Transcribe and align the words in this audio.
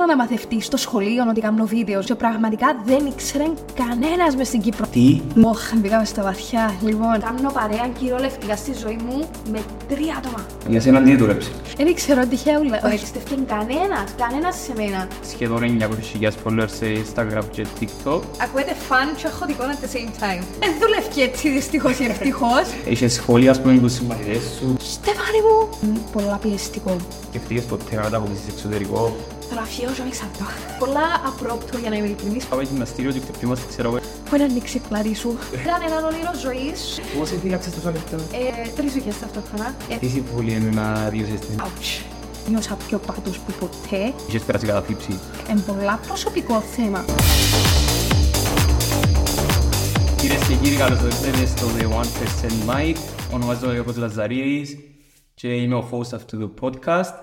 ήθελα 0.00 0.16
να 0.16 0.22
μαθευτείς 0.22 0.64
στο 0.66 0.76
σχολείο 0.76 1.24
ότι 1.30 1.40
κάνω 1.40 1.64
βίντεο 1.64 2.02
και 2.02 2.14
πραγματικά 2.14 2.82
δεν 2.84 3.06
ήξερε 3.06 3.44
κανένας 3.74 4.36
μες 4.36 4.46
στην 4.46 4.60
Κύπρο. 4.60 4.86
Τι; 4.86 5.20
Μοχ, 5.34 5.58
μπήκαμε 5.76 6.04
στα 6.04 6.22
βαθιά. 6.22 6.74
Λοιπόν, 6.82 7.20
κάνω 7.20 7.50
παρέα 7.52 7.88
κυριολεκτικά 7.98 8.56
στη 8.56 8.72
ζωή 8.82 8.98
μου 9.06 9.28
με 9.50 9.60
τρία 9.88 10.14
άτομα. 10.18 10.46
Για 10.68 10.80
σένα 10.80 11.02
τι 11.02 11.16
δούλεψε; 11.16 11.50
Δεν 11.76 11.86
ήξερα 11.86 12.26
τυχαία 12.26 12.58
Όχι, 12.84 13.06
στεφτεί 13.06 13.34
κανένας, 13.34 14.14
κανένας 14.18 14.56
σε 14.64 14.72
μένα. 14.76 15.08
Σχεδόν 15.32 15.60
900.000 16.20 16.30
followers 16.44 16.72
σε 16.78 16.86
Instagram 17.02 17.44
και 17.50 17.66
TikTok. 17.80 18.20
Ακούετε 18.42 18.74
φαν 18.88 19.08
και 19.16 19.26
αχωτικό 19.26 19.64
at 19.64 19.84
the 19.84 19.90
same 19.96 20.12
time. 20.22 20.42
Δεν 20.60 20.70
δουλεύει 20.80 21.22
έτσι 21.22 21.48
δυστυχώς 21.50 21.98
ή 21.98 22.04
ευτυχώς. 22.04 22.64
Είχες 22.92 23.12
σχόλια, 23.12 23.50
ας 23.50 23.60
πούμε, 23.60 23.72
με 23.74 23.80
τους 23.80 23.92
συμμαθητές 23.92 24.42
σου; 24.58 24.76
Στεφάνι 24.78 25.40
μου! 25.46 25.58
Πολλά 26.12 26.38
πιεστικό. 26.42 26.96
Σκεφτείες 27.28 27.64
ποτέ 27.64 27.94
να 27.96 28.02
μετακομίσεις 28.02 28.48
εξωτερικό; 28.48 29.16
Τώρα 29.50 29.62
αφιέρωσα 29.62 30.04
έξω 30.06 30.22
αυτό. 30.32 30.44
Πολλά 30.78 31.06
απρόπτω 31.26 31.78
για 31.78 31.90
να 31.90 31.96
είμαι 31.96 32.06
ειλικρινής. 32.06 32.44
Πάμε 32.44 32.62
γυμναστήριο 32.62 33.12
και 33.12 33.20
χτυπήμαστε, 33.20 33.66
ξέρω 33.68 33.88
εγώ. 33.88 33.98
Που 34.28 34.34
είναι 34.34 34.44
ανοίξει 34.44 34.80
πλάτη 34.88 35.14
σου; 35.14 35.38
Ήταν 35.62 35.80
έναν 35.86 36.04
όνειρο 36.04 36.30
ζωής. 36.42 37.00
Πώς 37.18 37.30
έφυγαξες 37.32 37.74
τόσο 37.74 37.90
λεπτό; 37.90 38.16
Ε, 38.16 38.68
τρεις 38.76 38.92
ζωικές 38.92 39.18
ταυτόχρονα. 39.18 39.74
Ε, 39.88 39.96
Τι 39.96 40.08
συμβουλή 40.08 40.52
είναι 40.52 40.70
να 40.70 41.08
διώσεις 41.08 41.40
την. 41.40 41.60
ouch. 41.60 42.02
Νιώσα 42.48 42.76
πιο 42.88 42.98
πάτος 42.98 43.38
που 43.38 43.52
ποτέ. 43.60 44.12
Είχες 44.28 44.42
περάσει 44.42 44.66
καταθλίψη. 44.66 45.18
Είναι 45.50 45.60
πολλά 45.60 46.00
προσωπικό 46.06 46.60
θέμα. 46.76 47.04
Κυρίες 50.16 50.46
και 50.48 50.54
κύριοι, 50.54 50.76
καλώς 50.76 50.98
ήρθατε 51.02 51.46
στο 51.46 51.66
The 51.78 51.82
1% 51.82 52.70
Mic. 52.70 52.96
Ονομάζομαι 53.32 53.72
Γιώργος 53.72 53.96
Λαζαρίδης 53.96 54.76
και 55.34 55.48
είμαι 55.54 55.74
ο 55.74 55.88
host 55.92 56.14
αυτού 56.14 56.38
του 56.38 56.54
podcast. 56.60 57.14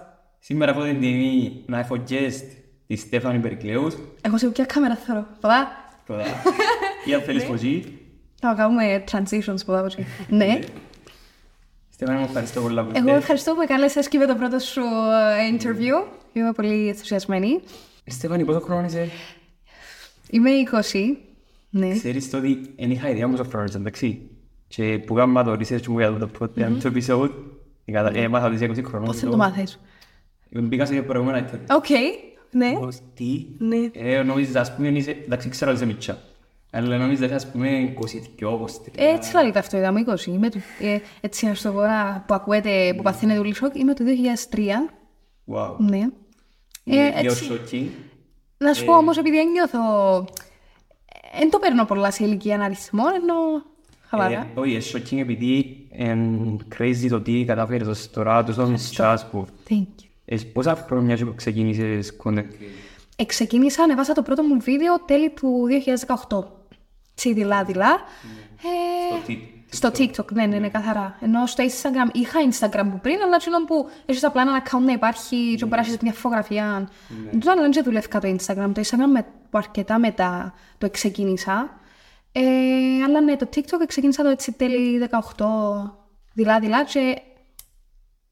Σήμερα 0.48 0.72
έχω 0.72 0.84
την 0.84 1.00
τιμή 1.00 1.64
να 1.66 1.80
έχω 1.80 1.96
guest 2.10 2.44
τη 2.88 2.96
Στέφανη 2.96 3.40
Περικλέους. 3.40 3.96
Εγώ 4.22 4.38
σε 4.38 4.48
ποια 4.50 4.66
κάμερα 4.66 4.96
θέλω. 4.96 5.28
Πολλά. 5.42 5.68
Τώρα, 6.08 6.24
ή 7.06 7.14
αν 7.14 7.22
θέλεις 7.22 7.46
πω 7.46 7.54
εκεί. 7.54 8.00
Θα 8.40 8.54
κάνουμε 8.58 9.04
transitions 9.12 9.66
πολλά 9.66 9.78
από 9.80 9.86
εκεί. 9.92 10.06
Ναι. 10.30 10.60
Στέφανη, 11.90 12.18
μου 12.20 12.26
ευχαριστώ 12.26 12.62
πολύ 12.62 12.74
που 12.76 12.90
Εγώ 12.94 12.98
ήρθες. 13.08 13.18
ευχαριστώ 13.18 13.52
που 13.52 13.58
με 13.58 13.66
κάλεσες 13.66 14.08
και 14.08 14.18
με 14.18 14.26
το 14.26 14.36
πρώτο 14.36 14.60
σου 14.60 14.82
ε, 14.82 15.56
interview. 15.58 16.08
Είμαι 16.34 16.52
πολύ 16.52 16.88
ενθουσιασμένη. 16.88 17.60
Στέφανη, 18.06 18.46
πόσο 18.46 18.60
χρόνο 18.60 18.86
είσαι; 18.86 19.10
Είμαι 20.30 20.50
20. 20.92 21.18
Ναι. 21.70 21.92
Ξέρεις 21.92 22.30
το 22.30 22.38
ότι 22.38 22.74
δεν 22.78 22.92
είχα 22.92 23.10
ιδέα 23.10 23.30
πόσο 23.30 23.44
χρόνο 23.44 23.66
είσαι, 23.66 23.78
εντάξει. 23.78 24.30
Και 24.68 25.00
που 25.06 25.14
κάνουμε 25.14 25.44
το 25.44 25.52
research 25.52 25.86
μου 25.88 26.00
για 26.00 26.14
το 26.18 26.30
podcast, 26.40 26.78
το 26.82 26.92
episode, 26.96 27.32
εκα- 27.86 28.16
έμαθα 28.16 28.46
ότι 28.46 28.56
είσαι 28.56 28.66
20 28.66 28.84
χρονών. 28.84 29.08
Πώς 29.08 29.18
θα 29.20 29.30
το 29.30 29.38
μάθεις; 29.38 29.80
Μπήκα 30.50 30.86
σε 30.86 31.02
προηγούμενα 31.02 31.50
interview. 31.50 31.76
Οκ. 31.76 31.86
Ναι. 32.52 32.72
Πώς, 32.80 32.98
τι. 33.16 33.46
Ναι. 33.58 33.90
Ε, 33.94 34.24
νόμιζα, 34.24 34.60
ας 34.60 34.76
πούμε, 34.76 34.88
είσαι, 34.88 35.12
εντάξει, 35.12 35.50
ξέρω 35.50 35.72
ότι 35.72 35.80
είσαι 35.80 35.90
μιτσιά. 35.94 36.18
Αλλά 36.72 36.98
νόμιζα, 36.98 37.36
ας 37.36 37.52
πούμε, 37.52 37.94
22, 38.40 38.60
23. 38.60 38.68
Έτσι 38.96 39.34
λαλείται 39.34 39.60
αυτό, 39.60 39.78
είδαμε 39.78 40.04
20. 40.08 40.26
Είμαι 40.28 40.50
του, 40.50 40.60
ε, 40.80 40.98
έτσι 41.22 41.46
να 41.48 41.54
σου 41.54 41.64
το 41.64 41.72
πω 41.72 41.82
να- 41.82 42.24
που 42.28 42.34
ακούετε, 42.34 42.94
που 42.98 43.02
παθαίνετε 43.02 43.40
όλοι 43.40 43.54
σοκ. 43.56 43.76
Είμαι 43.76 43.94
το 43.94 44.04
2003. 44.04 44.90
Wow. 45.54 45.76
Ναι. 45.78 45.98
Ε, 45.98 46.96
Είναι 46.96 47.14
έτσι. 47.16 47.44
λίγο 47.44 47.56
shocking. 47.72 47.86
Να 48.58 48.74
σου 48.74 48.86
πω 48.86 48.98
όμως, 48.98 49.18
επειδή 49.18 49.40
ένιωθω... 49.40 49.80
Δεν 51.40 51.50
το 51.50 51.60
παίρνω 51.60 51.86
πολλά 51.86 52.12
σε 52.12 52.24
ηλικία 52.26 52.60
αριθμό, 52.62 53.04
ενώ 53.24 53.34
χαλαρά. 54.08 54.40
Ε, 54.40 54.60
Όχι, 54.60 54.72
είναι 54.72 54.82
shocking 54.94 55.18
επειδή 55.18 55.88
είναι 55.92 56.56
crazy 56.78 57.08
το 57.10 57.22
τι 57.22 57.44
κατάφερες 57.46 57.88
ως 57.88 58.10
τώρα, 58.10 58.44
τόσο 58.44 58.68
μητσάς 58.68 59.30
που... 59.30 59.46
Thank 59.70 59.74
you. 59.74 60.08
Ε, 60.26 60.38
Πόσα 60.54 60.76
χρόνια 60.76 61.16
και 61.16 61.26
που 61.26 61.36
ξεκίνησες 61.36 62.18
content 62.24 62.38
creator? 62.38 62.84
Εξεκίνησα, 63.18 63.84
ανεβάσα 63.84 64.14
το 64.14 64.22
πρώτο 64.22 64.44
μου 64.44 64.60
βίντεο 64.60 65.00
τέλη 65.06 65.30
του 65.30 65.68
2018. 66.30 66.44
Τσι 67.16 67.34
δειλά-δειλά. 67.34 67.92
Ε, 67.92 69.16
Στο 69.16 69.26
τι- 69.26 69.54
στο 69.70 69.90
TikTok, 69.90 70.32
ναι, 70.34 70.46
ναι, 70.46 70.58
ναι, 70.60 70.70
καθαρά. 70.70 71.18
Ενώ 71.22 71.46
στο 71.46 71.64
Instagram, 71.64 72.10
είχα 72.16 72.40
Instagram 72.52 72.88
που 72.92 73.00
πριν, 73.02 73.22
αλλά 73.22 73.38
τσινό 73.38 73.66
που 73.66 73.90
έχεις 74.06 74.24
απλά 74.24 74.42
έναν 74.42 74.62
account 74.64 74.86
να 74.86 74.92
υπάρχει 74.92 75.56
και 75.56 75.66
μπορεί 75.66 75.82
να 75.82 75.88
έχεις 75.88 75.98
μια 76.02 76.14
φωτογραφία. 76.14 76.90
Ναι. 77.32 77.40
Τώρα 77.40 77.62
δεν 77.72 77.84
δουλεύκα 77.84 78.20
το 78.20 78.28
Instagram. 78.28 78.72
Το 78.74 78.82
Instagram 78.82 79.10
με, 79.14 79.26
που 79.50 79.58
αρκετά 79.58 80.00
μετά 80.00 80.54
το 80.78 80.86
εξεκίνησα. 80.86 81.80
Ε, 82.32 82.42
αλλά 83.08 83.22
ναι, 83.22 83.36
το 83.36 83.50
TikTok 83.56 83.86
ξεκίνησα 83.88 84.24
το 84.24 84.30
έτσι 84.30 84.52
τέλη 84.52 84.98
18, 84.98 85.46
δειλά-δειλά 86.34 86.84
και 86.84 87.22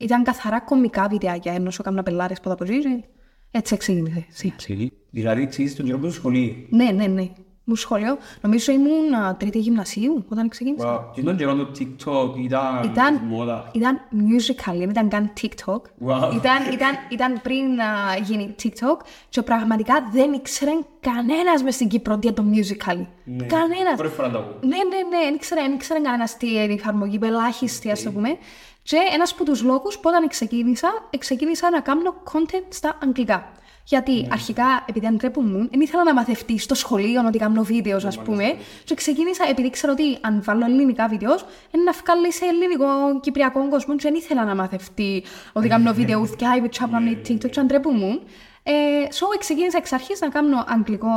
ήταν 0.04 0.24
καθαρά 0.24 0.60
κομικά 0.62 1.08
βιντεάκια, 1.10 1.54
ενώ 1.54 1.72
σου 1.72 1.82
έκανα 1.82 2.04
πελάρες 2.04 2.40
που 2.40 2.48
τα 2.48 2.54
αποζήσει. 2.54 3.04
Έτσι 3.52 3.78
ξεκίνησε. 3.78 4.26
σι. 4.30 4.54
Ξέρει. 4.56 4.92
Δηλαδή, 5.10 5.48
ξέρεις 5.48 5.76
τον 5.76 5.86
καιρό 5.86 5.98
που 5.98 6.04
στο 6.06 6.14
σχολείο. 6.14 6.56
Ναι, 6.70 6.92
ναι, 6.92 7.06
ναι. 7.08 7.30
Μου 7.66 7.76
σχολείο. 7.76 8.18
Νομίζω 8.42 8.72
ήμουν 8.72 9.14
α, 9.14 9.36
τρίτη 9.38 9.60
γυμνασίου 9.60 10.26
όταν 10.30 10.50
ξεκίνησα. 10.50 11.10
Wow. 11.10 11.14
Και 11.14 11.22
τον 11.22 11.38
καιρό 11.38 11.56
το 11.56 11.72
TikTok 11.80 12.38
ήταν 12.38 12.84
Ήταν, 12.84 13.16
μόδα. 13.28 13.72
ήταν 13.74 14.00
musical, 14.12 14.76
δεν 14.78 14.90
ήταν 14.90 15.10
καν 15.10 15.34
TikTok. 15.42 15.76
Wow. 16.08 16.34
Ήταν, 16.36 16.72
ήταν, 16.74 16.92
ήταν 17.12 17.42
πριν 17.42 17.80
α, 17.82 18.18
γίνει 18.24 18.56
TikTok 18.64 19.06
και 19.30 19.42
πραγματικά 19.42 19.94
δεν 20.12 20.34
ήξερε 20.34 20.72
κανένας 21.00 21.64
μες 21.64 21.76
στην 21.76 21.88
Κύπρο 21.88 22.18
τι 22.18 22.28
είναι 22.28 22.36
το 22.36 22.44
musical. 22.54 23.06
Ναι. 23.24 23.46
Κανένας. 23.46 23.96
Πρώτη 23.98 24.14
φορά 24.16 24.28
να 24.28 24.34
το 24.34 24.40
ακούω. 24.40 24.60
Ναι, 24.62 24.68
ναι, 24.68 25.18
ναι, 25.18 25.24
δεν 25.26 25.34
ήξερε, 25.34 25.62
δεν 25.62 25.74
ήξερε 25.74 26.00
κανένας 26.00 26.38
τι 26.38 26.52
είναι 26.52 26.64
η 26.74 26.74
εφαρμογή, 26.74 27.20
ελάχιστη 27.22 27.92
ας 27.92 28.04
το 28.04 28.12
πούμε. 28.12 28.38
Και 28.84 28.98
ένας 29.14 29.32
από 29.32 29.44
τους 29.44 29.62
λόγους 29.64 29.96
που 29.96 30.02
όταν 30.06 30.28
ξεκίνησα, 30.28 30.90
ξεκίνησα 31.18 31.70
να 31.70 31.80
κάνω 31.80 32.16
content 32.32 32.66
στα 32.70 32.98
αγγλικά. 33.04 33.52
Γιατί 33.86 34.28
αρχικά, 34.32 34.84
επειδή 34.86 35.08
αντρέπουν 35.08 35.70
δεν 35.72 35.82
ήθελα 35.82 36.04
να 36.04 36.14
μαθευτεί 36.14 36.58
στο 36.58 36.76
σχολείο 36.76 37.26
ότι 37.28 37.38
κάνω 37.38 37.64
βίντεο, 37.64 38.00
ας 38.06 38.20
πούμε. 38.20 38.56
Και 38.84 38.96
ξεκίνησα, 38.96 39.44
επειδή 39.50 39.70
ξέρω 39.70 39.92
ότι 39.92 40.18
αν 40.22 40.42
βάλω 40.44 40.66
ελληνικά 40.66 41.08
βίντεο, 41.08 41.32
είναι 41.72 41.84
να 41.84 41.92
βγάλει 41.92 42.34
σε 42.34 42.46
ελληνικό 42.46 43.20
κυπριακό 43.20 43.70
κόσμο. 43.70 43.96
Και 43.96 44.02
δεν 44.04 44.16
ήθελα 44.16 44.46
να 44.46 44.56
μαθευτεί 44.56 45.24
ότι 45.54 45.68
κάνω 45.68 45.94
βίντεο 45.94 46.20
ουθιά 46.20 46.56
ή 46.58 46.62
πιτσάπλα 46.62 47.00
ή 47.10 47.18
TikTok, 47.28 47.50
και 47.50 47.60
αντρέπουν 47.60 48.22
ε, 48.64 48.72
so, 49.12 49.38
ξεκίνησα 49.40 49.78
εξ 49.78 49.92
αρχής 49.92 50.20
να 50.20 50.30
κάνω 50.30 50.64
αγγλικό, 50.68 51.10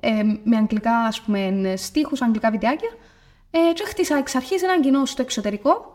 ε, 0.00 0.22
με 0.42 0.56
αγγλικά, 0.56 0.96
ας 0.96 1.20
πούμε, 1.20 1.74
στίχους, 1.76 2.22
αγγλικά 2.22 2.50
βιντεάκια. 2.50 2.90
Ε, 3.50 3.72
και 3.72 3.84
χτίσα 3.84 4.16
εξ 4.16 4.34
αρχής 4.34 4.62
έναν 4.62 4.80
κοινό 4.80 5.04
στο 5.04 5.22
εξωτερικό. 5.22 5.94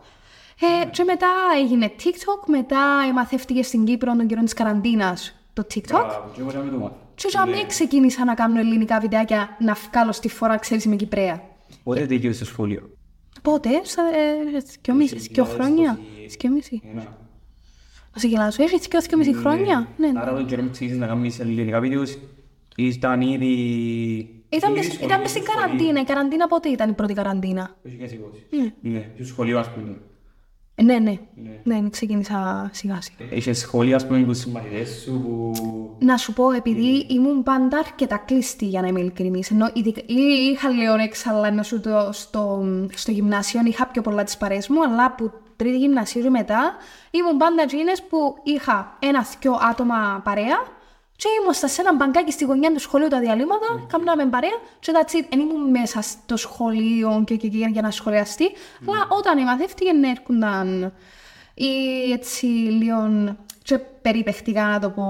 Ε, 0.60 0.86
και 0.90 1.04
μετά 1.04 1.28
έγινε 1.62 1.90
TikTok, 1.98 2.46
μετά 2.46 2.78
μαθεύτηκε 3.14 3.62
στην 3.62 3.84
Κύπρο 3.84 4.16
τον 4.16 4.26
καιρό 4.26 4.42
της 4.42 4.52
καραντίνας 4.52 5.34
το 5.52 5.66
TikTok. 5.74 5.80
Μπράβο, 5.90 6.30
και 6.34 6.40
εγώ 6.40 6.50
να 6.52 6.58
μην 6.60 6.72
το 6.72 6.78
μάθω. 6.78 6.96
Και 7.14 7.26
για 7.30 7.46
μένα 7.46 7.66
ξεκίνησα 7.66 8.24
να 8.24 8.34
κάνω 8.34 8.58
ελληνικά 8.58 8.98
βιντεάκια 9.00 9.56
να 9.60 9.76
βγάλω 9.90 10.12
στη 10.12 10.28
φορά, 10.28 10.56
ξέρεις, 10.56 10.84
είμαι 10.84 10.96
Κυπρέα. 10.96 11.42
Πότε 11.82 12.06
τελείωσες 12.06 12.38
το 12.38 12.44
σχολείο; 12.44 12.90
Πότε, 13.42 13.68
στα 13.82 14.02
ε, 14.02 14.58
δυο 14.82 14.94
μισή, 14.94 15.16
δυο 15.16 15.44
χρόνια, 15.44 15.98
δυο 16.38 16.50
μισή. 16.50 16.82
Ένα. 16.92 17.16
Να 18.14 18.20
σε 18.20 18.26
γελάσω, 18.28 18.62
έχεις 18.62 18.86
δυο 18.88 19.00
δυο 19.00 19.18
μισή 19.18 19.34
χρόνια. 19.34 19.88
Ναι, 19.96 20.10
ναι. 20.10 20.20
Άρα 20.20 20.34
τον 20.34 20.46
καιρό 20.46 20.62
που 20.62 20.70
ξεκίνησες 20.70 21.00
να 21.00 21.06
κάνεις 21.06 21.40
ελληνικά 21.40 21.80
βίντεος, 21.80 22.18
ήταν 22.76 23.20
ήδη... 23.20 23.46
Ήταν, 24.48 24.70
Ήδη 24.70 24.78
μες- 24.78 24.84
σχολείο, 24.92 25.06
ήταν 25.06 25.20
μες 25.20 25.30
στην 25.30 25.42
σχολείο. 25.42 25.62
καραντίνα. 25.66 26.00
Η 26.00 26.04
καραντίνα 26.04 26.46
πότε 26.48 26.68
ήταν 26.68 26.90
η 26.90 26.92
πρώτη 26.92 27.12
καραντίνα; 27.14 27.76
Το 27.82 27.88
2020. 27.88 28.72
Ναι, 28.80 29.10
στο 29.14 29.24
σχολείο 29.24 29.58
ας 29.58 29.70
πούμε. 29.70 29.96
Ε, 30.80 30.82
ναι, 30.82 30.98
ναι. 30.98 31.18
Ναι, 31.64 31.74
ναι, 31.80 31.88
ξεκίνησα 31.90 32.70
σιγά 32.72 32.98
σιγά. 33.00 33.36
Είχες 33.36 33.58
σχόλια 33.58 33.96
ας 33.96 34.06
πούμε 34.06 34.18
με 34.18 34.24
τους 34.26 34.38
συμμαθητές 34.38 35.00
σου 35.04 35.20
που... 35.22 35.52
Να 35.98 36.16
σου 36.16 36.32
πω, 36.32 36.50
επειδή 36.50 37.06
ήμουν 37.08 37.42
πάντα 37.42 37.78
αρκετά 37.78 38.16
κλειστή 38.16 38.64
για 38.64 38.80
να 38.80 38.86
είμαι 38.86 39.00
ειλικρινής, 39.00 39.50
ενώ 39.50 39.70
ειδικά- 39.72 40.02
ή- 40.06 40.50
είχα 40.52 40.68
λίγο 40.68 40.94
έξαλα 40.94 41.46
ενώ 41.46 41.62
σου 41.62 41.80
το, 41.80 42.08
στο, 42.12 42.64
στο 42.94 43.10
γυμνάσιο 43.10 43.60
είχα 43.64 43.86
πιο 43.86 44.02
πολλά 44.02 44.24
τις 44.24 44.36
παρέες 44.36 44.68
μου, 44.68 44.82
αλλά 44.82 45.14
που 45.14 45.32
τρίτη 45.56 45.78
γυμνασίου 45.78 46.22
και 46.22 46.30
μετά 46.30 46.74
ήμουν 47.10 47.36
πάντα 47.36 47.62
εκείνες 47.62 48.02
που 48.02 48.18
είχα 48.42 48.96
ένα-δυο 48.98 49.58
άτομα 49.70 50.20
παρέα 50.24 50.56
και 51.20 51.28
ήμασταν 51.42 51.68
σε 51.68 51.80
ένα 51.80 51.94
μπαγκάκι 51.94 52.32
στη 52.32 52.44
γωνιά 52.44 52.72
του 52.72 52.80
σχολείου 52.80 53.08
τα 53.08 53.20
διαλύματα, 53.20 53.86
κάναμε 53.92 54.26
παρέα 54.26 54.58
και 54.80 54.92
that's 54.94 55.14
it. 55.16 55.24
Εν 55.28 55.40
ήμουν 55.40 55.70
μέσα 55.70 56.02
στο 56.02 56.36
σχολείο 56.36 57.22
και, 57.26 57.36
και, 57.36 57.48
και 57.48 57.56
για 57.56 57.82
να 57.82 57.90
σχολιαστεί, 57.90 58.44
αλλά 58.88 59.06
όταν 59.10 59.42
μαθεύτηκε 59.42 59.92
να 59.92 60.10
έρχονταν 60.10 60.92
ή 61.54 61.72
έτσι 62.12 62.46
λίγο 62.46 62.96
και 63.62 63.78
περιπεχτικά 63.78 64.62
να 64.66 64.78
το 64.80 64.90
πω 64.90 65.04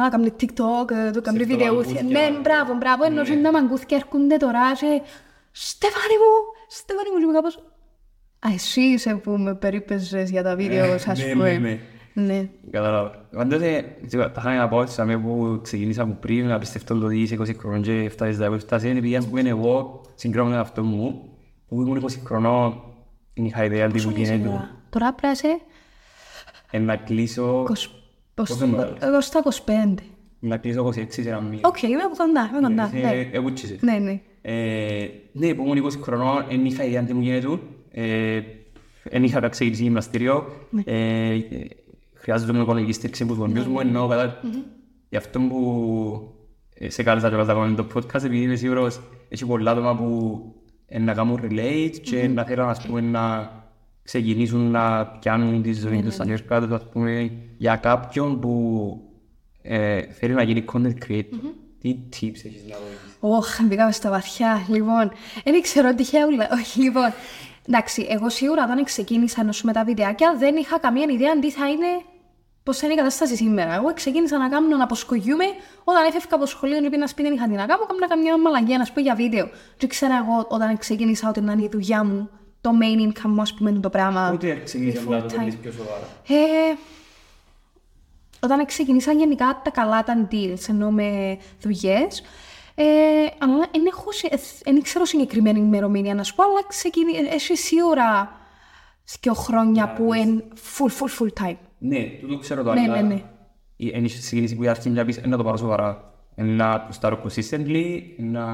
Α, 0.00 0.08
κάνει 0.10 0.32
TikTok, 0.40 0.90
ε, 0.90 1.10
το 1.10 1.20
κάνει 1.20 1.38
Σε 1.38 1.44
βίντεο. 1.44 1.74
μαγκούθια. 1.74 2.02
Ναι, 2.02 2.30
μπράβο, 2.42 2.74
μπράβο. 2.74 3.04
Ενώ 3.04 3.24
και 3.24 3.36
τα 3.36 3.52
μαγκούθια 3.52 3.96
έρχονται 3.96 4.36
τώρα 4.36 4.74
και 4.74 5.00
Στέφανη 5.52 6.16
μου, 6.22 6.32
Στέφανη 6.68 7.10
μου, 7.10 7.16
και 7.16 7.22
είμαι 7.22 7.32
κάπως... 7.32 7.56
Α, 8.38 8.48
εσύ 8.54 8.80
είσαι 8.80 9.14
που 9.14 9.30
με 9.30 9.54
περίπεζες 9.54 10.30
για 10.30 10.42
τα 10.42 10.56
βίντεο, 10.56 10.94
ας 10.94 11.06
ναι, 11.06 11.32
πούμε. 11.32 11.80
Ναι, 12.16 12.22
ναι. 12.24 12.38
Ναι. 12.38 12.48
Κατάλαβα. 12.70 13.10
Πάντοτε, 13.36 13.96
ξέρω, 14.06 14.22
τα 14.30 14.40
είχα 14.40 14.54
να 14.56 14.68
πω 14.68 14.86
σε 14.86 15.02
αμέ 15.02 15.18
που 15.18 15.60
ξεκίνησα 15.62 16.02
από 16.02 16.12
πριν, 16.20 16.46
να 16.46 16.58
πιστευτώ 16.58 16.98
το 16.98 17.06
ότι 17.06 17.20
είσαι 17.20 17.36
20 17.40 17.54
χρονών 17.58 17.82
και 17.82 18.08
φτάσεις 18.10 18.40
εδώ 18.40 18.50
που 18.50 18.58
φτάσεις, 18.58 18.88
είναι 18.88 18.98
επειδή 18.98 19.16
ας 19.16 19.26
πούμε 19.26 19.40
εγώ 19.40 20.00
συγκρίνω 20.14 20.44
με 20.46 20.56
αυτό 20.56 20.82
μου, 20.82 21.28
που 21.68 21.80
ήμουν 21.82 22.02
20 22.04 22.06
χρονών, 22.24 22.82
δεν 23.34 23.44
είχα 23.44 23.64
ιδέα 23.64 23.88
τι 23.88 24.02
που 24.02 24.10
γίνεται. 24.10 24.44
Τώρα, 24.48 24.70
τώρα 24.90 25.12
πρέπει 25.14 25.22
να 25.26 25.30
είσαι 25.30 25.60
Ε, 26.70 26.78
να 26.78 26.96
κλείσω... 26.96 27.62
20 27.62 27.66
Πόσο 28.34 28.66
μεγάλος; 28.66 28.98
εγώ 29.00 29.20
στα 29.20 29.42
25. 29.96 30.02
Να 30.38 30.56
κλείσω 30.56 30.86
26 30.86 31.04
σε 31.08 31.20
ένα 31.20 31.40
μήνα. 31.40 31.60
Οκ, 31.68 31.82
είμαι 31.82 32.02
από 32.02 32.16
κοντά, 32.16 32.50
είμαι 32.52 32.68
κοντά. 32.68 32.90
Ε, 32.94 33.00
Ναι, 33.14 33.28
Εγώ 33.32 33.52
τσίσε. 33.52 33.76
ναι. 33.80 33.98
ναι. 33.98 34.20
Ε, 34.42 35.08
Ναι, 35.32 35.54
που 35.54 35.62
ήμουν 35.64 35.84
20 35.84 35.90
χρονών, 36.02 36.44
δεν 36.48 36.64
είχα 36.64 36.84
ιδέα 36.84 37.02
τι 37.02 37.14
μου 37.14 37.20
γίνεται. 37.20 37.58
Ε, 37.90 38.40
Δεν 39.10 39.24
είχα 39.24 39.48
ξεκινήσει 39.48 39.82
γυμναστήριο. 39.82 40.46
Ναι. 42.26 42.32
Ε, 42.32 42.36
ε, 42.36 42.38
Χρειάζομαι 42.38 42.62
οικονομική 42.62 42.92
στήριξη 42.92 43.22
από 43.22 43.32
τους 43.32 43.40
γονιούς 43.40 43.66
μου, 43.66 43.80
ενώ 43.80 44.08
κατά... 44.08 44.40
Γι' 45.08 45.16
αυτό 45.16 45.40
που 45.40 46.34
ε, 46.74 46.90
σε 46.90 47.02
κάλεσα 47.02 47.28
κιόλας 47.28 47.46
να 47.46 47.52
κάνουμε 47.54 47.76
το 47.76 47.86
podcast, 47.94 48.24
επειδή 48.24 48.42
είμαι 48.42 48.56
σίγουρος 48.56 49.00
έχει 49.28 49.46
πολλά 49.46 49.70
άτομα 49.70 49.96
που 49.96 50.40
ε, 50.86 50.98
να 50.98 51.14
κάνουν 51.14 51.40
relate 51.42 51.96
και 52.02 52.28
να 52.28 52.44
θέλουν 52.44 52.68
ας 52.68 52.86
πούμε, 52.86 53.00
να 53.00 53.50
ξεκινήσουν 54.02 54.70
να 54.70 55.06
πιάνουν 55.06 55.62
τη 55.62 55.72
ζωή 55.72 56.02
τους 56.02 56.14
στα 56.14 56.24
σιέρκα 56.24 56.60
τους, 56.60 56.70
ας 56.70 56.88
πούμε, 56.88 57.30
για 57.56 57.76
κάποιον 57.76 58.40
που 58.40 59.00
ε, 59.62 60.02
θέλει 60.02 60.34
να 60.34 60.42
γίνει 60.42 60.64
content 60.72 61.08
creator. 61.08 61.40
Τι 61.80 61.96
tips 62.12 62.44
έχεις 62.44 62.64
να 62.68 62.76
δώσεις; 62.76 63.16
Όχ, 63.20 63.62
μπήκαμε 63.62 63.92
στα 63.92 64.10
βαθιά. 64.10 64.66
Λοιπόν, 64.68 65.10
δεν 65.44 65.62
ξέρω 65.62 65.94
τυχαία 65.94 66.26
ούλα. 66.26 66.48
Όχι, 66.52 66.82
λοιπόν. 66.82 67.12
Εντάξει, 67.68 68.06
εγώ 68.08 68.30
σίγουρα 68.30 68.64
όταν 68.64 68.84
ξεκίνησα 68.84 69.44
να 69.44 69.52
σου 69.52 69.66
με 69.66 69.72
τα 69.72 69.84
βιντεάκια 69.84 70.36
δεν 70.38 70.56
είχα 70.56 70.78
καμία 70.78 71.06
ιδέα 71.10 71.38
τι 71.38 71.50
θα 71.50 71.68
είναι, 71.68 71.86
πώς 72.66 72.78
θα 72.78 72.84
είναι 72.86 72.94
η 72.94 72.96
κατάσταση 72.96 73.36
σήμερα. 73.36 73.74
Εγώ 73.74 73.92
ξεκίνησα 73.94 74.38
να 74.38 74.48
κάνω 74.48 74.76
να 74.76 74.84
αποσκογιούμαι 74.84 75.44
όταν 75.84 76.04
έφευγα 76.04 76.28
από 76.30 76.38
το 76.38 76.46
σχολείο 76.46 76.80
και 76.80 76.90
πήγα 76.90 77.06
σπίτι, 77.06 77.28
δεν 77.28 77.36
είχα 77.36 77.46
τι 77.48 77.54
να 77.54 77.66
κάνω, 77.66 77.82
έκανα 77.90 78.08
καμιά 78.08 78.38
μαλαγία 78.38 78.78
να 78.78 78.84
σου 78.84 78.92
πω 78.92 79.00
για 79.00 79.14
βίντεο. 79.14 79.44
Δεν 79.46 79.54
ήξερα 79.88 80.16
εγώ 80.16 80.46
όταν 80.48 80.78
ξεκίνησα 80.78 81.28
ότι 81.28 81.40
να 81.40 81.52
είναι 81.52 81.62
η 81.62 81.68
δουλειά 81.72 82.04
μου, 82.04 82.30
το 82.60 82.70
main 82.80 83.06
income 83.08 83.28
μου, 83.34 83.40
ας 83.40 83.54
πούμε, 83.54 83.70
είναι 83.70 83.78
το 83.80 83.90
πράγμα. 83.90 84.28
Πότε 84.30 84.60
ξεκίνησες 84.64 85.04
να 85.04 85.18
το 85.20 85.24
full 85.24 85.28
time. 85.28 85.34
παίρνεις 85.36 85.56
πιο 85.56 85.72
σοβαρά; 85.72 86.08
Ε, 86.28 86.74
όταν 88.40 88.66
ξεκινήσαν 88.66 89.18
γενικά 89.18 89.60
τα 89.64 89.70
καλά 89.70 90.02
τα 90.04 90.28
deals, 90.32 90.68
ενώ 90.68 90.90
με 90.90 91.38
δουλειές. 91.60 92.22
Ε, 92.74 92.84
αλλά 93.38 93.68
δεν 93.72 93.84
έχω, 93.86 94.12
σε- 94.12 94.28
ε, 94.30 94.36
δεν 94.64 94.82
ξέρω 94.82 95.04
συγκεκριμένη 95.04 95.58
ημερομηνία 95.58 96.14
να 96.14 96.22
σου 96.22 96.34
πω, 96.34 96.42
αλλά 96.42 96.64
ξεκινήσει, 96.68 97.28
έχει 97.30 97.56
σίγουρα 97.56 98.40
δύο 99.20 99.34
χρόνια 99.34 99.92
που 99.92 100.12
είναι 100.14 100.44
full, 100.78 100.90
full, 100.90 101.22
full 101.22 101.44
time. 101.46 101.56
Ναι, 101.78 101.98
τούτο 102.20 102.38
ξέρω 102.38 102.62
το 102.62 102.72
Ναι, 102.72 102.80
αλλά 102.80 102.94
ναι, 103.02 103.14
ναι. 103.14 103.22
η- 103.76 103.90
εν 103.94 104.04
είσαι 104.04 104.18
ξεκινήσει 104.18 104.56
που 104.56 104.62
η 104.62 104.68
αρχή 104.68 104.88
να 104.90 105.04
πεις 105.04 105.16
«Ε, 105.16 105.26
να 105.26 105.36
το 105.36 105.44
πάρω 105.44 105.56
σοβαρά. 105.56 106.14
Ε, 106.34 106.42
Να 106.42 106.84
το 106.86 106.92
στάρω 106.92 107.20
consistently, 107.24 108.00
να... 108.16 108.44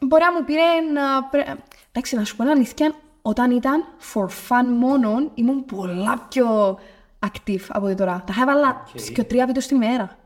Μπορεί 0.00 0.22
να 0.22 0.32
μου 0.38 0.44
πήρε 0.46 0.62
να... 0.94 1.22
πρέ- 1.30 1.46
Εντάξει, 1.92 2.16
να 2.16 2.24
σου 2.24 2.36
πω 2.36 2.42
την 2.42 2.52
αλήθεια, 2.52 2.94
όταν 3.22 3.50
ήταν 3.50 3.84
for 4.14 4.24
fun 4.24 4.64
μόνο, 4.78 5.30
ήμουν 5.34 5.64
πολλά 5.64 6.26
πιο 6.28 6.78
active 7.26 7.60
από 7.68 7.86
ότι 7.86 7.94
τώρα. 7.94 8.22
Τα 8.26 8.32
είχα 8.36 8.44
βάλα 8.46 8.84
και 9.14 9.24
τρία 9.24 9.46
βίντεο 9.46 9.62
στη 9.62 9.74
μέρα. 9.74 10.16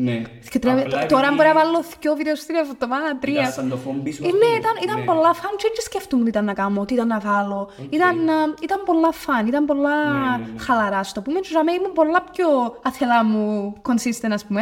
Ναι. 0.00 0.22
Και 0.50 0.58
τρία- 0.58 0.72
Απλά 0.78 1.06
Τώρα 1.06 1.22
επειδή 1.26 1.34
μπορεί 1.36 1.48
να 1.48 1.54
βάλω 1.54 1.84
δύο 2.00 2.14
βίντεο 2.14 2.34
στην 2.36 2.54
εβδομάδα, 2.54 3.04
ήταν 3.06 3.18
τρία. 3.20 3.50
σαν 3.50 3.68
το 3.68 3.76
φόντ 3.76 4.02
πίσω, 4.02 4.24
Ε, 4.24 4.26
ας 4.26 4.32
ναι, 4.32 4.38
πούμε. 4.38 4.56
ήταν, 4.58 4.72
ήταν 4.82 4.98
Ναι. 4.98 5.04
πολλά 5.04 5.32
φαν 5.34 5.50
και 5.56 5.68
δεν 5.74 5.84
σκεφτούμουν 5.84 6.24
τι 6.24 6.30
ήταν 6.30 6.44
να 6.44 6.52
κάνω, 6.54 6.84
τι 6.84 6.94
ήταν 6.94 7.06
να 7.06 7.18
βάλω. 7.18 7.70
Ήταν, 7.90 8.28
α, 8.28 8.34
ήταν 8.62 8.82
πολλά 8.84 9.12
φαν, 9.12 9.46
ήταν 9.46 9.64
πολλά 9.64 9.94
Ναι, 10.12 10.18
ναι, 10.36 10.36
ναι. 10.52 10.58
χαλαρά, 10.60 11.02
στο 11.02 11.20
πούμε. 11.22 11.40
Και 11.40 11.48
για 11.50 11.62
μένα 11.64 11.78
ήμουν 11.78 11.92
πολλά 11.92 12.22
πιο 12.32 12.48
αθελά 12.82 13.24
μου 13.24 13.72
consistent, 13.88 14.30
ας 14.32 14.44
πούμε. 14.44 14.60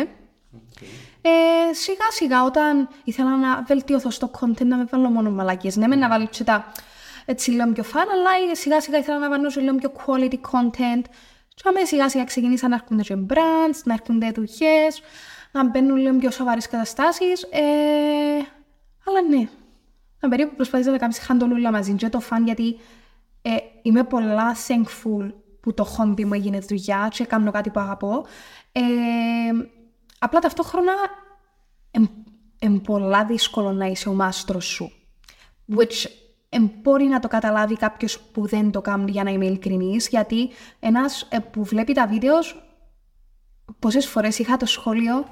Ε, 1.23 1.73
σιγά 1.73 2.07
σιγά 2.11 2.45
όταν 2.45 2.89
ήθελα 3.05 3.37
να 3.37 3.63
βελτιωθώ 3.67 4.11
στο 4.11 4.31
content 4.41 4.67
να 4.67 4.77
με 4.77 4.87
βάλω 4.91 5.09
μόνο 5.09 5.31
μαλακίες. 5.31 5.77
Ναι, 5.77 5.87
με 5.87 5.97
να 5.97 6.09
βάλω 6.09 6.27
και 6.27 6.45
τα 6.45 6.73
έτσι 7.25 7.51
λίγο 7.51 7.73
πιο 7.73 7.83
φαν, 7.83 8.05
αλλά 8.13 8.55
σιγά 8.55 8.81
σιγά 8.81 8.99
ήθελα 8.99 9.19
να 9.19 9.29
βάλω 9.29 9.49
και 9.51 9.61
λίγο 9.61 9.75
πιο 9.75 9.93
quality 10.07 10.39
content. 10.51 11.03
Και 11.63 11.69
αμέ 11.69 11.85
σιγά 11.85 12.09
σιγά 12.09 12.25
ξεκινήσαν 12.25 12.71
να 12.71 12.77
έρχονται 12.77 13.03
και 13.03 13.17
brands, 13.29 13.81
να 13.85 13.93
έρχονται 13.93 14.31
δουλειές, 14.31 15.01
να 15.53 15.69
μπαίνουν 15.69 15.97
λίγο 15.97 16.19
πιο 16.19 16.31
σοβαρές 16.31 16.69
καταστάσεις. 16.69 17.43
Ε, 17.43 17.61
αλλά 19.05 19.23
ναι, 19.29 19.49
να 20.21 20.29
περίπου 20.29 20.55
προσπαθείς 20.57 20.87
να 20.87 20.99
κάνεις 20.99 21.19
χαντολούλα 21.19 21.71
μαζί 21.71 21.95
και 21.95 22.09
το 22.09 22.21
φαν 22.21 22.45
γιατί 22.45 22.79
ε, 23.43 23.57
είμαι 23.83 24.05
πολλά 24.05 24.57
thankful 24.67 25.33
που 25.61 25.75
το 25.75 25.85
χόμπι 25.85 26.25
μου 26.25 26.35
έγινε 26.35 26.59
δουλειά 26.59 27.09
και 27.13 27.25
κάνω 27.25 27.51
κάτι 27.51 27.71
που 27.71 27.81
αγαπώ. 27.81 28.27
Ε, 28.73 28.83
απλά 30.19 30.41
ταυτόχρονα 30.41 30.93
είναι 32.59 32.79
πολλά 32.79 33.25
δύσκολο 33.25 33.73
να 33.73 33.87
είσαι 33.87 34.09
ο 34.09 34.13
μάστρος 34.13 34.65
σου. 34.65 34.93
Which 35.77 36.05
ε, 36.05 36.26
μπορεί 36.59 37.05
να 37.05 37.19
το 37.19 37.29
καταλάβει 37.29 37.77
κάποιος 37.77 38.21
που 38.21 38.47
δεν 38.47 38.71
το 38.71 38.81
κάνει 38.81 39.11
για 39.11 39.23
να 39.23 39.31
είμαι 39.31 39.47
ειλικρινής, 39.47 40.09
γιατί 40.09 40.49
ένας 40.81 41.29
ε, 41.31 41.39
που 41.39 41.65
βλέπει 41.65 41.93
τα 41.93 42.07
βίντεος, 42.07 42.63
πόσες 43.79 44.07
φορές 44.07 44.39
είχα 44.39 44.57
το 44.57 44.67
σχόλιο 44.67 45.25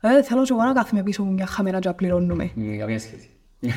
«Ε, 0.00 0.22
θέλω 0.22 0.42
και 0.42 0.52
εγώ 0.52 0.62
να 0.62 0.72
κάθομαι 0.72 1.02
πίσω 1.02 1.24
μου 1.24 1.32
μια 1.32 1.46
χαμένα 1.46 1.78
και 1.78 1.88
να 1.88 1.94
πληρώνουμε». 1.94 2.50
Ναι, 2.54 2.76
καμία 2.76 2.98
σχέση. 2.98 3.30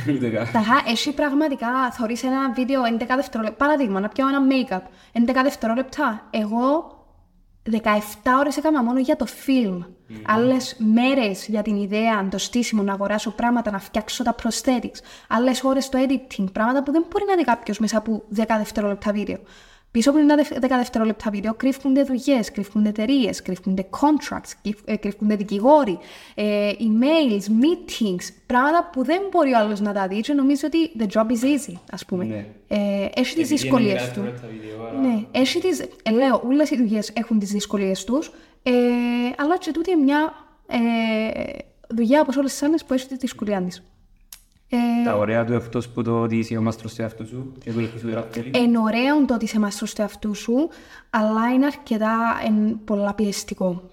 Ούτε 0.10 0.30
καν. 0.30 0.52
Τα 0.52 0.60
είχα, 0.60 0.92
εσύ 0.92 1.14
πραγματικά 1.14 1.92
θωρείς 1.92 2.24
ένα 2.24 2.52
βίντεο 2.52 2.82
11 3.00 3.06
δευτερόλεπτα. 3.16 3.66
Παραδείγμα, 3.66 4.00
να 4.00 4.08
πιάω 4.08 4.28
ένα 4.28 4.40
make-up. 4.50 4.82
11 5.14 5.44
δευτερόλεπτα. 5.44 6.28
Εγώ 6.30 6.95
17 7.72 7.78
ώρες 8.40 8.58
έκανα 8.58 8.84
μόνο 8.84 9.00
για 9.00 9.16
το 9.16 9.26
φιλμ. 9.26 9.82
Άλλες 10.26 10.76
μέρες 10.80 11.48
για 11.48 11.62
την 11.62 11.76
ιδέα, 11.76 12.28
το 12.28 12.38
στήσιμο, 12.38 12.84
να 12.84 12.94
αγοράσω 12.94 13.32
πράγματα, 13.32 13.72
να 13.72 13.80
φτιάξω 13.80 14.24
τα 14.24 14.36
prosthetics. 14.44 15.00
Άλλες 15.28 15.64
ώρες 15.64 15.90
το 15.90 15.98
editing. 16.08 16.46
Πράγματα 16.52 16.84
που 16.84 16.92
δεν 16.92 17.06
μπορεί 17.10 17.26
να 17.28 17.36
δει 17.36 17.44
κάποιος 17.44 17.80
μέσα 17.80 17.98
από 17.98 18.24
10 18.36 18.44
δευτερόλεπτα 18.58 19.12
βίντεο. 19.12 19.38
Πίσω 19.96 20.10
από 20.10 20.20
ένα 20.20 20.36
δευ- 20.36 20.54
10 20.60 20.68
δευτερόλεπτα 20.78 21.30
βίντεο 21.32 21.54
κρύφονται 21.54 22.04
δουλειές, 22.04 22.52
κρύφονται 22.52 22.90
εταιρείες, 22.90 23.42
κρύφονται 23.42 23.86
contracts, 23.92 24.52
κρύφ- 24.64 24.82
ε, 24.90 24.96
κρύφονται 24.96 25.36
δικηγόροι, 25.36 25.98
ε, 26.36 26.72
emails, 26.80 27.44
meetings, 27.44 28.24
πράγματα 28.46 28.90
που 28.92 29.04
δεν 29.04 29.22
μπορεί 29.32 29.54
ο 29.54 29.58
άλλος 29.58 29.80
να 29.80 29.94
τα 29.94 30.08
δει 30.08 30.20
και 30.22 30.34
νομίζει 30.34 30.66
ότι 30.66 30.78
the 31.00 31.04
job 31.04 31.26
is 31.26 31.44
easy, 31.46 31.74
ας 31.92 32.06
πούμε. 32.06 32.24
Ναι. 32.24 32.46
Ε, 32.68 32.78
έχει 32.78 33.10
τις 33.14 33.30
Επειδή 33.32 33.38
είναι 33.40 33.46
δυσκολίες 33.56 33.94
μικρά 34.08 34.14
του. 34.14 34.40
τα 34.42 34.48
βίντεο, 34.48 34.86
άρα- 34.88 35.00
Ναι, 35.00 35.24
έχει 35.32 35.60
τις, 35.60 35.80
ε, 36.04 36.12
λέω, 36.12 36.42
όλες 36.46 36.70
οι 36.70 36.78
δουλειές 36.78 37.10
έχουν 37.14 37.40
τις 37.40 37.52
δυσκολίες 37.52 38.04
τους, 38.04 38.32
ε, 38.64 38.72
αλλά 39.38 39.58
και 39.58 39.72
τούτη 39.72 39.92
είναι 39.92 40.04
μια 40.04 40.34
ε, 40.68 40.78
δουλειά 41.90 42.22
όπως 42.22 42.38
όλες 42.38 42.52
τις 42.52 42.64
άλλες 42.64 42.84
που 42.86 42.94
έχει 42.94 43.08
τη 43.08 43.16
δυσκολία 43.16 43.62
της. 43.62 43.84
Ε, 44.76 45.04
Τα 45.06 45.16
ωραία 45.18 45.46
του 45.46 45.54
εαυτός 45.54 45.90
που 45.90 46.02
το 46.04 46.22
ότι 46.22 46.38
είσαι 46.38 46.58
ο 46.58 46.62
μάστρος 46.62 46.94
του 46.94 47.02
εαυτού 47.02 47.28
σου 47.28 47.52
και 47.64 47.72
του 47.72 47.80
ελπίζεις 47.80 48.16
ότι 48.18 48.40
θέλει. 48.42 48.64
είναι 48.66 48.78
ωραίο 48.80 49.26
το 49.26 49.34
ότι 49.34 49.46
είσαι 49.46 49.60
μάστρος 49.60 49.94
του 49.94 50.02
εαυτού 50.02 50.34
σου, 50.36 50.70
αλλά 51.10 51.54
είναι 51.54 51.66
αρκετά 51.66 52.18
εν, 52.46 52.80
πολλά 52.86 53.14
πιεστικό. 53.14 53.90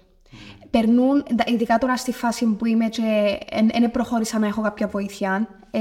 Περνούν, 0.69 1.23
ντα- 1.33 1.47
ειδικά 1.47 1.77
τώρα 1.77 1.97
στη 1.97 2.11
φάση 2.11 2.45
που 2.45 2.65
είμαι 2.65 2.87
και 2.87 3.37
δεν 3.79 3.91
προχώρησα 3.91 4.39
να 4.39 4.47
έχω 4.47 4.61
κάποια 4.61 4.87
βοήθεια, 4.87 5.47
ε, 5.71 5.79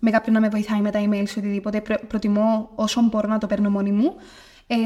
με 0.00 0.10
κάποιον 0.10 0.34
να 0.34 0.40
με 0.40 0.48
βοηθάει 0.48 0.80
με 0.80 0.90
τα 0.90 0.98
emails 1.04 1.28
ή 1.36 1.38
οτιδήποτε, 1.38 1.80
προ- 1.80 2.06
προτιμώ 2.06 2.70
όσο 2.74 3.00
μπορώ 3.02 3.28
να 3.28 3.38
το 3.38 3.46
παίρνω 3.46 3.70
μόνη 3.70 3.90
μου. 3.92 4.14
Ε, 4.66 4.76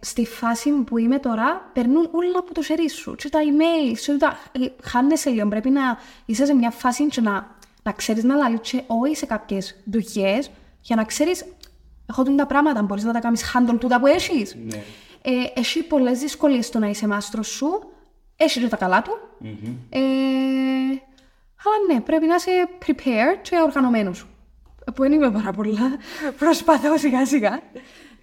στη 0.00 0.26
φάση 0.26 0.70
που 0.70 0.98
είμαι 0.98 1.18
τώρα, 1.18 1.70
περνούν 1.72 2.08
όλα 2.12 2.38
από 2.38 2.54
το 2.54 2.62
χέρι 2.62 2.90
σου. 2.90 3.14
Και 3.14 3.28
τα 3.28 3.38
emails, 3.42 3.98
και 4.06 4.12
τα... 4.18 4.38
ε, 4.52 4.66
χάνεσαι 4.82 5.30
λίγο. 5.30 5.48
Πρέπει 5.48 5.70
να 5.70 5.80
είσαι 6.24 6.46
σε 6.46 6.54
μια 6.54 6.70
φάση 6.70 7.06
και 7.06 7.20
να, 7.20 7.53
να 7.84 7.92
ξέρεις 7.92 8.24
να 8.24 8.34
λαλείς 8.34 8.60
και 8.70 8.82
όχι 8.86 9.16
σε 9.16 9.26
κάποιες 9.26 9.76
δουλειές, 9.84 10.50
για 10.80 10.96
να 10.96 11.04
ξέρεις 11.04 11.44
Έχω 12.10 12.22
τούτα 12.22 12.36
τα 12.36 12.46
πράγματα, 12.46 12.82
μπορείς 12.82 13.04
να 13.04 13.12
τα 13.12 13.20
κάνεις 13.20 13.52
handle 13.54 13.76
τούτα 13.80 14.00
που 14.00 14.06
έχεις. 14.06 14.56
Ναι. 14.64 14.76
Ε, 15.22 15.60
έχει 15.60 15.82
πολλές 15.82 16.18
δυσκολίες 16.18 16.66
στο 16.66 16.78
να 16.78 16.86
είσαι 16.88 17.06
μάστρος 17.06 17.48
σου. 17.48 17.66
Έχεις 18.36 18.62
και 18.62 18.68
τα 18.68 18.76
καλά 18.76 19.02
του. 19.02 19.12
Ε, 19.88 19.98
αλλά 21.64 21.94
ναι, 21.94 22.00
πρέπει 22.00 22.26
να 22.26 22.34
είσαι 22.34 22.50
prepared 22.86 23.38
και 23.42 23.56
οργανωμένος. 23.66 24.26
Που 24.94 25.02
δεν 25.02 25.12
είμαι 25.12 25.30
πάρα 25.30 25.52
πολλά. 25.52 25.96
Προσπαθώ 26.38 26.98
σιγά 26.98 27.26
σιγά. 27.26 27.60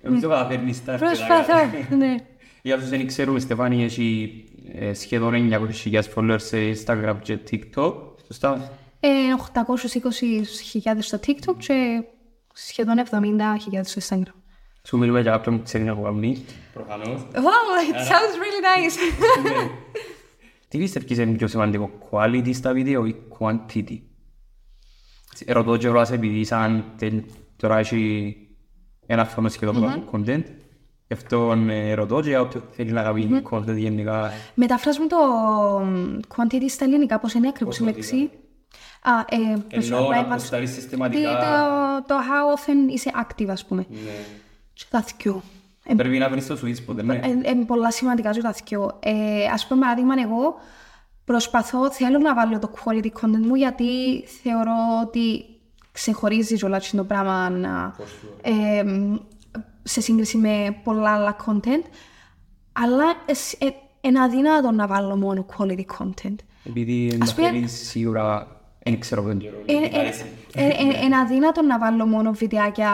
Νομίζω 0.01 0.30
καταφέρνεις 0.30 0.84
τα 0.86 0.94
αρκετά 0.94 1.12
Προσπαθώ, 1.12 1.51
καλά. 1.51 1.96
ναι. 1.98 2.15
Για 2.62 2.75
όσους 2.75 2.89
δεν 2.89 3.08
ξέρουν, 3.08 3.36
η 3.36 3.39
Στεφάνη 3.39 3.84
έχει 3.84 4.44
ε, 4.74 4.94
σχεδόν 4.94 5.50
900.000 5.84 6.01
followers 6.15 6.41
σε 6.41 6.58
Instagram 6.58 7.15
και 7.22 7.38
TikTok. 7.51 7.94
Σωστά; 8.27 8.72
Ε, 9.03 9.10
820.000 9.53 10.96
στο 11.00 11.20
TikTok 11.25 11.55
και 11.58 12.03
σχεδόν 12.53 12.96
70.000 13.10 13.81
στο 13.84 14.01
Instagram. 14.17 14.34
Σου 14.84 14.98
μιλούμε 14.98 15.22
για 15.22 15.31
κάποιον 15.31 15.58
που 15.58 15.63
ξέρει 15.63 15.84
να 15.84 15.93
κοκαμνεί. 15.93 16.46
Προφανώς. 16.74 17.22
Wow, 17.34 17.93
it 17.93 17.96
sounds 17.96 18.36
really 18.41 18.62
nice. 18.67 18.98
Τι 20.67 20.77
πιστεύεις 20.77 21.17
είναι 21.17 21.31
πιο 21.38 21.48
σημαντικό, 21.48 21.89
quality 22.12 22.53
στα 22.53 22.74
βίντεο 22.74 23.05
ή 23.05 23.15
quantity; 23.39 24.00
Ρωτώ 25.48 25.77
και 25.77 25.88
όλας 25.88 26.12
επειδή 26.12 26.43
σαν 26.43 26.84
τε- 26.98 27.24
τώρα 27.55 27.77
έχει 27.77 28.36
ένα 29.05 29.25
χρόνο 29.25 29.50
σχεδόν 29.50 29.75
που 29.75 29.81
κάνω 29.81 30.03
content. 30.12 30.43
Γι' 31.08 31.13
αυτό 31.13 31.51
ε, 31.70 31.93
ρωτώ 31.93 32.22
και 32.22 32.29
για 32.29 32.41
όποιον 32.41 32.63
θέλεις 32.72 32.91
να 32.91 33.03
κάνει 33.03 33.41
content 33.50 33.75
γενικά. 33.77 34.31
Μεταφράζουμε 34.55 35.08
το 35.08 35.17
μ, 35.86 36.20
quantity 36.36 36.65
στα 36.70 36.86
ελληνικά, 36.86 37.20
πώς 37.20 37.34
είναι 37.34 37.48
ακριβώς 37.48 37.77
η 37.79 37.84
λέξη. 37.84 38.29
Α, 39.03 39.12
ε, 39.29 39.36
Ενώ 39.70 39.98
απλά 39.98 40.00
να 40.00 40.05
έβαλα- 40.05 40.20
αποστάρεις 40.22 40.74
Τι, 40.75 40.81
συστηματικά. 40.81 41.29
το, 41.29 42.03
το 42.08 42.15
how 42.20 42.58
often 42.60 42.91
είσαι 42.93 43.12
active, 43.22 43.48
ας 43.50 43.65
πούμε. 43.65 43.86
Ναι. 43.89 43.98
Και 44.74 44.84
τα 44.89 45.03
δυο. 45.17 45.41
Πρέπει 45.96 46.17
να 46.17 46.29
βρεις 46.29 46.48
το 46.48 46.60
sweet 46.63 46.75
spot, 46.91 47.03
ναι. 47.03 47.20
Είναι 47.25 47.65
πολλά 47.65 47.91
σημαντικά 47.91 48.31
και 48.31 48.41
τα 48.41 48.53
δυο. 48.65 49.00
Ε, 49.00 49.46
ας 49.53 49.67
πούμε, 49.67 49.79
παράδειγμα, 49.81 50.13
εγώ 50.24 50.55
προσπαθώ, 51.25 51.91
θέλω 51.91 52.17
να 52.17 52.34
βάλω 52.36 52.60
το 52.60 52.72
quality 52.84 53.05
content 53.22 53.46
μου 53.48 53.55
γιατί 53.55 54.24
θεωρώ 54.43 54.74
ότι 55.05 55.46
ξεχωρίζει 55.91 56.65
όλα 56.65 56.79
το 56.96 57.03
πράγμα 57.03 57.50
να, 57.50 57.96
ε, 58.41 58.84
σε 59.84 60.01
σύγκριση 60.01 60.38
με 60.38 60.75
πολλά 60.84 61.10
άλλα 61.13 61.36
content. 61.46 61.84
Αλλά 62.72 63.03
είναι 64.01 64.20
αδύνατο 64.22 64.72
να 64.72 64.88
βάλω 64.88 65.15
μόνο 65.15 65.46
quality 65.58 65.86
content. 66.00 66.36
Επειδή 66.63 67.15
να 67.17 67.25
θέλεις 67.25 67.88
σίγουρα, 67.88 68.48
δεν 68.84 69.00
ξέρω 69.00 69.22
πότε 69.22 69.44
Είναι 71.04 71.18
αδύνατο 71.18 71.62
να 71.62 71.80
βάλω 71.80 72.06
μόνο 72.06 72.32
βιντεάκια 72.32 72.92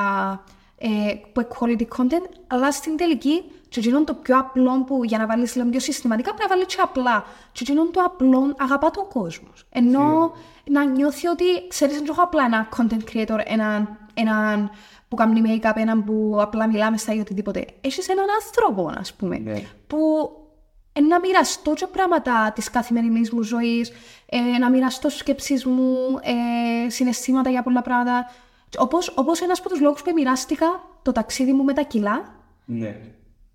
ε, 0.78 0.88
που 1.34 1.48
quality 1.60 1.88
content, 1.98 2.30
αλλά 2.48 2.72
στην 2.72 2.98
τελική 2.98 3.44
και 3.70 3.80
εκείνον 3.80 4.06
το 4.06 4.14
πιο 4.14 4.38
απλό 4.38 4.84
που 4.84 5.04
για 5.04 5.18
να 5.18 5.26
βάλεις 5.26 5.56
λίγο 5.56 5.70
πιο 5.70 5.80
συστηματικά 5.80 6.34
πρέπει 6.34 6.50
να 6.50 6.56
βάλεις 6.56 6.76
και 6.76 6.82
απλά. 6.82 7.24
Και 7.52 7.60
εκείνον 7.62 7.92
το 7.92 8.02
απλό 8.02 8.56
αγαπά 8.58 8.92
τον 8.92 9.08
κόσμο. 9.08 9.48
Ενώ 9.70 10.32
να 10.64 10.86
νιώθει 10.86 11.28
ότι 11.28 11.44
ξέρεις 11.68 11.96
δεν 11.96 12.06
έχω 12.10 12.22
απλά 12.22 12.44
ένα 12.46 12.70
content 12.78 13.14
creator, 13.14 13.40
έναν, 13.46 13.98
έναν 14.14 14.70
που 15.08 15.16
κάνει 15.16 15.42
make-up, 15.46 15.72
έναν 15.76 16.04
που 16.04 16.38
απλά 16.40 16.68
μιλάμε 16.68 16.98
στα 16.98 17.14
ή 17.14 17.20
οτιδήποτε. 17.20 17.66
Έχεις 17.82 18.08
έναν 18.08 18.26
άνθρωπο, 18.44 18.92
ας 19.00 19.14
πούμε, 19.14 19.38
Ναι. 19.38 19.62
που 19.88 19.98
ε, 20.98 21.02
να 21.02 21.20
μοιραστώ 21.20 21.74
και 21.74 21.88
πράγματα 21.88 22.52
της 22.56 22.70
καθημερινής 22.70 23.32
μου 23.32 23.42
ζωής, 23.42 23.92
ε, 24.26 24.58
να 24.60 24.70
μοιραστώ 24.70 25.10
σκέψεις 25.10 25.66
μου, 25.66 25.96
ε, 26.86 26.90
συναισθήματα 26.90 27.50
για 27.50 27.64
πολλά 27.64 27.82
πράγματα. 27.82 28.32
Όπως, 28.78 29.14
όπως 29.16 29.42
ένας 29.42 29.60
από 29.60 29.70
τους 29.70 29.80
λόγους 29.80 30.02
που 30.02 30.12
μοιράστηκα 30.16 30.66
το 31.02 31.12
ταξίδι 31.12 31.54
μου 31.54 31.64
με 31.64 31.74
τα 31.74 31.82
κιλά, 31.82 32.36
Ναι. 32.66 32.96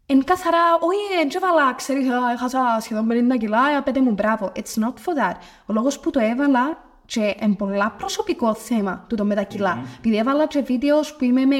Εν 0.07 0.25
καθαρά, 0.25 0.59
όχι, 0.81 1.17
δεν 1.17 1.43
έβαλα, 1.43 1.75
ξέρεις, 1.75 2.09
α, 2.09 2.31
έχασα 2.33 2.79
σχεδόν 2.81 3.07
50 3.07 3.37
κιλά, 3.39 3.59
α, 3.59 3.83
πέτε 3.83 4.01
μου 4.01 4.11
μπράβο. 4.13 4.53
It's 4.57 4.83
not 4.83 4.89
for 4.89 5.33
that. 5.33 5.37
Ο 5.67 5.73
λόγος 5.73 6.01
που 6.01 6.11
το 6.11 6.21
έβαλα 6.21 6.79
και 7.07 7.35
εν 7.39 7.57
πολλά 7.57 7.95
προσωπικό 7.99 8.55
θέμα 8.55 9.05
του 9.09 9.17
το 9.17 9.25
με 9.25 9.35
τα 9.35 9.43
κιλά. 9.43 9.85
Επειδή 9.99 10.17
έβαλα 10.17 10.47
και 10.47 10.61
βίντεος 10.61 11.15
που 11.17 11.25
είμαι 11.25 11.45
με 11.45 11.57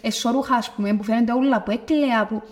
εσώρουχα, 0.00 0.54
ας 0.54 0.70
πούμε, 0.70 0.94
που 0.94 1.02
φαίνεται 1.02 1.32
όλα, 1.32 1.62
που 1.62 1.70
έκλαια, 1.70 2.26
που... 2.26 2.42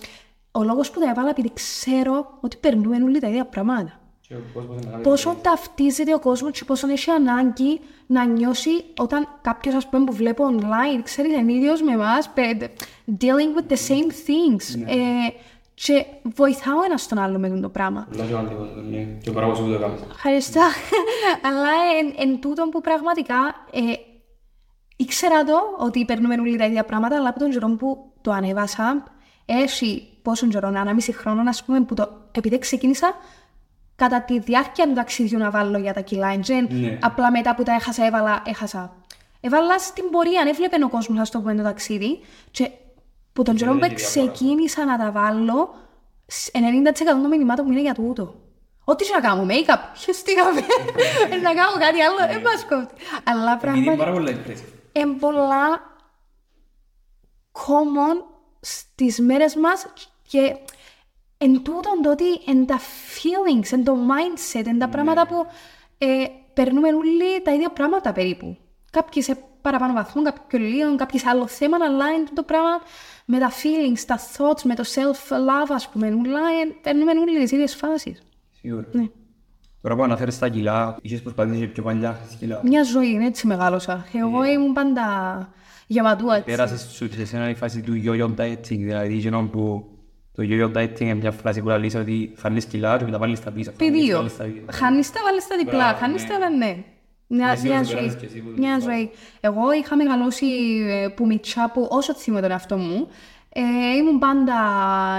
Ο 0.53 0.63
λόγος 0.63 0.91
που 0.91 1.01
το 1.01 1.07
έβαλα 1.09 1.31
επειδή 1.31 1.53
ξέρω 1.53 2.39
ότι 2.41 2.57
περνούμε 2.57 2.97
όλοι 2.97 3.21
τα 3.21 3.29
ίδια 3.29 3.45
πράγματα. 3.45 4.01
Και 4.21 4.35
ο 4.35 4.43
κόσμος 4.55 4.77
είναι 4.77 4.85
μεγάλος. 4.85 5.07
Πόσο 5.07 5.37
ταυτίζεται 5.43 6.15
ο 6.15 6.19
κόσμος 6.19 6.59
και 6.59 6.65
πόσο 6.65 6.89
έχει 6.89 7.11
ανάγκη 7.11 7.81
να 8.07 8.25
νιώσει 8.25 8.85
όταν 8.99 9.29
κάποιος, 9.41 9.75
ας 9.75 9.89
πούμε, 9.89 10.05
που 10.05 10.13
βλέπω 10.13 10.45
online, 10.51 11.01
ξέρει, 11.03 11.33
είναι 11.33 11.53
ίδιος 11.53 11.83
με 11.83 11.93
εμάς, 11.93 12.31
dealing 13.21 13.59
with 13.59 13.73
the 13.73 13.77
same 13.77 14.11
things. 14.11 14.87
Ε, 14.87 14.97
και 15.75 16.07
βοηθάω 16.23 16.85
ένας 16.85 17.09
τον 17.09 17.19
άλλο 17.19 17.39
με 17.39 17.47
αυτό 17.47 17.61
το 17.61 17.69
πράγμα. 17.69 18.07
Πολλά 18.11 18.25
σημαντικό, 18.25 18.63
ναι. 18.91 18.99
Και 19.23 19.31
ο 19.31 19.33
παράγος 19.33 19.61
που 19.61 19.71
το 19.71 19.79
κάνεις. 19.79 20.01
Ευχαριστώ. 20.11 20.61
Αλλά 21.47 21.69
εν, 22.01 22.29
εν 22.29 22.41
τούτον 22.41 22.69
που 22.69 22.81
πραγματικά 22.81 23.37
ε, 23.73 23.81
ήξερα 24.97 25.45
το 25.45 25.59
ότι 25.79 26.05
περνούμε 26.05 26.35
όλοι 26.35 26.57
τα 26.57 26.65
ίδια 26.65 26.85
πράγματα, 26.85 27.17
αλλά 27.17 27.29
από 27.29 27.39
τον 27.39 27.51
καιρό 27.51 27.69
που 27.69 28.13
το 28.21 28.31
ανέβασα, 28.31 29.05
έχει 29.47 30.12
πόσο 30.23 30.47
καιρό, 30.47 30.69
ένα 30.69 30.95
μισή 30.95 31.13
χρόνο, 31.13 31.41
α 31.41 31.55
πούμε, 31.67 31.81
που 31.81 31.95
το, 31.95 32.09
επειδή 32.33 32.59
ξεκίνησα 32.59 33.15
κατά 33.97 34.23
τη 34.23 34.39
διάρκεια 34.39 34.87
του 34.87 34.93
ταξιδιού 34.93 35.39
να 35.39 35.51
βάλω 35.51 35.79
για 35.79 35.93
τα 35.93 36.01
κιλά 36.01 36.29
εντζεν, 36.29 36.69
Ναι. 36.71 36.99
απλά 37.03 37.31
μετά 37.31 37.55
που 37.55 37.63
τα 37.63 37.73
έχασα, 37.73 38.07
έβαλα, 38.07 38.43
έχασα. 38.47 38.97
Έβαλα 39.41 39.79
στην 39.79 40.11
πορεία, 40.11 40.41
αν 40.41 40.47
έβλεπε 40.49 40.85
ο 40.85 40.89
κόσμος, 40.89 41.19
ας 41.19 41.31
το 41.31 41.39
πούμε, 41.39 41.55
το 41.55 41.63
ταξίδι, 41.63 42.21
και 42.51 42.71
που 43.33 43.43
τον 43.43 43.55
καιρό 43.57 43.71
που 43.71 43.77
είναι 43.77 43.89
διαφορά. 43.89 44.31
ξεκίνησα 44.31 44.85
να 44.85 44.99
τα 44.99 45.11
βάλω, 45.11 45.75
σ- 46.27 46.51
90% 46.57 47.21
των 47.23 47.29
μηνυμάτων 47.29 47.65
μου 47.67 47.73
είναι 47.73 47.81
για 47.81 47.95
τούτο. 47.95 48.35
Ό,τι 48.85 49.05
και 49.05 49.11
να 49.15 49.21
κάνω, 49.21 49.47
make-up, 49.49 49.79
χεστήκαμε, 50.05 50.61
να 51.43 51.55
κάνω 51.55 51.73
κάτι 51.79 52.01
άλλο, 52.01 52.17
δεν 52.33 52.41
μας 52.41 52.65
κόβει. 52.69 52.87
Αλλά 53.25 53.53
Επειδή 53.53 53.79
είναι 53.79 53.97
πράγματι, 53.97 53.97
πάρα 53.99 54.13
πολλά 54.13 54.31
impressive. 54.31 54.73
είναι 54.93 55.13
πολλά 55.19 55.81
common 57.53 58.25
στις 58.61 59.21
μέρες 59.21 59.55
μας 59.57 59.87
και 60.33 60.57
εν 61.39 61.63
τούτον 61.63 62.03
το 62.03 62.11
ότι 62.11 62.25
εν 62.47 62.67
τα 62.67 62.79
feelings, 62.79 63.73
εν 63.73 63.85
το 63.85 63.97
mindset, 64.11 64.67
εν 64.67 64.79
τα 64.79 64.89
πράγματα 64.89 65.27
που 65.27 65.47
ε, 65.99 66.07
περνούμε 66.53 66.89
όλοι 66.89 67.43
τα 67.43 67.53
ίδια 67.55 67.71
πράγματα 67.71 68.13
περίπου. 68.13 68.57
Κάποιοι 68.91 69.23
σε 69.23 69.39
παραπάνω 69.61 69.93
βαθμό, 69.93 70.23
κάποιοι 70.23 70.43
πιο 70.47 70.59
λίγο, 70.59 70.97
κάποιοι 70.97 71.21
σε 71.21 71.29
άλλο 71.29 71.47
θέμα, 71.47 71.77
αλλά 71.81 72.11
είναι 72.11 72.25
το 72.35 72.43
πράγμα 72.43 72.81
με 73.25 73.39
τα 73.39 73.51
feelings, 73.51 74.01
τα 74.07 74.19
thoughts, 74.19 74.63
με 74.63 74.75
το 74.75 74.85
self-love, 74.95 75.71
ας 75.71 75.89
πούμε, 75.89 76.07
όλα, 76.07 76.41
ε, 76.41 76.75
περνούμε 76.83 77.11
όλοι 77.11 77.41
τις 77.41 77.51
ίδιες 77.51 77.75
φάσεις. 77.75 78.23
Σίγουρα. 78.61 78.87
Ναι. 78.93 79.07
Τώρα 79.81 79.97
που 79.97 80.03
αναφέρεις 80.03 80.39
τα 80.39 80.49
κιλά, 80.49 80.97
είχες 81.03 81.23
προσπαθήσει 81.23 81.61
και 81.61 81.67
πιο 81.67 81.83
παλιά 81.83 82.13
χωρίς 82.21 82.35
κιλά. 82.35 82.61
Μια 82.65 82.83
ζωή, 82.83 83.11
είναι 83.11 83.27
έτσι 83.27 83.47
μεγάλωσα. 83.47 84.07
Εγώ 84.13 84.45
ήμουν 84.45 84.73
πάντα 84.73 85.05
γεματούα 85.87 86.37
έτσι. 86.37 86.51
Πέρασες 86.51 86.81
σου 86.81 87.13
σε 87.13 87.21
εσένα 87.21 87.49
η 87.49 87.55
φάση 87.55 87.81
του 87.81 88.03
yo-yo 88.05 88.41
dieting, 88.41 88.79
δηλαδή 88.79 89.15
εκείνο 89.15 89.43
που 89.43 89.92
το 90.35 90.43
yo-yo 90.47 90.77
dieting 90.77 91.01
είναι 91.01 91.15
μια 91.15 91.31
φράση 91.31 91.61
που 91.63 91.69
λέει 91.69 91.93
ότι 91.97 92.33
φανείς 92.37 92.65
κιλά 92.65 92.99
και 92.99 93.05
μετά 93.05 93.19
βάλεις 93.19 93.41
τα 93.41 93.51
πίσω. 93.51 93.73
Φανείς, 93.79 93.93
Πηδίο. 94.01 94.17
βάλεις 94.17 94.37
τα 94.37 94.45
πίσω. 94.45 94.65
Χάνεις 94.71 95.13
τα, 95.13 95.21
βάλεις 95.25 95.47
τα 95.47 95.57
διπλά. 95.57 95.79
Μπράβο, 95.79 95.99
Χάνεις 95.99 96.23
ναι. 96.23 96.29
τα, 96.29 96.35
αλλά 96.35 96.51
ναι. 96.51 96.77
Μια, 97.35 97.47
Είμαι 97.47 97.47
μια 97.47 97.57
σίγουρος 97.57 97.79
ότι 97.81 97.87
ζωή. 97.87 97.95
περάσεις 98.01 98.21
και 98.21 98.27
εσύ 98.27 98.39
που 98.41 98.51
το 98.51 98.57
Μια 98.59 98.77
διπλά. 98.79 98.95
ζωή. 98.95 99.11
Εγώ 99.41 99.73
είχα 99.73 99.97
μεγαλώσει 99.97 100.47
ε, 100.89 101.09
που 101.09 101.27
μητσά 101.27 101.71
που 101.75 101.87
όσο 101.91 102.15
θυμώ 102.15 102.41
τον 102.41 102.51
εαυτό 102.51 102.77
μου. 102.77 103.09
Ε, 103.53 103.97
ήμουν 103.97 104.19
πάντα 104.19 104.55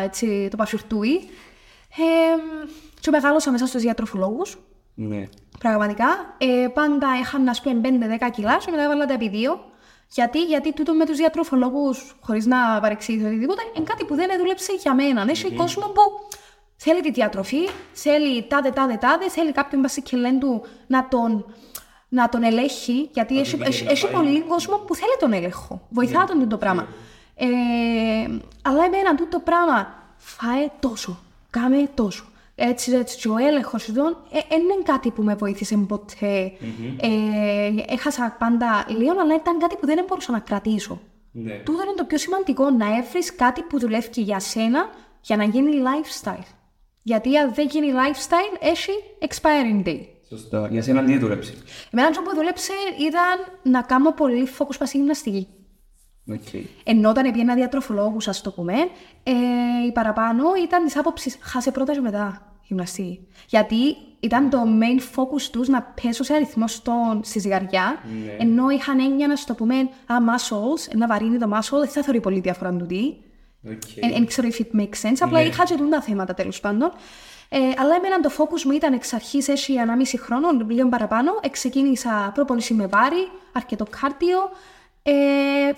έτσι, 0.04 0.48
το 0.52 0.58
πασουρτούι. 0.58 1.16
Ε, 1.98 2.36
και 3.00 3.10
μεγάλωσα 3.10 3.52
μέσα 3.52 3.66
στους 3.68 3.82
διατροφολόγους. 3.82 4.58
Ναι. 4.96 5.24
Πραγματικά. 5.60 6.06
Ε, 6.38 6.68
πάντα 6.74 7.08
είχαν, 7.22 7.48
ας 7.48 7.62
πούμε, 7.62 7.80
5-10 7.84 8.30
κιλά 8.32 8.58
και 8.58 8.72
μετά 8.72 8.84
έβαλα 8.84 9.06
τα 9.06 9.14
επί 9.14 9.30
δύο. 9.30 9.60
Γιατί, 10.14 10.44
γιατί 10.44 10.74
τούτο 10.74 10.94
με 10.94 11.06
τους 11.06 11.18
διατροφολόγους, 11.18 12.16
χωρίς 12.22 12.46
να 12.46 12.80
παρεξηγήσω 12.80 13.28
οτιδήποτε, 13.28 13.62
είναι 13.76 13.86
κάτι 13.86 14.06
που 14.06 14.16
δεν 14.16 14.30
δούλεψε 14.40 14.74
για 14.74 14.94
μένα. 14.94 15.26
Έχει 15.30 15.54
κόσμο 15.54 15.84
που 15.84 16.02
θέλει 16.76 17.02
τη 17.02 17.12
διατροφή, 17.12 17.70
θέλει 17.94 18.44
τάδε, 18.48 18.70
τάδε, 18.70 18.96
τάδε, 18.96 19.30
θέλει 19.30 19.52
κάποιον 19.52 19.82
βασικελέν 19.82 20.40
του 20.40 20.66
να 20.88 21.08
τον, 21.08 21.46
να 22.10 22.30
τον 22.30 22.44
ελέγχει, 22.44 23.10
γιατί 23.14 23.40
έχει, 23.40 23.58
πήγαινε 23.58 23.70
έχει, 23.70 23.84
να 23.84 23.92
έχει 23.92 24.04
πάει. 24.04 24.14
πολύ 24.14 24.42
κόσμο 24.42 24.78
που 24.78 24.96
θέλει 24.96 25.16
τον 25.20 25.34
έλεγχο. 25.34 25.88
Βοηθά 25.90 26.24
τον 26.24 26.50
το 26.50 26.58
πράγμα. 26.58 26.88
Ε, 27.36 27.48
αλλά 28.62 28.84
εμένα 28.86 29.16
τούτο 29.16 29.40
πράγμα, 29.40 29.94
φάε 30.18 30.68
τόσο, 30.80 31.20
κάμε 31.50 31.90
τόσο. 31.94 32.26
Έτσι, 32.56 32.92
έτσι, 32.92 33.18
και 33.18 33.28
ο 33.28 33.38
έλεγχος 33.38 33.88
εδώ 33.88 34.04
δεν 34.50 34.62
είναι 34.62 34.82
κάτι 34.84 35.12
που 35.12 35.24
με 35.24 35.36
βοήθησε 35.36 35.78
ποτέ. 35.88 36.52
Ε, 37.02 37.72
έχασα 37.88 38.36
πάντα 38.40 38.86
λίγο, 38.98 39.20
αλλά 39.22 39.36
ήταν 39.36 39.60
κάτι 39.60 39.76
που 39.76 39.86
δεν 39.86 40.06
μπορούσα 40.08 40.32
να 40.32 40.40
κρατήσω. 40.40 41.02
Ναι. 41.32 41.54
Τούτο 41.54 41.84
είναι 41.84 41.94
το 41.96 42.04
πιο 42.04 42.18
σημαντικό, 42.18 42.70
να 42.70 42.98
έβρεις 42.98 43.36
κάτι 43.36 43.62
που 43.62 43.80
δουλεύει 43.80 44.10
και 44.10 44.22
για 44.22 44.40
σένα 44.40 44.90
για 45.22 45.36
να 45.36 45.44
γίνει 45.44 45.72
lifestyle. 45.72 46.48
Γιατί 47.04 47.38
αν 47.38 47.54
δεν 47.54 47.68
γίνει 47.68 47.88
lifestyle, 47.92 48.58
έχει 48.60 48.92
expiring 49.20 49.88
date. 49.88 50.06
Σωστά. 50.28 50.68
Για 50.72 50.82
σένα 50.82 51.04
τι 51.04 51.18
δούλεψε. 51.18 51.54
Εμένα 51.92 52.08
αυτό 52.08 52.22
που 52.22 52.36
δούλεψε 52.36 52.74
ήταν 53.00 53.72
να 53.72 53.82
κάνω 53.82 54.12
πολύ 54.12 54.48
focus 54.58 54.76
πας 54.80 54.91
τη 54.91 54.98
γυμναστική. 54.98 55.48
Οκ. 56.32 56.64
Ενώ 56.84 57.10
όταν 57.10 57.32
πήγαινα 57.32 57.56
διατροφολόγου, 57.56 58.18
α 58.18 58.32
το 58.44 58.52
πούμε, 58.52 58.74
ε, 59.24 59.32
η 59.88 59.92
παραπάνω 59.92 60.44
ήταν 60.64 60.86
της 60.86 60.98
άποψης 60.98 61.38
χάσε 61.42 61.72
πρώτα 61.72 61.94
και 61.94 62.00
μετά 62.02 62.52
γυμναστή. 62.64 63.28
Γιατί 63.48 63.96
ήταν 64.20 64.50
το 64.50 64.64
main 64.64 65.00
focus 65.20 65.42
τους 65.52 65.68
να 65.68 65.82
πέσω 66.02 66.24
σε 66.24 66.34
αριθμό 66.34 66.68
στον, 66.68 67.20
στη 67.24 67.40
ζυγαριά, 67.40 68.00
Ναι. 68.26 68.36
ενώ 68.40 68.70
είχαν 68.70 69.00
έννοια 69.00 69.28
ας 69.28 69.36
το 69.36 69.54
πούμε 69.54 69.76
α, 69.80 69.86
muscles, 70.08 70.96
να 70.96 71.08
βαρύνει 71.08 71.38
το 71.38 71.50
muscle, 71.54 71.80
δεν 71.80 71.88
θα 71.88 72.02
θεωρεί 72.04 72.20
πολύ 72.20 72.40
διαφορά 72.40 72.76
του 72.76 72.86
τι. 72.86 73.14
Οκ. 73.70 74.12
Δεν 74.14 74.26
ξέρω 74.26 74.48
if 74.52 74.62
it 74.62 74.80
makes 74.80 75.10
sense, 75.10 75.18
απλά 75.20 75.40
Ναι. 75.42 75.48
είχα 75.48 75.64
και 75.64 75.76
τα 75.90 76.02
θέματα 76.02 76.34
τέλος 76.34 76.60
πάντων. 76.60 76.92
Ε, 77.50 77.58
αλλά 77.58 77.96
εμένα 77.96 78.20
το 78.20 78.30
focus 78.38 78.62
μου 78.62 78.72
ήταν 78.72 78.94
εξ 78.94 79.14
αρχής 79.14 79.48
έχει 79.48 79.78
ενάμιση 79.80 80.18
χρόνο, 80.18 80.48
λίγο 80.68 80.90
παραπάνω. 80.90 81.32
Εξεκίνησα 81.42 82.32
προπόνηση 82.34 82.74
με 82.74 82.88
βάρη, 82.88 83.28
αρκετό 83.52 83.86
cardio. 84.02 84.38
Ε, 85.04 85.12
ε, 85.12 85.74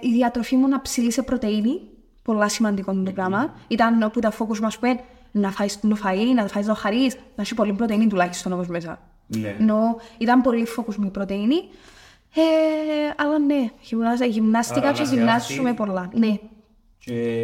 η 0.00 0.12
διατροφή 0.12 0.56
μου 0.56 0.68
να 0.68 0.80
ψηλεί 0.80 1.12
σε 1.12 1.22
πρωτενη. 1.22 1.80
Πολλά 2.22 2.48
σημαντικό 2.48 2.92
είναι 2.92 3.04
το 3.04 3.12
πράγμα. 3.12 3.54
Ήταν 3.68 4.02
όπου 4.02 4.20
τα 4.20 4.32
focus 4.32 4.58
μας 4.58 4.78
πούμε 4.78 5.00
να 5.30 5.50
φάεις 5.50 5.80
το 5.80 5.96
φαΐ, 6.04 6.34
να 6.34 6.46
φάεις 6.46 6.66
το 6.66 6.74
χαρίς, 6.74 7.14
να 7.14 7.42
έχει 7.42 7.54
πολύ 7.54 7.72
πρωτενη 7.72 8.06
τουλάχιστον 8.06 8.52
όμως 8.52 8.66
μέσα. 8.66 9.00
Ναι. 9.26 9.56
Ενώ 9.58 9.96
ήταν 10.18 10.40
πολύ 10.40 10.66
focus 10.76 10.94
με 10.96 11.08
πρωτενη. 11.10 11.56
Ε, 12.34 12.42
αλλά 13.16 13.38
ναι, 13.38 13.70
γυμνάστα, 13.80 14.24
γυμνάστηκα 14.24 14.88
Άρα 14.88 14.92
και 14.92 15.02
να 15.02 15.08
γυμνάσουμε 15.08 15.74
πολλά. 15.74 16.10
Ναι. 16.14 16.38
Και 16.98 17.40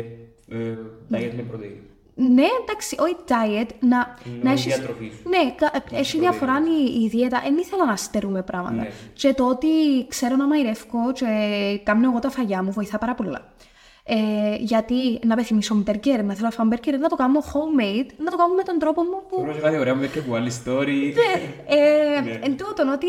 ε, 0.49 0.75
diet 1.11 1.33
με 1.37 1.43
πρωτεΐνη; 1.49 1.81
Ναι, 2.18 2.46
εντάξει, 2.62 2.96
όχι 2.99 3.16
diet, 3.28 3.68
να, 3.80 4.16
να 4.42 4.50
η 4.50 4.52
έχεις... 4.52 4.64
διατροφή 4.64 5.12
σου. 5.23 5.28
Ναι, 5.28 5.54
κα- 5.54 5.73
έχεις 5.90 6.20
διαφορά 6.20 6.62
η, 6.80 7.02
η 7.02 7.08
δίαιτα. 7.08 7.40
Δεν 7.44 7.56
ήθελα 7.56 7.85
να 7.85 7.96
στερούμε 7.96 8.42
πράγματα. 8.42 8.75
Ναι. 8.75 8.90
Και 9.12 9.35
το 9.35 9.46
ότι 9.46 9.66
ξέρω 10.08 10.37
να 10.37 10.46
μαϊρεύω 10.46 11.12
και 11.12 11.26
κάνω 11.82 12.11
εγώ 12.11 12.18
τα 12.18 12.30
φαγιά 12.30 12.62
μου 12.62 12.70
βοηθά 12.70 12.99
πάρα 12.99 13.14
πολλά. 13.14 13.52
Ε, 14.04 14.56
γιατί 14.58 15.18
να 15.26 15.37
πεθυμίσω 15.37 15.75
μπέργκερ, 15.75 16.25
να 16.25 16.35
θέλω 16.35 16.46
να 16.46 16.50
φάω 16.50 16.66
μπέργκερ, 16.66 16.99
να 16.99 17.08
το 17.08 17.16
κάνω 17.16 17.38
homemade, 17.40 18.06
να 18.16 18.30
το 18.30 18.37
κάνω 18.37 18.54
με 18.54 18.62
τον 18.62 18.78
τρόπο 18.78 19.02
μου 19.02 19.23
που... 19.28 19.37
Τώρα 19.37 19.52
σε 19.52 19.61
κάτι 19.61 19.78
ωραία 19.78 19.94
με 19.94 20.06
και 20.06 20.20
που 20.20 20.35
άλλη 20.35 20.52
story. 20.64 21.12
Ε, 21.66 22.38
εν 22.46 22.56
τούτον 22.56 22.88
ότι 22.88 23.06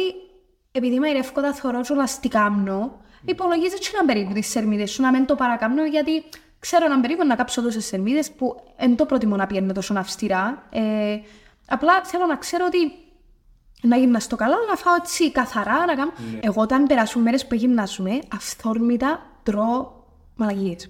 επειδή 0.71 0.99
μαϊρεύω 0.99 1.41
τα 1.41 1.53
θωρώ 1.53 1.81
και 1.81 1.93
όλα 1.93 2.07
τι 2.21 2.27
κάνω, 2.27 3.01
υπολογίζεις 3.25 3.79
και 3.79 3.97
να 3.99 4.05
περίπου 4.05 4.33
τις 4.33 4.47
σερμίδες 4.47 4.91
σου, 4.91 5.01
να 5.01 5.11
μην 5.11 5.25
το 5.25 5.35
παρακάμνω, 5.35 5.85
γιατί 5.85 6.23
ξέρω 6.59 6.87
να 6.87 6.99
περίπου 6.99 7.25
να 7.25 7.35
κάψω 7.35 7.61
τόσες 7.61 7.85
σερμίδες 7.85 8.31
που 8.31 8.55
δεν 8.77 8.95
το 8.95 9.05
προτιμώ 9.05 9.35
να 9.35 9.47
πιένω 9.47 9.73
τόσο 9.73 9.93
αυστηρά. 9.97 10.63
Ε, 10.69 10.81
απλά 11.67 12.03
θέλω 12.03 12.25
να 12.25 12.35
ξέρω 12.35 12.65
ότι 12.67 12.91
να 13.81 13.97
γυμναστώ 13.97 14.35
καλά, 14.35 14.55
να 14.69 14.75
φάω 14.75 14.95
έτσι 14.95 15.31
καθαρά, 15.31 15.85
να 15.85 15.95
κάνω... 15.95 16.11
Εγώ 16.39 16.61
όταν 16.61 16.87
περάσουν 16.87 17.21
μέρες 17.21 17.47
που 17.47 17.55
γυμνάζουμε, 17.55 18.19
αυθόρμητα 18.35 19.19
τρώω 19.43 19.91
μαλαγίες. 20.35 20.89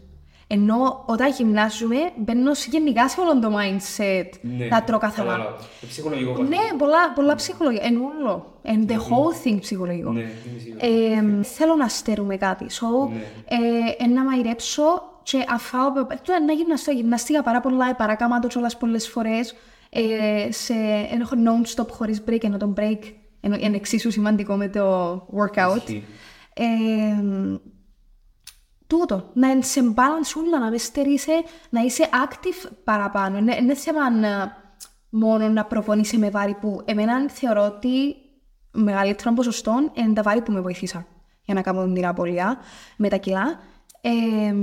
Ενώ 0.50 1.03
όταν 1.05 1.31
γυμνάζουμε, 1.31 1.95
μπαίνω 2.17 2.53
σε 2.53 2.67
γενικά 2.71 3.09
σε 3.09 3.19
όλο 3.21 3.39
το 3.39 3.51
mindset 3.57 4.29
να 4.69 4.83
τρώω 4.83 5.00
καθαρά. 5.00 5.29
Κατάλαβα. 5.31 5.55
Το 5.81 5.88
ψυχολογικό 5.88 6.31
κομμάτι. 6.33 6.50
Ναι, 6.55 6.77
πολλά, 6.77 7.13
πολλά 7.15 7.36
ψυχολογία. 7.36 7.81
Εν 7.83 7.95
όλο. 7.97 8.59
Εν 8.62 8.86
the 8.89 8.93
whole 8.93 9.47
thing 9.47 9.57
ψυχολογικό. 9.59 10.12
Ναι, 10.12 10.19
είμαι 10.19 10.59
σίγουρος. 10.59 11.39
Ε, 11.39 11.43
θέλω 11.43 11.75
να 11.75 11.88
στερούμε 11.88 12.38
κάτι. 12.38 12.65
So, 12.69 13.09
Ναι. 13.09 13.19
ε, 13.45 14.03
ε, 14.03 14.07
να 14.07 14.24
μαϊρέψω 14.24 14.83
και 15.29 15.46
αφάω... 15.50 15.91
Τώρα 15.93 16.41
να 16.46 16.53
γυμναστώ. 16.53 16.91
Γυμναστήκα 16.91 17.43
πάρα 17.43 17.60
πολλά, 17.60 17.96
παράκαμα 17.96 18.39
το 18.39 18.48
κιόλας 18.48 18.77
πολλές 18.77 19.10
φορές. 19.10 19.55
Ε, 19.89 20.51
σε, 20.51 20.74
έχω 21.19 21.36
non-stop 21.46 21.88
χωρίς 21.89 22.24
break, 22.27 22.43
ενώ 22.43 22.57
το 22.57 22.74
break 22.77 23.00
ενώ 23.39 23.55
είναι 23.60 23.75
εξίσου 23.75 24.12
σημαντικό 24.12 24.55
με 24.55 24.67
το 24.69 25.13
workout. 25.15 25.75
Ισχύει. 25.75 26.03
Ε, 26.53 26.65
τούτο, 28.88 29.29
να 29.34 29.50
είναι 29.50 29.62
σε 29.62 29.93
balance 29.96 30.41
όλα, 30.46 30.60
να 30.60 30.69
μες 30.69 30.84
στερείσαι, 30.84 31.43
να 31.69 31.81
είσαι 31.81 32.10
active 32.25 32.69
παραπάνω. 32.84 33.38
Είναι, 33.38 33.55
είναι 33.55 33.75
θέμα 33.75 34.27
ε, 34.27 34.51
μόνο 35.10 35.50
να 35.50 35.65
προπονείσαι 35.65 36.17
με 36.17 36.29
βάρη 36.29 36.53
που 36.62 36.81
εμένα 36.86 37.29
θεωρώ 37.29 37.65
ότι 37.65 38.15
μεγαλύτερο 38.72 39.34
ποσοστό 39.34 39.91
είναι 39.93 40.13
τα 40.13 40.22
βάρη 40.22 40.41
που 40.41 40.51
με 40.51 40.62
βοηθήσαν 40.62 41.05
για 41.41 41.53
να 41.53 41.62
κάνω 41.62 41.93
την 41.93 42.07
απολία 42.07 42.57
με 42.98 43.10
τα 43.10 43.17
κιλά. 43.17 43.60
Ε, 44.01 44.54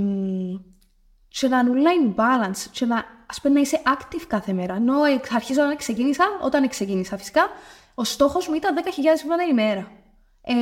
και 1.29 1.49
να 1.49 1.59
είναι 1.59 1.71
όλα 1.71 1.91
in 2.01 2.15
balance 2.21 2.67
και 2.71 2.85
να, 2.85 3.05
ας 3.27 3.41
πούμε, 3.41 3.55
να 3.55 3.61
είσαι 3.61 3.83
active 3.87 4.25
κάθε 4.27 4.53
μέρα. 4.53 4.75
Ενώ 4.75 5.05
εξ 5.05 5.33
αρχής 5.33 5.59
όταν 5.59 5.77
ξεκίνησα, 5.77 6.25
όταν 6.43 6.69
ξεκίνησα 6.69 7.17
φυσικά, 7.17 7.49
ο 7.95 8.05
στόχος 8.05 8.49
μου 8.49 8.55
ήταν 8.55 8.75
10.000 8.77 8.81
βήματα 9.23 9.43
την 9.43 9.51
ημέρα. 9.51 9.91
Ε, 10.43 10.55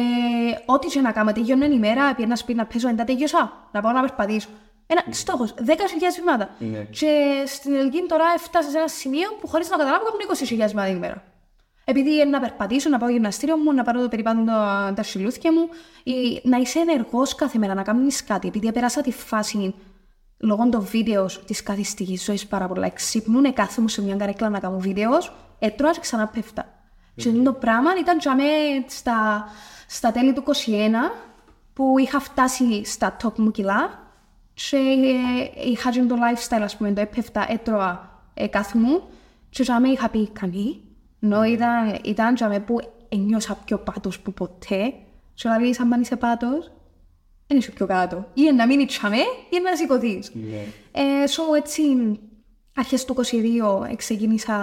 ό,τι 0.66 0.86
και 0.86 1.00
να 1.00 1.12
κάνω, 1.12 1.32
τελειώνω 1.32 1.64
την 1.64 1.72
ημέρα, 1.72 2.14
πήγαινα 2.14 2.36
σπίτι 2.36 2.58
να 2.58 2.66
παίζω, 2.66 2.88
μετά 2.88 3.04
τελειώσα, 3.04 3.68
να 3.72 3.80
πάω 3.80 3.92
να 3.92 4.00
περπατήσω. 4.00 4.48
Ένα 4.86 5.02
στόχος, 5.10 5.54
10.000 5.58 5.62
βήματα. 6.18 6.50
Ναι. 6.58 6.78
Και 6.78 7.42
στην 7.46 7.74
Ελγίνη 7.74 8.06
τώρα 8.06 8.24
έφτασα 8.34 8.70
σε 8.70 8.78
ένα 8.78 8.88
σημείο 8.88 9.28
που 9.40 9.46
χωρίς 9.48 9.70
να 9.70 9.76
καταλάβω 9.76 10.04
κάνω 10.04 10.16
20.000 10.38 10.68
βήματα 10.68 10.86
την 10.86 10.96
ημέρα. 10.96 11.31
Επειδή 11.84 12.14
είναι 12.14 12.24
να 12.24 12.40
περπατήσω, 12.40 12.88
να 12.88 12.98
πάω 12.98 13.08
γυμναστήριο 13.08 13.56
μου, 13.56 13.72
να 13.72 13.82
πάρω 13.82 14.00
το 14.00 14.08
περιπάτον 14.08 14.44
τα, 14.44 14.92
τα 14.96 15.02
σιλούθια 15.02 15.52
μου, 15.52 15.68
ή 16.02 16.40
να 16.42 16.56
είσαι 16.56 16.78
ενεργός 16.78 17.34
κάθε 17.34 17.58
μέρα, 17.58 17.74
να 17.74 17.82
κάνεις 17.82 18.24
κάτι. 18.24 18.48
Επειδή 18.48 18.72
πέρασα 18.72 19.00
τη 19.00 19.12
φάση 19.12 19.74
λόγω 20.38 20.68
των 20.68 20.80
βίντεος 20.80 21.44
της 21.44 21.62
καθιστική 21.62 22.16
ζωής 22.16 22.46
πάρα 22.46 22.66
πολλά. 22.66 22.88
Ξυπνούν, 22.88 23.52
κάθομαι 23.52 23.88
σε 23.88 24.02
μια 24.02 24.16
καρέκλα 24.16 24.48
να 24.48 24.58
κάνω 24.58 24.78
βίντεος, 24.78 25.32
έτρωα 25.58 25.92
και 25.92 26.00
ξανά 26.00 26.26
πέφτα. 26.26 26.66
Και 27.14 27.30
το 27.30 27.52
πράγμα 27.52 27.90
ήταν 28.00 28.18
για 28.18 28.34
μέ 28.34 28.42
στα, 28.86 29.48
στα 29.86 30.12
τέλη 30.12 30.32
του 30.32 30.42
2021 30.46 30.50
που 31.72 31.98
είχα 31.98 32.20
φτάσει 32.20 32.84
στα 32.84 33.16
top 33.22 33.36
μου 33.36 33.50
κιλά 33.50 34.02
και 34.54 34.76
ε, 34.76 35.70
είχα 35.70 35.90
και 35.90 36.02
το 36.02 36.16
lifestyle, 36.16 36.62
ας 36.62 36.76
πούμε, 36.76 36.92
το 36.92 37.00
έπεφτα, 37.00 37.46
έτρωα 37.48 38.20
ε, 38.34 38.46
κάθε 38.46 38.78
μου 38.78 39.02
και 39.50 39.62
για 39.62 39.80
μέ 39.80 39.88
είχα 39.88 40.08
πει 40.08 40.28
κανεί, 40.28 40.80
ενώ 41.24 41.44
ήταν, 41.44 41.98
ήταν 42.04 42.34
για 42.34 42.48
μέ 42.48 42.60
που 42.60 42.80
ένιωσα 43.08 43.58
πιο 43.64 43.78
πάτος 43.78 44.20
που 44.20 44.32
ποτέ 44.32 44.94
και 45.34 45.48
δηλαδή 45.48 45.74
σαν 45.74 45.88
πάνε 45.88 46.02
είσαι 46.02 46.16
πάτος, 46.16 46.72
δεν 47.46 47.58
είσαι 47.58 47.70
πιο 47.70 47.86
κάτω. 47.86 48.26
Ή 48.34 48.52
να 48.52 48.66
μείνει 48.66 48.86
τσαμέ 48.86 49.22
ή 49.50 49.60
να 49.62 49.76
σηκωθείς. 49.76 50.32
Ναι. 50.34 50.56
Ε, 50.92 51.24
so, 51.28 51.56
έτσι, 51.56 51.82
αρχές 52.74 53.04
του 53.04 53.14
22 53.90 53.96
ξεκίνησα 53.96 54.54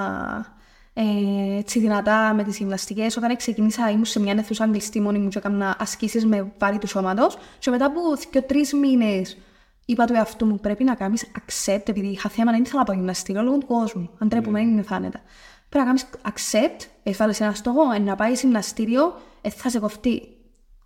ε, 0.93 1.57
έτσι 1.57 1.79
δυνατά 1.79 2.33
με 2.33 2.43
τις 2.43 2.57
γυμναστικές. 2.57 3.17
Όταν 3.17 3.35
ξεκίνησα 3.35 3.89
ήμουν 3.89 4.05
σε 4.05 4.19
μια 4.19 4.33
αίθουσα 4.37 4.67
κλειστή 4.67 5.01
μόνη 5.01 5.17
μου 5.17 5.27
και 5.27 5.37
έκανα 5.37 5.75
ασκήσεις 5.79 6.25
με 6.25 6.51
βάρη 6.57 6.77
του 6.77 6.87
σώματος. 6.87 7.37
Και 7.59 7.69
μετά 7.69 7.85
από 7.85 7.99
και 8.31 8.41
τρεις 8.41 8.73
μήνες 8.73 9.37
είπα 9.85 10.05
του 10.05 10.13
εαυτού 10.13 10.45
μου 10.45 10.59
πρέπει 10.59 10.83
να 10.83 10.95
κάνεις 10.95 11.31
accept, 11.35 11.89
επειδή 11.89 12.07
είχα 12.07 12.29
θέμα 12.29 12.51
να 12.51 12.57
ήθελα 12.57 12.79
να 12.79 12.83
πάω 12.83 12.95
γυμναστήριο 12.95 13.41
λόγω 13.41 13.57
του 13.57 13.65
κόσμου. 13.65 14.09
Αν 14.17 14.29
τρέπουμε, 14.29 14.61
είναι 14.61 14.81
φάνετα. 14.81 15.21
Πρέπει 15.69 15.85
να 15.87 15.93
κάνεις 15.93 16.05
accept, 16.23 16.87
έβαλες 17.03 17.39
ένα 17.39 17.53
στόχο, 17.53 17.91
ε, 17.95 17.99
να 17.99 18.15
πάει 18.15 18.33
γυμναστήριο, 18.33 19.13
ε, 19.41 19.49
θα 19.49 19.69
σε 19.69 19.79
κοφτεί 19.79 20.21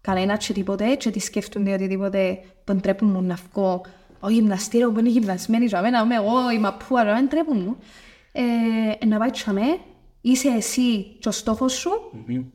κανένα 0.02 0.38
και 0.38 0.54
τίποτε 0.54 0.96
και 0.96 1.12
τι 1.12 1.20
σκέφτονται 1.20 1.74
οτιδήποτε 1.74 2.40
που 2.64 2.76
ντρέπουν 2.76 3.10
μου 3.10 3.22
να 3.22 3.38
βγω 3.52 3.82
ο 4.20 4.30
γυμναστήριο 4.30 4.92
που 4.92 5.00
είναι 5.00 5.10
γυμνασμένη 5.10 5.66
για 5.66 5.82
μένα, 5.82 6.02
είμαι 6.02 6.16
εγώ, 6.16 6.52
η 6.52 6.60
μαπούα, 6.60 7.04
δεν 7.04 7.28
ντρέπουν 7.28 7.58
μου. 7.58 7.78
Ε, 8.32 9.06
να 9.06 9.18
πάει 9.18 9.30
τσαμέ, 9.30 9.78
είσαι 10.22 10.48
εσύ 10.48 11.04
και 11.20 11.28
ο 11.28 11.32
στόχος 11.32 11.74
σου 11.74 11.90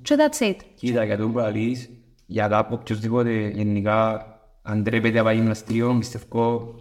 και 0.02 0.16
that's 0.18 0.44
it. 0.48 0.56
Κοίτα, 0.74 1.04
για 1.04 1.16
το 1.16 1.28
που 1.28 1.38
αλείς, 1.38 1.90
για 2.26 2.48
κάποιο 2.48 2.76
οποιοσδήποτε 2.80 3.48
γενικά 3.48 4.26
αν 4.62 4.84
τρέπεται 4.84 5.18
να 5.18 5.24
πάει 5.24 5.36
γυμναστήριο, 5.36 5.96
πιστεύω 5.98 6.74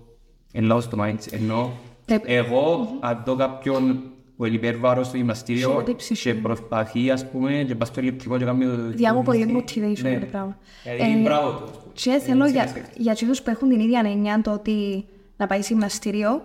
εν 0.53 0.63
λάθος 0.63 0.87
το 0.87 1.03
mindset. 1.03 1.31
Ενώ 1.33 1.71
Πρέπει- 2.05 2.29
εγώ, 2.29 2.87
αν 2.99 3.21
δω 3.25 3.35
κάποιον 3.35 4.01
που 4.37 4.45
είναι 4.45 4.55
υπερβάρος 4.55 5.07
στο 5.07 5.17
γυμναστήριο 5.17 5.69
Σηκώται 5.69 5.91
η 5.91 5.95
ψυχή 5.95 6.21
και 6.23 6.33
προσπαθεί, 6.33 7.11
ας 7.11 7.29
πούμε, 7.29 7.63
και 7.67 7.75
πας 7.75 7.87
στο 7.87 8.01
ηλεκτρικό 8.01 8.37
και 8.37 8.45
κάνει 8.45 8.65
το... 8.65 8.75
Διά 8.89 9.13
μου 9.13 9.23
πολύ 9.23 9.63
motivation 9.65 10.01
Ναι. 10.01 10.19
το 10.19 10.25
πράγμα. 10.25 10.57
Δηλαδή, 10.83 11.19
Ε, 11.19 11.21
μπράβο 11.21 11.49
του. 11.51 11.71
Και 11.93 12.19
θέλω 12.25 12.43
Έτσι 12.43 12.53
για, 12.53 12.61
είναι 12.61 12.71
σκέφτεται. 12.71 12.89
για 13.01 13.11
εκείνους 13.11 13.41
που 13.41 13.49
έχουν 13.49 13.69
την 13.69 13.79
ίδια 13.79 14.01
έννοια 14.05 14.41
το 14.41 14.51
ότι 14.51 15.05
να 15.37 15.47
πάει 15.47 15.59
γυμναστήριο, 15.59 16.41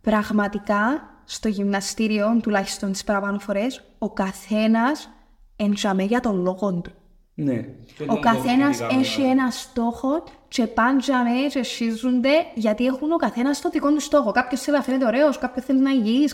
πραγματικά 0.00 1.10
στο 1.24 1.48
γυμναστήριο, 1.48 2.38
τουλάχιστον 2.42 2.92
τις 2.92 3.04
παραπάνω 3.04 3.38
φορές, 3.38 3.82
ο 3.98 4.10
καθένας 4.10 5.10
εντζαμέ 5.56 6.02
για 6.02 6.20
τον 6.20 6.42
λόγο 6.42 6.72
του. 6.72 6.90
Ναι. 7.34 7.64
Ο 8.06 8.18
καθένας 8.18 8.80
έχει 8.80 9.22
ένα 9.22 9.50
στόχο 9.50 10.22
και 10.48 10.66
πάντζαμε 10.66 11.30
και 11.50 11.62
σχίζονται 11.62 12.30
γιατί 12.54 12.86
έχουν 12.86 13.12
ο 13.12 13.16
καθένας 13.16 13.60
το 13.60 13.68
δικό 13.70 13.88
του 13.92 14.00
στόχο. 14.00 14.30
Κάποιος 14.32 14.60
θέλει 14.60 14.76
να 14.76 14.82
φαίνεται 14.82 15.04
ωραίος, 15.06 15.38
κάποιος 15.38 15.64
θέλει 15.64 15.80
να 15.80 15.90
είναι 15.90 16.08
υγιής, 16.08 16.32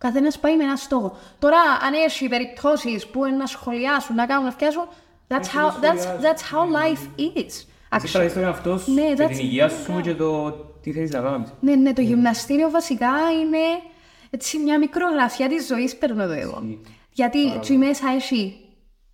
κάποιος... 0.00 0.04
Ο 0.04 0.06
καθένας 0.06 0.38
πάει 0.38 0.56
με 0.56 0.64
ένα 0.64 0.76
στόχο. 0.76 1.16
Τώρα, 1.38 1.56
αν 1.86 1.92
έχει 2.06 2.28
περιπτώσεις 2.28 3.06
που 3.06 3.24
είναι 3.24 3.36
να 3.36 3.46
σχολιάσουν, 3.46 4.14
να 4.14 4.26
κάνουν 4.26 4.44
να 4.44 4.50
φτιάσουν, 4.50 4.88
that's 5.28 5.34
how, 5.56 5.84
that's, 5.84 6.04
that's 6.24 6.42
how 6.52 6.64
life 6.80 7.22
is. 7.36 7.44
Εσύ 7.46 7.66
Actually. 7.90 8.10
κρατήσεις 8.12 8.32
τον 8.34 8.42
εαυτό 8.42 8.78
σου 8.78 8.92
Ναι, 8.92 9.02
και 9.02 9.22
that's- 9.22 9.28
την 9.28 9.38
υγεία 9.38 9.68
σου 9.68 10.00
και 10.02 10.14
το 10.14 10.50
τι 10.82 10.92
θέλεις 10.92 11.10
να 11.10 11.20
κάνεις. 11.20 11.52
Ναι, 11.60 11.74
ναι, 11.74 11.92
το 11.92 12.00
γυμναστήριο 12.00 12.70
βασικά 12.70 13.08
είναι 13.40 13.58
έτσι 14.30 14.58
μια 14.58 14.78
μικρογραφιά 14.78 15.48
της 15.48 15.66
ζωής 15.66 15.96
παίρνω 15.96 16.26
το 16.26 16.32
εγώ. 16.32 16.62
Γιατί 17.12 17.52
εκεί 17.52 17.72
μέσα 17.76 18.08
έχει 18.14 18.59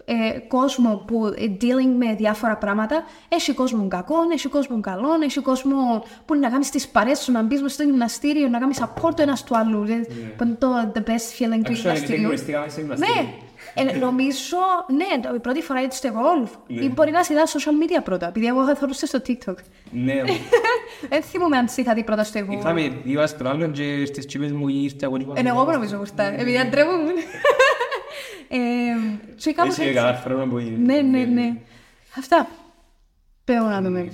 ε, 0.09 0.39
κόσμο 0.49 1.03
που 1.07 1.27
ε, 1.27 1.33
dealing 1.61 1.95
με 1.99 2.15
διάφορα 2.15 2.57
πράγματα, 2.57 3.05
έχει 3.29 3.53
κόσμο 3.53 3.89
κακό, 3.89 4.15
έχει 4.33 4.49
κόσμο 4.49 4.81
καλό, 4.81 5.09
έχει 5.23 5.41
κόσμο 5.41 6.05
που 6.25 6.35
είναι 6.35 6.45
να 6.47 6.53
κάνεις 6.53 6.71
τις 6.71 6.89
παρέες 6.89 7.19
σου, 7.19 7.33
να 7.33 7.43
μπεις 7.43 7.63
μες 7.63 7.73
στο 7.73 7.83
γυμναστήριο, 7.83 8.49
να 8.49 8.59
κάνεις 8.59 8.81
support 8.83 9.15
το 9.17 9.23
ένας 9.23 9.45
του 9.45 9.57
άλλου. 9.57 9.83
ε, 9.83 9.95
Που 10.37 10.45
είναι 10.45 10.55
το 10.59 10.69
the 10.95 10.99
best 10.99 11.03
feeling 11.39 11.61
του 11.65 11.73
Actually, 11.73 11.73
δεν 11.73 11.75
γυμναστήριου. 11.75 12.23
γνωριστήκαμε 12.23 12.69
στο 12.69 12.81
γυμναστήριο. 12.81 13.15
Ναι, 13.23 13.29
ε, 13.93 13.99
νομίζω, 13.99 14.57
ναι, 14.97 15.21
το- 15.29 15.35
η 15.35 15.39
πρώτη 15.39 15.63
φορά 15.63 15.81
έτσι 15.81 15.99
στο 15.99 16.09
golf. 16.09 16.49
Ή 16.67 16.89
μπορεί 16.89 17.11
να 17.11 17.21
είδα 17.31 17.45
social 17.47 17.99
media 17.99 18.03
πρώτα, 18.05 18.27
επειδή 18.29 18.47
εγώ 18.47 18.65
θα 18.65 18.75
θεωρούσα 18.75 19.07
στο 19.07 19.19
TikTok. 19.27 19.55
Ναι, 19.91 20.15
Δεν 21.11 21.23
θυμούμαι 21.23 21.57
αν 21.57 21.67
είχα 21.77 21.95
δει 21.95 22.05
πρώτα 22.05 22.25
στο 22.25 22.39
εγώ. 22.39 22.53
είχαμε 22.53 22.93
δύο 23.05 23.23
ας 23.23 23.37
τον 23.37 23.47
άλλον 23.47 23.73
και 23.73 24.05
στις 24.07 24.27
τσίπες 24.27 24.53
μου 24.53 24.69
ήρθε 24.69 24.97
εγώ 25.07 25.17
και 25.17 25.23
είπα, 25.23 25.35
Είναι 25.39 25.49
εγώ 25.49 25.65
που 25.65 25.71
νομίζω 25.71 25.97
γουρτά, 25.97 26.23
επειδή 26.25 26.59
αντρέπομαι. 26.59 27.13
Ε, 28.49 28.59
και 29.37 29.53
κάπως 29.53 29.73
Εσύ 29.73 29.83
έτσι. 29.83 29.95
καλά 29.95 30.15
φρόνο 30.15 30.47
που 30.47 30.59
είναι. 30.59 30.77
Ναι, 30.95 31.01
ναι, 31.01 31.25
ναι. 31.25 31.61
Αυτά. 32.19 32.49
Πέω 33.45 33.65
να 33.65 33.81
δούμε. 33.83 34.13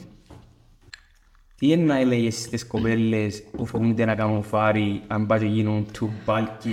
Τι 1.58 1.70
είναι 1.70 1.82
να 1.84 1.96
έλεγες 1.98 2.34
στις 2.40 2.66
κοπέλες 2.66 3.42
που 3.56 3.66
φοβούνται 3.66 4.04
να 4.04 4.14
κάνουν 4.14 4.42
φάρι 4.42 5.02
αν 5.06 5.26
πάει 5.26 5.38
και 5.38 5.44
γίνουν 5.46 5.86
too 5.98 6.04
bulky 6.30 6.46
και... 6.58 6.70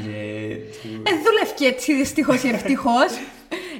too- 0.84 1.02
Δεν 1.04 1.18
δουλεύει 1.24 1.66
έτσι 1.66 1.96
δυστυχώς 1.96 2.44
ή 2.44 2.48
ευτυχώς. 2.50 3.12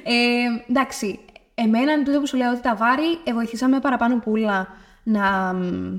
Ε, 0.04 0.44
εντάξει, 0.68 1.18
εμένα 1.54 2.02
τούτο 2.02 2.20
που 2.20 2.26
σου 2.26 2.36
λέω 2.36 2.50
ότι 2.50 2.60
τα 2.60 2.74
βάρη 2.76 3.18
ε, 3.24 3.32
βοηθήσαμε 3.32 3.80
παραπάνω 3.80 4.18
πουλά 4.18 4.68
να, 5.02 5.52
μ, 5.54 5.96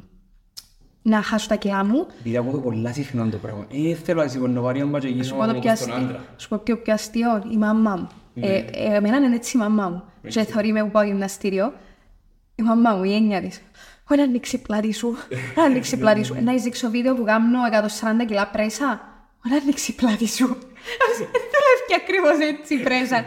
να 1.02 1.22
χάσω 1.22 1.48
τα 1.48 1.56
κιλά 1.56 1.86
μου. 1.86 2.08
Επειδή 2.20 2.38
ακούω 2.38 2.60
πολλά 2.60 2.94
συχνά 2.94 3.30
το 3.30 3.38
πράγμα. 3.38 3.66
Ε, 3.72 3.94
θέλω 3.94 4.22
να 4.22 4.28
σηκώνω 4.28 4.62
βάρη 4.62 4.82
αν 4.82 4.92
πάει 4.92 5.02
και 5.02 5.08
γίνω 5.08 5.24
Σου 5.24 5.36
πω 5.36 5.46
το 5.46 5.54
πιο 5.54 5.58
όπως 5.58 5.64
τον 5.64 5.72
αστείο. 5.72 5.96
άντρα. 5.96 6.24
Σου 6.38 6.50
πω 6.50 6.58
πιο, 6.58 6.78
πιο 6.78 6.94
αστείο, 6.94 7.44
η 7.52 7.58
μαμά 7.58 7.96
μου. 7.96 8.08
Ε, 8.36 8.56
ε, 8.58 8.96
εμένα 8.96 9.18
είναι 9.18 9.36
έτσι 9.36 9.58
η 9.58 9.60
μαμά 9.60 9.90
μου. 9.90 10.04
Και 10.28 10.44
θωρεί 10.44 10.72
με 10.72 10.84
που 10.84 10.92
πάω 10.92 11.04
γυμναστήριο. 11.04 11.74
Η 12.56 12.62
μαμά 12.64 12.96
μου, 12.96 13.04
η 13.04 13.16
έννοια 13.16 13.42
της. 13.42 13.62
Όχι 14.10 14.20
να 14.20 14.26
ανοίξει 14.26 14.62
πλάτη 14.62 14.94
σου. 14.94 15.16
Να 15.56 15.64
ανοίξει 15.64 15.98
πλάτη 15.98 16.24
σου. 16.24 16.36
Να 16.44 16.54
δείξω 16.54 16.90
βίντεο 16.90 17.16
που 17.16 17.24
κάνω 17.24 17.60
140 18.22 18.26
κιλά 18.28 18.48
πρέσα. 18.48 19.10
Όχι 19.46 19.54
να 19.54 19.62
ανοίξει 19.62 19.96
πλάτη 19.96 20.28
σου. 20.28 20.48
Δουλεύει 21.52 21.84
και 21.88 21.96
ακριβώς 22.02 22.48
έτσι 22.48 22.74
η 22.74 22.78
πρέσα. 22.78 23.26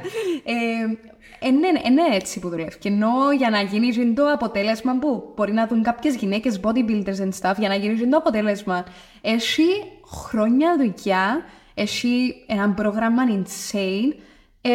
Ε, 1.47 1.51
ναι, 1.51 1.71
ναι, 2.03 2.17
έτσι 2.17 2.41
που 2.41 2.49
δουλεύει. 2.49 2.79
Και 2.79 2.89
ενώ 2.89 3.33
για 3.39 3.51
να 3.51 3.61
γίνει 3.61 4.13
το 4.15 4.31
αποτέλεσμα 4.33 4.99
που 4.99 5.33
μπορεί 5.37 5.53
να 5.53 5.67
δουν 5.67 5.83
κάποιες 5.83 6.15
γυναίκες 6.17 6.61
bodybuilders 6.63 7.21
and 7.21 7.31
stuff, 7.41 7.55
για 7.59 7.69
να 7.69 7.75
γίνει 7.75 8.09
το 8.09 8.17
αποτέλεσμα, 8.17 8.85
έχει 9.21 9.65
χρόνια 10.07 10.77
δουλειά, 10.77 11.43
έχει 11.75 12.35
ένα 12.47 12.71
πρόγραμμα 12.71 13.23
insane. 13.29 14.15
Ε, 14.61 14.71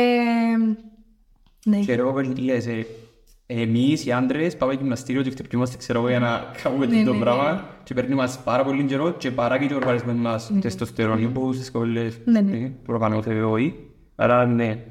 ναι. 1.65 1.77
Και 1.79 1.93
εγώ 1.93 2.21
λες, 2.43 2.67
ε, 2.67 2.85
εμείς 3.45 4.05
οι 4.05 4.11
άντρες 4.11 4.57
πάμε 4.57 4.73
γυμναστήριο 4.73 5.21
και 5.21 5.29
χτυπιούμαστε 5.29 5.77
ξέρω 5.77 5.99
εγώ 5.99 6.09
για 6.09 6.19
να 6.19 6.43
κάνουμε 6.63 6.85
Ναι, 6.85 7.03
το 7.03 7.13
ναι, 7.13 7.19
πράγμα 7.19 7.65
και 7.83 7.93
παίρνει 7.93 8.15
μας 8.15 8.39
πάρα 8.43 8.63
πολύ 8.63 8.83
καιρό 8.83 9.11
και 9.11 9.31
παράγει 9.31 9.67
και 9.67 9.73
ο 9.73 9.75
οργανισμός 9.75 10.15
μας 10.15 10.51
τεστοστερόνι 10.61 11.27
που 11.27 11.53
στις 11.53 11.65
σχολές 11.65 12.19
Ναι, 12.25 12.41
ναι. 12.41 12.57
ε, 12.57 12.71
που 12.83 12.93
οργανώ 12.93 13.23
όχι. 13.51 13.75
Άρα 14.15 14.45
ναι, 14.45 14.83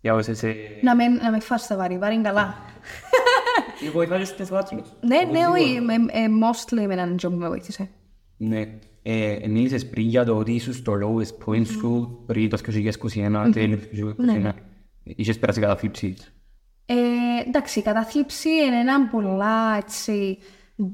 για 0.00 0.14
όσες... 0.14 0.42
ε, 0.42 0.54
Να 0.82 0.94
μην, 0.96 1.12
να 1.14 1.30
μην 1.30 1.40
φας 1.40 1.66
τα 1.66 1.76
βάρη, 1.76 1.98
βάρη 1.98 2.14
είναι 2.14 2.22
καλά. 2.22 2.54
Και 3.80 3.90
βοηθάει 3.90 4.24
στις 4.24 4.48
βάτσινες. 4.48 4.96
Ναι, 5.00 5.16
ναι, 5.30 5.46
όχι, 5.46 5.80
με- 5.80 5.94
ε, 5.94 6.26
mostly 6.42 6.86
με 6.86 6.92
έναν 6.94 7.14
job 7.22 7.30
που 7.30 7.36
με 7.36 7.48
βοήθησε. 7.48 7.88
Ναι. 8.36 8.68
Ε, 9.02 9.36
μίλησες 9.48 9.88
πριν 9.88 10.06
για 10.06 10.24
το 10.24 10.36
ότι 10.36 10.52
ήσουν 10.52 10.72
στο 10.72 10.92
lowest 11.02 11.44
point 11.48 11.66
σου 11.66 12.22
πριν 12.26 12.48
το 12.50 12.58
2021, 12.66 13.50
τέλος 13.52 13.80
του 13.80 14.16
2021. 14.44 14.52
Είχες 15.02 15.38
περάσει 15.38 15.60
καταθλίψεις. 15.60 16.34
Ε, 16.86 16.94
εντάξει, 17.46 17.78
η 17.78 17.82
κατάθλιψη 17.82 18.48
είναι 18.48 18.78
ένα 18.80 19.06
πολλά 19.08 19.76
έτσι, 19.76 20.38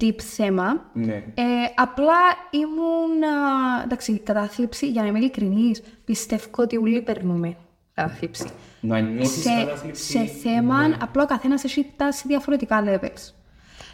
deep 0.01 0.21
θέμα. 0.21 0.91
Ναι. 0.95 1.15
Ε, 1.15 1.43
απλά 1.77 2.15
ήμουν. 2.51 3.23
α, 3.23 3.83
εντάξει, 3.85 4.13
η 4.13 4.19
κατάθλιψη, 4.19 4.91
για 4.91 5.03
να 5.03 5.09
είμαι 5.09 5.19
ειλικρινής, 5.19 5.83
πιστεύω 6.05 6.47
ότι 6.57 6.77
όλοι 6.77 7.03
περνούμε 7.03 7.57
κατάθλιψη. 7.97 8.47
Να 8.81 9.01
νιώθεις 9.01 9.43
σε, 9.43 9.65
κατάθλιψη. 9.65 10.05
σε 10.05 10.25
θέμα, 10.25 10.97
απλά 11.01 11.23
ο 11.23 11.27
καθένας 11.27 11.65
έχει 11.65 11.93
τα 11.97 12.13
σε 12.13 12.25
διαφορετικά 12.27 12.85
levels. 12.87 13.33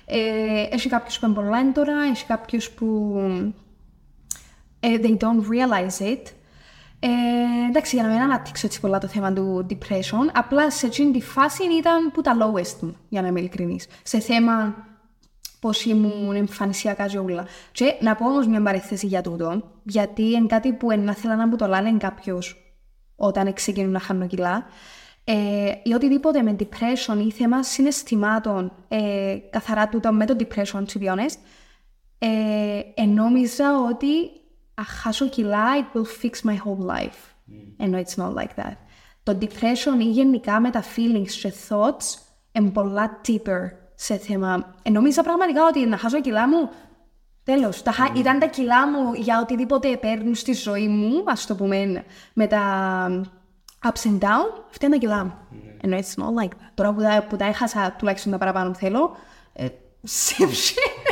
Ε, 0.06 0.66
έχει 0.70 0.88
κάποιους 0.88 1.18
που 1.18 1.26
είναι 1.26 1.34
πολλά 1.34 1.58
έντονα, 1.58 2.02
έχει 2.10 2.26
κάποιους 2.26 2.70
που 2.70 3.16
ε, 4.80 4.98
they 5.02 5.16
don't 5.16 5.42
realize 5.52 6.02
it. 6.02 6.22
Ε, 7.04 7.08
εντάξει, 7.68 7.96
για 7.96 8.04
να 8.04 8.12
μην 8.12 8.20
αναπτύξω 8.20 8.66
έτσι 8.66 8.80
πολλά 8.80 8.98
το 8.98 9.06
θέμα 9.06 9.32
του 9.32 9.66
depression, 9.70 10.30
απλά 10.32 10.70
σε 10.70 10.86
εκείνη 10.86 11.10
τη 11.12 11.20
φάση 11.20 11.62
ήταν 11.78 12.10
που 12.12 12.20
τα 12.20 12.36
lowest 12.40 12.76
μου, 12.80 12.96
για 13.08 13.22
να 13.22 13.28
είμαι 13.28 13.40
ειλικρινής. 13.40 13.86
Σε 14.02 14.18
θέμα 14.18 14.74
πώς 15.60 15.84
ήμουν 15.84 16.36
εμφανισιακά 16.36 17.06
και 17.06 17.18
όλα. 17.18 17.46
Και 17.72 17.96
να 18.00 18.14
πω 18.14 18.26
όμως 18.26 18.46
μια 18.46 18.62
παρέθεση 18.62 19.06
για 19.06 19.20
τούτο, 19.20 19.62
γιατί 19.82 20.22
είναι 20.22 20.46
κάτι 20.46 20.72
που 20.72 20.98
να 20.98 21.14
θέλω 21.14 21.34
να 21.34 21.46
μου 21.46 21.56
το 21.56 21.66
λένε 21.66 21.96
κάποιος 21.98 22.61
όταν 23.16 23.52
ξεκινούν 23.52 23.90
να 23.90 24.00
χάνουν 24.00 24.28
κιλά, 24.28 24.66
ε, 25.24 25.72
ή 25.82 25.92
οτιδήποτε 25.92 26.42
με 26.42 26.56
depression 26.58 27.24
ή 27.26 27.30
θέμα 27.30 27.62
συναισθημάτων, 27.62 28.72
ε, 28.88 29.36
καθαρά 29.50 29.88
τούτο 29.88 30.12
με 30.12 30.26
το 30.26 30.36
depression, 30.38 30.84
to 30.84 31.02
be 31.02 31.06
honest, 31.06 31.36
ε, 32.18 32.80
ενόμιζα 32.94 33.78
ότι 33.90 34.30
αν 34.74 34.84
χάσω 34.84 35.28
κιλά, 35.28 35.64
it 35.78 35.96
will 35.96 36.24
fix 36.24 36.50
my 36.50 36.54
whole 36.54 36.86
life. 36.96 37.32
Ενώ 37.76 37.98
it's 37.98 38.22
not 38.22 38.34
like 38.34 38.62
that. 38.62 38.76
Το 39.22 39.38
depression 39.40 40.00
ή 40.00 40.04
γενικά 40.04 40.60
με 40.60 40.70
τα 40.70 40.82
feelings 40.82 41.30
και 41.42 41.52
thoughts 41.68 42.18
είναι 42.52 42.70
πολλά 42.70 43.20
deeper 43.26 43.70
σε 43.94 44.16
θέμα. 44.16 44.74
Ενόμιζα 44.82 45.22
πραγματικά 45.22 45.66
ότι 45.66 45.86
να 45.86 45.96
χάσω 45.96 46.20
κιλά 46.20 46.48
μου, 46.48 46.70
τέλος, 47.44 47.82
τα, 47.82 47.90
χα- 47.92 48.12
ήταν 48.16 48.38
τα 48.38 48.46
κιλά 48.46 48.88
μου 48.88 49.12
για 49.14 49.40
οτιδήποτε 49.40 49.96
παίρνουν 49.96 50.34
στη 50.34 50.52
ζωή 50.52 50.88
μου, 50.88 51.22
ας 51.26 51.46
το 51.46 51.54
πούμε, 51.54 52.04
με 52.32 52.46
τα 52.46 52.62
ups 53.84 54.06
and 54.08 54.18
down, 54.18 54.62
αυτά 54.70 54.86
είναι 54.86 54.94
τα 54.94 55.00
κιλά 55.00 55.24
μου. 55.24 55.34
Ενώ 55.80 55.96
it's 55.96 56.22
not 56.22 56.44
like 56.44 56.50
that. 56.50 56.70
Τώρα 56.74 56.92
που 56.92 57.00
τα, 57.00 57.26
που 57.28 57.36
τα 57.36 57.44
έχασα 57.44 57.94
τουλάχιστον 57.98 58.32
τα 58.32 58.38
παραπάνω 58.38 58.70
που 58.70 58.78
θέλω, 58.78 59.16
ε, 59.52 59.66
same 60.06 60.42
shit. 60.44 61.10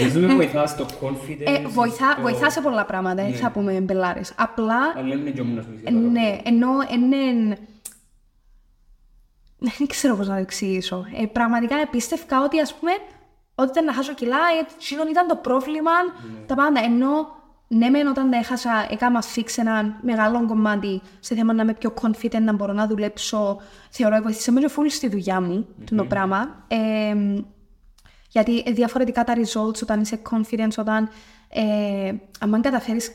Νομίζω 0.00 0.20
με 0.20 0.34
βοηθάς 0.34 0.70
στο 0.70 0.86
confidence. 1.00 1.42
Ε, 1.46 1.66
βοηθά, 1.66 2.12
στο- 2.12 2.22
βοηθά 2.22 2.50
σε 2.50 2.60
πολλά 2.60 2.84
πράγματα, 2.84 3.14
δεν 3.22 3.34
θα 3.34 3.50
πούμε 3.50 3.80
μπελάρες. 3.80 4.32
Απλά, 4.36 4.78
Αλλά 4.96 5.14
είναι 5.14 5.30
και 5.30 5.40
όμως 5.40 5.56
να 5.56 5.62
σου 5.62 5.68
ε, 5.84 5.90
ναι, 5.90 6.38
ενώ 6.44 6.68
είναι... 6.92 7.56
Δεν 9.58 9.86
ξέρω 9.86 10.16
πώς 10.16 10.28
να 10.28 10.34
το 10.34 10.40
εξηγήσω. 10.40 11.04
Ε, 11.22 11.26
πραγματικά 11.26 11.88
πίστευκα 11.90 12.42
ότι, 12.42 12.60
ας 12.60 12.74
πούμε, 12.74 12.92
ότι 13.58 13.70
ήταν 13.70 13.84
να 13.84 13.92
χάσω 13.92 14.14
κιλά, 14.14 14.36
ε, 14.36 14.66
εκείνον 14.74 15.08
ήταν 15.08 15.26
το 15.26 15.36
πρόβλημα, 15.36 15.90
τα 16.46 16.54
πάντα. 16.54 16.80
Ενώ, 16.84 17.36
ναι, 17.68 17.88
μεν 17.88 18.06
όταν 18.06 18.30
τα 18.30 18.36
έχασα, 18.36 18.86
έκανα 18.90 19.22
fix 19.34 19.46
ένα 19.56 19.98
μεγάλο 20.02 20.46
κομμάτι 20.46 21.02
σε 21.20 21.34
θέμα 21.34 21.52
να 21.52 21.62
είμαι 21.62 21.74
πιο 21.74 21.94
confident, 22.02 22.40
να 22.40 22.52
μπορώ 22.52 22.72
να 22.72 22.86
δουλέψω. 22.86 23.60
Θεωρώ, 23.90 24.20
βοήθησε 24.22 24.52
με 24.52 24.60
και 24.60 24.70
full 24.76 24.86
στη 24.88 25.08
δουλειά 25.08 25.40
μου, 25.40 25.66
το 25.96 26.04
πράγμα. 26.04 26.64
Ε, 26.68 27.14
γιατί 28.30 28.62
ε, 28.66 28.70
διαφορετικά 28.70 29.24
τα 29.24 29.34
results 29.34 29.82
όταν 29.82 30.00
είσαι 30.00 30.20
confidence, 30.30 30.74
όταν 30.78 31.08
ε, 31.48 32.14
αν 32.40 32.60
καταφέρεις 32.60 33.10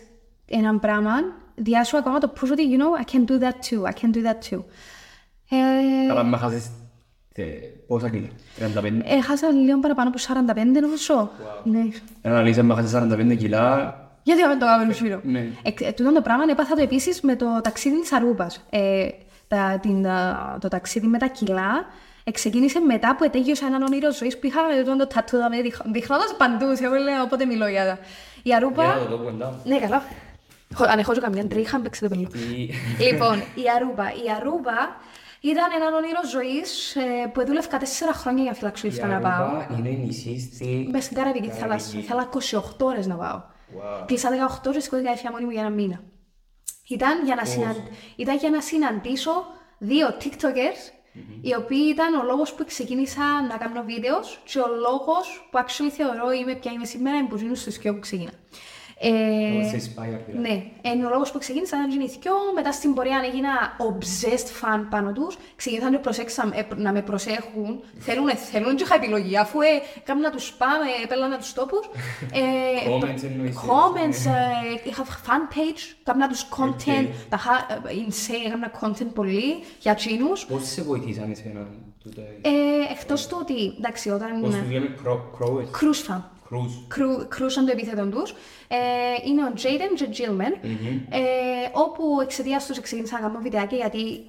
έναν 0.46 0.80
πράγμα, 0.80 1.12
διάσου 1.56 1.98
ακόμα 1.98 2.18
το 2.18 2.34
push 2.36 2.52
ότι, 2.52 2.64
you 2.72 2.80
know, 2.80 3.04
I 3.04 3.14
can 3.14 3.32
do 3.32 3.44
that 3.44 3.56
too, 3.70 3.82
I 3.84 3.94
can 4.02 4.16
do 4.16 4.24
that 4.28 4.54
too. 4.54 4.64
Ε, 5.50 6.08
Καλά, 6.08 6.24
με 6.24 6.38
χάσεις 6.38 6.66
ε, 6.66 6.70
πόσα 7.88 8.10
κιλά, 8.10 8.28
35. 8.60 9.02
έχασα 9.06 9.50
λίγο 9.50 9.80
παραπάνω 9.80 10.10
από 10.10 10.18
45 10.52 10.82
νομίζω. 10.82 11.30
Ναι. 11.64 11.80
Ένα 12.22 12.42
λύσα 12.42 12.64
με 12.64 12.74
χάσεις 12.76 12.92
45 12.96 13.36
κιλά. 13.38 13.96
Γιατί 14.24 14.42
να 14.42 14.48
μην 14.48 14.60
το 14.60 14.66
κάνουμε 14.66 14.94
σφύρο. 14.94 15.20
Ναι. 15.24 15.40
Ε, 15.40 15.72
ε, 15.88 15.92
τούτο 15.92 16.14
το 16.14 16.22
πράγμα 16.22 16.44
έπαθα 16.50 16.76
το 16.76 16.82
επίσης 16.82 17.22
με 17.22 17.36
το 17.36 17.46
ταξίδι 17.64 18.00
της 18.02 18.12
Αρούπας. 18.14 18.66
Ε, 18.70 19.08
τα, 19.48 19.80
την, 19.82 20.08
α, 20.08 20.58
το 20.62 20.68
ταξίδι 20.68 21.08
με 21.08 21.18
τα 21.18 21.28
κιλά 21.28 21.86
ξεκίνησε 22.32 22.80
μετά 22.80 23.16
που 23.16 23.24
ετέγιωσα 23.24 23.66
έναν 23.66 23.82
όνειρο 23.82 24.14
ζωής 24.14 24.40
που 24.40 24.46
είχα 24.48 24.60
με 24.88 24.98
το 24.98 25.08
τατού 25.08 25.38
δάμε, 25.38 25.62
δείχ- 25.62 25.88
δείχνοντας 25.92 26.36
παντού, 26.38 26.76
σε 26.76 26.88
όλα, 26.88 27.22
όποτε 27.24 27.46
μιλώ 27.46 27.68
για 27.68 27.86
τα. 27.86 27.98
Η 28.44 28.54
Αρούπα... 28.54 28.84
Για 28.84 28.94
το 29.10 29.18
δω 29.18 29.24
κοντά. 29.24 29.60
Ναι, 29.64 29.78
καλά. 29.80 30.04
Χω- 30.74 30.88
Αν 30.88 31.00
έχω 31.00 31.14
και 31.14 31.20
καμιά 31.20 31.46
τρίχα, 31.48 31.80
παίξτε 31.80 32.08
το 32.08 32.16
πελό. 32.16 32.30
Η- 32.56 32.74
λοιπόν, 33.12 33.38
η 33.40 33.64
Αρούπα. 33.76 34.04
Η 34.04 34.30
Αρούπα 34.40 34.96
ήταν 35.42 35.70
έναν 35.76 35.94
όνειρο 35.94 36.28
ζωής 36.30 36.96
ε, 36.96 37.28
που 37.34 37.46
δούλευκα 37.46 37.78
τέσσερα 37.78 38.14
χρόνια 38.14 38.44
για 38.44 38.54
φυλαξιούφτα 38.54 39.08
να 39.08 39.20
πάω. 39.20 39.46
Αρούπα 39.46 39.76
είναι 39.78 39.90
νησί 39.90 40.40
στη... 40.40 40.88
Μες 40.92 41.04
στην 41.04 41.18
Καραϊβική 41.18 41.50
θάλασσα. 41.50 41.98
Ήθελα 41.98 42.30
28 42.52 42.62
ώρες 42.80 43.08
να 43.08 43.16
πάω. 43.16 43.42
Wow. 43.42 44.06
Κλείσα 44.06 44.30
18 44.64 44.68
ώρες 44.68 44.90
και 44.90 44.96
έφυγα 44.96 45.32
μόνη 45.32 45.46
μου 45.46 45.52
για 45.52 45.62
ένα 45.62 45.70
μήνα. 45.70 46.04
Ήταν 46.88 47.26
για 47.26 47.36
να, 47.36 47.46
συναν... 47.46 47.76
ήταν 48.16 48.38
για 48.38 48.50
να 48.50 48.62
συναντήσω 48.62 49.32
δύο 49.78 50.08
TikTokers 50.08 51.02
οι 51.42 51.56
οποίοι 51.56 51.86
ήταν 51.90 52.14
ο 52.14 52.24
λόγος 52.24 52.54
που 52.54 52.66
ξεκίνησα 52.66 53.42
να 53.50 53.58
κάνω 53.58 53.84
βίντεος 53.84 54.42
και 54.44 54.60
ο 54.60 54.68
λόγος 54.68 55.48
που 55.52 55.60
actually 55.60 55.92
θεωρώ 55.92 56.32
είμαι 56.32 56.56
ποια 56.56 56.72
είμαι 56.72 56.86
σήμερα 56.86 57.18
είναι 57.18 57.28
που 57.28 57.38
ζήνω 57.38 57.56
στο 57.56 57.72
σκιό 57.72 57.94
που 57.94 58.00
ξεκίνα. 58.00 58.32
Ε, 59.04 59.10
Σε 59.70 59.76
inspire, 59.78 60.20
δηλαδή. 60.28 60.50
ναι, 60.50 60.64
είναι 60.92 61.06
ο 61.06 61.10
λόγος 61.10 61.32
που 61.32 61.40
ξεκίνησα 61.40 61.78
να 61.78 61.88
γίνει 61.88 62.08
θκιό, 62.10 62.34
μετά 62.56 62.72
στην 62.72 62.94
πορεία 62.94 63.22
έγινα 63.26 63.50
obsessed 63.90 64.50
fan 64.62 64.86
πάνω 64.90 65.12
τους. 65.12 65.38
Ξεκίνησαν 65.56 65.92
να, 65.92 66.00
προσέξαν, 66.00 66.52
ε, 66.56 66.66
να 66.76 66.92
με 66.92 67.02
προσέχουν. 67.02 67.84
Θέλουν, 68.00 68.28
ε, 68.28 68.36
θέλουν 68.36 68.76
και 68.76 68.84
είχα 68.84 68.96
επιλογή. 68.96 69.38
Αφού 69.38 69.62
ε, 69.62 69.66
κάμουν 70.04 70.24
να 70.24 70.30
του 70.32 70.40
πάμε, 70.58 70.86
έπαιρνα 71.04 71.38
τους 71.38 71.54
τόπους. 71.54 71.90
Ε, 72.32 72.42
Comments 72.92 73.24
εννοείς, 73.24 73.56
Comments, 73.58 74.30
ε, 74.32 74.90
είχα 74.90 75.06
fan 75.06 75.54
page, 75.56 75.82
κάμουν 76.04 76.28
τους 76.28 76.46
content. 76.58 77.08
Οκ. 77.08 77.30
Τα 77.30 77.38
είχα 77.40 77.54
ε, 77.90 78.06
insane, 78.08 78.46
έκανα 78.48 78.72
content 78.82 79.12
πολύ 79.14 79.64
για 79.80 79.94
τσίνους. 79.96 80.46
Πώς 80.46 80.68
σε 80.68 80.82
βοηθήσαν 80.82 81.32
εσένα 81.32 81.68
τούτα... 82.04 82.22
Ε, 82.22 82.50
Εκτός 83.00 83.28
του 83.28 83.38
ότι, 83.42 83.74
εντάξει, 83.78 84.10
Πώς 84.10 84.18
όταν. 84.22 84.42
τους 84.42 84.72
λέμε 84.72 84.96
κρόες. 85.38 85.68
Cruise 85.80 86.12
fan. 86.12 86.22
Cruise. 86.52 87.26
κρούσαν 87.28 87.66
το 87.66 87.72
επίθετο 87.72 88.06
του. 88.06 88.28
Ε, 88.68 88.78
είναι 89.28 89.44
ο 89.44 89.54
Jaden 89.56 89.96
και 89.96 90.08
Gilman, 90.12 90.68
ε, 91.10 91.20
όπου 91.72 92.22
εξαιτία 92.22 92.62
τους 92.68 92.80
ξεκίνησα 92.80 93.20
να 93.20 93.28
κάνω 93.28 93.40
βιντεάκια 93.40 93.78
γιατί 93.78 94.22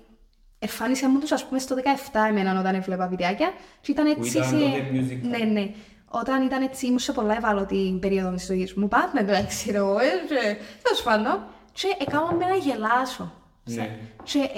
εμφάνισε 0.58 1.08
μου 1.08 1.18
τους, 1.18 1.32
ας 1.32 1.46
πούμε, 1.46 1.58
στο 1.58 1.76
17 2.12 2.26
εμένα 2.28 2.60
όταν 2.60 2.74
έβλεπα 2.74 3.06
βιντεάκια. 3.06 3.52
Και 3.80 3.92
ήταν 3.92 4.06
έτσι. 4.06 4.30
ήταν 4.30 4.48
σε... 4.48 4.54
τότε 4.54 4.90
music 4.92 5.20
Ναι, 5.22 5.38
ναι. 5.38 5.70
Όταν 6.08 6.42
ήταν 6.42 6.62
έτσι, 6.62 6.86
ήμουν 6.86 6.98
σε 6.98 7.12
πολλά 7.12 7.36
ευάλωτη 7.36 7.98
περίοδο 8.00 8.34
της 8.34 8.46
ζωής 8.46 8.74
μου. 8.74 8.88
Πάντα 8.88 9.20
εντάξει, 9.20 9.70
ρε, 9.70 9.76
εγώ, 9.76 9.98
ε, 9.98 10.08
και 10.28 10.56
τέλος 10.82 11.02
πάντων. 11.04 11.44
Και 11.72 11.96
έκανα 11.98 12.32
με 12.32 12.46
να 12.46 12.54
γελάσω. 12.54 13.32
Ναι. 13.64 13.98
Και 14.22 14.50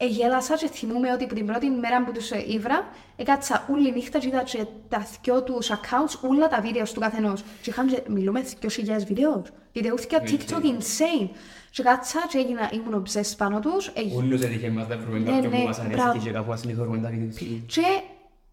ε, 0.00 0.04
ε, 0.04 0.08
γέλασα 0.08 0.56
και 0.56 0.68
θυμούμαι 0.68 1.12
ότι 1.12 1.24
από 1.24 1.34
την 1.34 1.46
πρώτη 1.46 1.70
μέρα 1.70 2.04
που 2.04 2.12
τους 2.12 2.30
ε, 2.30 2.44
ήβρα, 2.48 2.88
έκατσα 3.16 3.66
όλη 3.70 3.92
νύχτα 3.92 4.18
και 4.18 4.26
είδα 4.28 4.42
και 4.42 4.66
τα 4.88 5.06
δυο 5.22 5.42
τους 5.42 5.70
accounts, 5.70 6.28
όλα 6.30 6.48
τα 6.48 6.60
βίντεο 6.60 6.84
του 6.84 7.00
καθενός. 7.00 7.42
Και 7.62 7.70
είχαν 7.70 7.86
και, 7.86 8.02
μιλούμε 8.08 8.44
2.000 8.62 8.68
βίντεος. 9.06 9.42
Βιντεούθηκα 9.72 10.22
TikTok 10.22 10.62
insane. 10.62 11.28
Και 11.70 11.82
κάτσα 11.82 12.18
και 12.30 12.38
έγινα, 12.38 12.70
ήμουν 12.72 13.02
obsessed 13.02 13.34
πάνω 13.36 13.60
τους. 13.60 13.86
Ε, 13.86 14.00
Ούλους 14.16 14.40
έτυχε 14.40 14.70
μας 14.70 14.88
να 14.88 14.96
βρούμε 14.96 15.18
Ναι, 15.18 15.30
κάποιον 15.30 15.50
ναι, 15.50 15.58
που 15.58 15.66
μας 15.66 15.78
ανέστη 15.78 16.00
μπράβο. 16.02 16.18
και 16.18 16.30
κάπου 16.30 16.52
ας 16.52 16.64
λιθωρούμε 16.64 16.98
τα 16.98 17.08
βίντεο. 17.08 17.28
και 17.66 17.82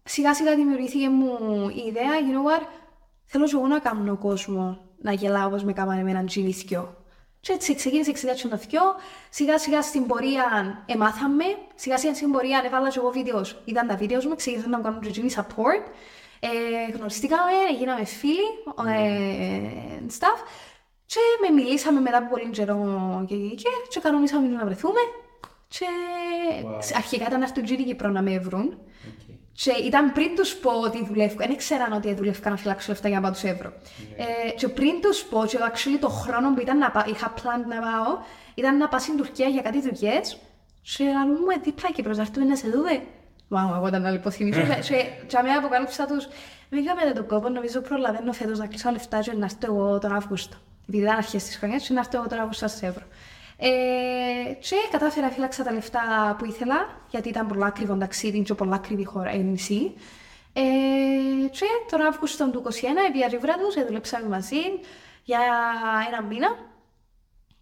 σιγά 0.04 0.34
σιγά 0.34 0.54
δημιουργήθηκε 0.54 1.08
μου 1.08 1.28
η 1.68 1.88
ιδέα, 1.88 2.12
you 2.26 2.32
know 2.34 2.60
what, 2.60 2.66
θέλω 3.24 3.44
και 3.44 3.54
εγώ 3.54 3.66
να 3.66 3.78
κάνω 3.78 4.16
κόσμο 4.16 4.78
να 5.02 5.12
γελάω 5.12 5.46
όπως 5.46 5.64
με 5.64 5.72
κάμανε 5.72 6.02
με 6.02 6.10
έναν 6.10 6.26
τζίνι 6.26 6.52
θκιό. 6.52 6.96
Και 7.40 7.52
έτσι 7.52 7.74
ξεκίνησε 7.74 8.10
εξετάσει 8.10 8.48
το 8.48 8.56
θκιό, 8.56 8.82
σιγά 9.30 9.58
σιγά 9.58 9.82
στην 9.82 10.06
πορεία 10.06 10.44
εμάθαμε, 10.86 11.44
σιγά 11.74 11.98
σιγά 11.98 12.14
στην 12.14 12.30
πορεία 12.30 12.62
έβαλα 12.64 12.88
και 12.90 12.98
εγώ 12.98 13.10
videos, 13.10 13.62
είδαν 13.64 13.86
τα 13.86 13.96
videos 13.96 14.26
μου, 14.26 14.34
ξεκίνησα 14.36 14.68
να 14.68 14.80
κάνω 14.80 14.98
τζείνοι 15.10 15.30
support, 15.36 15.84
ε, 16.40 16.92
γνωριστήκαμε, 16.96 17.52
γίναμε 17.78 18.04
φίλοι, 18.04 18.48
ε, 18.86 20.02
stuff, 20.18 20.40
και 21.06 21.20
με 21.40 21.54
μιλήσαμε 21.62 22.00
μετά 22.00 22.18
από 22.18 22.28
πολύ 22.28 22.50
καιρό 22.50 23.24
και, 23.28 23.34
και, 23.34 23.68
και 23.88 24.00
κανονίσαμε 24.00 24.48
να 24.48 24.64
βρεθούμε. 24.64 25.00
Και 25.68 25.86
Wow. 26.64 26.78
αρχικά 26.96 27.24
ήταν 27.26 27.38
να 27.38 27.44
έρθουν 27.44 27.64
τζείνοι 27.64 27.84
Κύπρο 27.84 28.08
να 28.08 28.22
με 28.22 28.38
βρουν. 28.38 28.66
Οκ. 28.66 29.27
Και 29.62 29.70
ήταν 29.70 30.12
πριν 30.12 30.30
του 30.36 30.44
πω 30.62 30.70
ότι 30.70 31.04
δουλεύω. 31.04 31.34
Δεν 31.36 31.50
ήξεραν 31.50 31.92
ότι 31.92 32.14
δουλεύω 32.14 32.50
να 32.50 32.56
φυλάξω 32.56 32.92
λεφτά 32.92 33.08
για 33.08 33.16
να 33.16 33.22
πάω 33.22 33.32
τους 33.32 33.42
εύρω. 33.42 33.72
Ε, 34.16 34.50
και 34.50 34.68
πριν 34.68 35.00
του 35.00 35.08
πω, 35.30 35.46
και 35.46 35.58
actually 35.60 35.98
το 36.00 36.08
χρόνο 36.08 36.54
που 36.54 36.60
ήταν 36.60 36.78
να 36.78 36.90
πάω, 36.90 37.02
είχα 37.06 37.34
plan 37.36 37.60
να 37.68 37.80
πάω, 37.80 38.18
ήταν 38.54 38.76
να 38.76 38.88
πάω 38.88 39.00
στην 39.00 39.16
Τουρκία 39.16 39.48
για 39.48 39.62
κάτι 39.62 39.80
δουλειές. 39.80 40.38
Και 40.82 41.04
λέω 41.04 41.12
μου, 41.12 41.50
ε, 41.56 41.60
δίπλα 41.62 41.90
Κύπρος, 41.92 42.16
να 42.16 42.22
έρθουμε 42.22 42.44
να 42.44 42.56
σε 42.56 42.68
δούμε. 42.68 43.02
Wow, 43.50 43.76
εγώ 43.76 43.86
ήταν 43.88 44.02
να 44.02 44.10
λιποθυμίσω. 44.10 44.60
και 44.60 45.04
και 45.26 45.36
αμέ 45.36 45.50
αποκάλυψα 45.50 46.06
τους, 46.06 46.28
μην 46.70 46.84
κάνετε 46.84 47.12
τον 47.12 47.26
κόπο, 47.26 47.48
νομίζω 47.48 47.80
προλαβαίνω 47.80 48.32
φέτος 48.32 48.58
να 48.58 48.66
κλείσω 48.66 48.90
λεφτά 48.90 49.20
και 49.20 49.32
να 49.32 49.44
έρθω 49.44 49.74
εγώ 49.74 49.98
τον 49.98 50.12
Αύγουστο. 50.12 50.56
Επειδή 50.88 51.02
ήταν 51.02 51.16
αρχές 51.16 51.44
της 51.44 51.56
χρονιάς 51.56 51.86
και 51.86 51.92
να 51.92 52.00
έρθω 52.00 52.18
εγώ 52.18 52.26
τον 52.28 52.38
Αύγουστο 52.38 52.68
στα 52.68 52.86
ευρώ. 52.86 53.04
Ε, 53.60 54.52
και 54.52 54.76
κατάφερα 54.90 55.30
φύλαξα 55.30 55.64
τα 55.64 55.72
λεφτά 55.72 56.36
που 56.38 56.44
ήθελα, 56.44 57.00
γιατί 57.10 57.28
ήταν 57.28 57.46
πολλά 57.46 57.66
ακριβό 57.66 57.96
ταξίδι 57.96 58.42
και 58.42 58.54
πολλά 58.54 58.74
ακριβή 58.74 59.04
χώρα, 59.04 59.30
ε, 59.30 59.36
νησί. 59.36 59.94
Ε, 60.52 61.48
και 61.50 61.66
τον 61.90 62.00
Αύγουστο 62.00 62.50
του 62.50 62.62
2021, 62.62 63.06
επί 63.08 63.24
αριβρά 63.24 63.54
τους, 63.54 63.74
ε, 63.74 63.84
δουλέψαμε 63.84 64.28
μαζί 64.28 64.60
για 65.24 65.40
ένα 66.08 66.22
μήνα. 66.22 66.56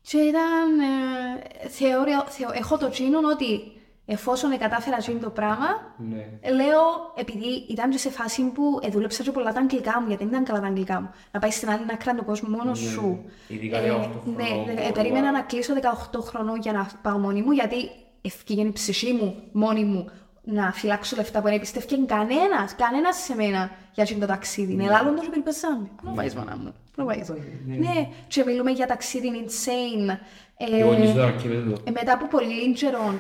Και 0.03 0.19
ήταν, 0.19 0.81
ε, 0.81 1.69
θεωρώ, 1.69 2.27
θεω, 2.29 2.51
έχω 2.53 2.79
το 2.79 2.89
τσίνο 2.89 3.19
ότι 3.33 3.76
εφόσον 4.07 4.59
κατάφερα 4.59 4.97
τσίνο 4.97 5.19
το 5.19 5.31
πράγμα, 5.31 5.67
Ναι. 5.97 6.51
Λέω, 6.55 6.83
επειδή 7.17 7.47
ήταν 7.69 7.91
και 7.91 7.99
σε 7.99 8.11
φάση 8.11 8.43
που 8.43 8.81
ε, 8.83 8.89
δούλεψα 8.89 9.23
και 9.23 9.31
πολλά 9.31 9.53
τα 9.53 9.61
αγγλικά 9.61 10.01
μου, 10.01 10.09
γιατί 10.09 10.23
δεν 10.25 10.33
ήταν 10.33 10.45
καλά 10.45 10.61
τα 10.61 10.67
αγγλικά 10.67 11.01
μου. 11.01 11.11
Να 11.33 11.41
πάει 11.41 11.51
στην 11.51 11.71
άλλη 11.71 11.83
άκρη 11.93 12.15
του 12.17 12.25
κόσμου 12.25 12.49
μόνος 12.57 12.83
Ναι, 12.83 12.91
σου. 12.91 13.25
ειδικά 13.49 13.79
18 13.81 13.83
ναι, 13.83 13.93
χρονών, 13.93 14.65
ναι, 14.67 14.73
πολλά. 14.75 14.87
ε, 14.89 14.91
περίμενα 14.93 15.31
να 15.33 15.41
κλείσω 15.41 15.75
18 16.13 16.21
χρονών 16.21 16.61
για 16.61 16.73
να 16.73 16.91
πάω 17.03 17.19
μόνη 17.19 17.43
μου, 17.43 17.51
γιατί 17.53 17.77
ευκήγε 18.23 18.63
η 18.63 18.73
ψυχή 18.73 19.13
μου 19.13 19.35
μόνη 19.53 19.85
μου 19.85 20.11
να 20.49 20.73
φυλάξω 20.73 21.17
λεφτά 21.17 21.41
που 21.41 21.49
δεν 21.49 21.61
πιστεύει 21.61 22.07
κανένας, 22.07 22.75
κανένας 22.77 23.17
σε 23.17 23.35
μένα 23.35 23.71
για 23.95 24.03
αυτό 24.03 24.19
το 24.19 24.27
ταξίδι. 24.27 24.75
Ναι. 24.75 24.83
Είναι 24.83 24.95
άλλο 24.95 25.15
το 25.15 25.23
περιπέζαμε. 25.31 25.89
Πού 26.05 26.13
πάει, 26.15 26.31
μάνα 26.37 26.57
μου. 26.57 26.75
Πού 26.97 27.05
πάει. 27.05 27.23
Ναι, 27.67 28.09
και 28.29 28.45
μιλούμε 28.47 28.71
για 28.71 28.87
ταξίδι 28.87 29.29
insane. 29.47 30.17
Ε, 30.57 30.79
Εγώ 30.81 30.93
νιώθω 30.93 31.13
τώρα 31.19 31.31
και 31.31 31.49
εδώ. 31.49 31.73
ε, 31.85 31.91
μετά 31.91 32.13
από 32.13 32.27
πολύ 32.27 32.73
καιρό, 32.73 33.15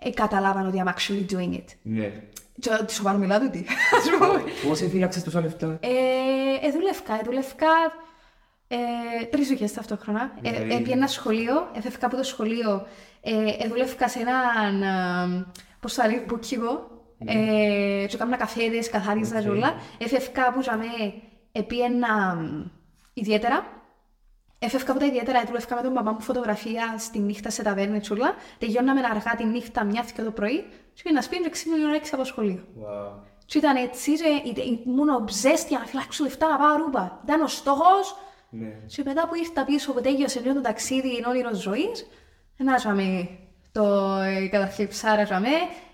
ε, 0.00 0.08
ε, 0.08 0.12
καταλάβαν 0.12 0.66
ότι 0.66 0.82
I'm 0.84 0.88
actually 0.88 1.32
doing 1.34 1.54
it. 1.54 1.64
Ναι. 1.82 2.12
Και 2.60 2.70
τι 2.86 2.92
σοβαρό 2.92 3.18
μιλάτε 3.18 3.48
τι. 3.48 3.64
Ας 3.98 4.10
πούμε. 4.18 4.42
Πώς 4.68 4.80
έφυλαξες 4.80 5.22
τόσα 5.24 5.40
λεφτά; 5.40 5.78
Ε, 5.80 6.66
ε, 6.66 6.70
δουλεύκα, 6.70 7.14
ε, 7.14 7.20
δουλεύκα 7.24 7.66
ε, 8.68 8.76
τρεις 9.30 9.48
δουλειές 9.48 9.72
ταυτόχρονα. 9.72 10.32
Ε, 10.42 10.50
Δηλαδή- 10.50 10.74
ε, 10.74 10.78
πήγα 10.78 10.92
ένα 10.94 11.06
σχολείο, 11.06 11.70
έφευκα 11.76 12.06
από 12.06 12.16
το 12.16 12.22
σχολείο, 12.22 12.86
ε, 13.20 13.32
ε, 13.58 13.68
δουλεύκα 13.68 14.08
σε 14.08 14.18
έναν, 14.18 14.82
ε, 14.82 15.46
πώς 15.80 15.94
το 15.94 16.02
λέει, 16.06 16.24
μπουκίγο, 16.28 16.90
ε, 17.24 17.34
και 18.06 18.14
έκανα 18.14 18.36
καφέδες, 18.36 18.90
καθάριζα 18.90 19.36
Οκ. 19.36 19.42
και 19.42 19.48
όλα. 19.48 19.74
Έφευκα 19.98 20.52
που 20.52 20.62
τζιαμέ, 20.62 20.84
επίαινα 21.52 22.38
ιδιαίτερα. 23.12 23.79
Έφευκα 24.62 24.90
από 24.90 25.00
τα 25.00 25.06
ιδιαίτερα, 25.06 25.44
δούλευκα 25.46 25.74
με 25.74 25.82
τον 25.82 25.92
παπά 25.92 26.12
μου 26.12 26.20
φωτογραφία 26.20 26.94
στη 26.98 27.18
νύχτα 27.18 27.50
σε 27.50 27.62
ταβέρνες 27.62 28.08
και 28.08 28.12
όλα. 28.12 28.34
Τελειώναμε 28.58 29.00
αργά 29.00 29.34
τη 29.36 29.44
νύχτα, 29.44 29.84
μια 29.84 30.04
και 30.14 30.22
το 30.22 30.30
πρωί, 30.30 30.64
και 30.94 31.02
πήγαινα 31.02 31.22
σπίτι 31.22 31.42
και 31.42 31.50
ξύπνησα 31.50 31.84
ώρα 31.86 31.94
έξι 31.94 32.14
από 32.14 32.24
σχολείο. 32.24 32.64
Wow. 32.78 33.12
Και 33.46 33.58
ήταν 33.58 33.76
έτσι, 33.76 34.12
και 34.16 34.42
είτε- 34.48 34.62
ήμουν 34.86 35.08
obsessed 35.24 35.66
για 35.68 35.78
να 35.78 35.84
φυλάξω 35.84 36.24
λεφτά 36.24 36.48
να 36.48 36.56
πάω 36.56 36.76
Ρούμπα. 36.76 37.18
Ήταν 37.24 37.40
ο 37.42 37.46
στόχος. 37.46 38.16
Ναι. 38.50 38.66
Και 38.86 39.02
μετά 39.06 39.28
που 39.28 39.34
ήρθα 39.34 39.64
πίσω 39.64 39.92
που 39.92 40.00
τέλειωσε 40.00 40.38
αυτό 40.38 40.54
το 40.54 40.60
ταξίδι, 40.60 41.16
είναι 41.16 41.26
όνειρο 41.26 41.54
ζωής, 41.54 42.06
ενάζαμε 42.58 43.28
το 43.72 44.14
ε, 44.16 44.48
καταθλιψάρα 44.48 45.24
ζαμε. 45.24 45.48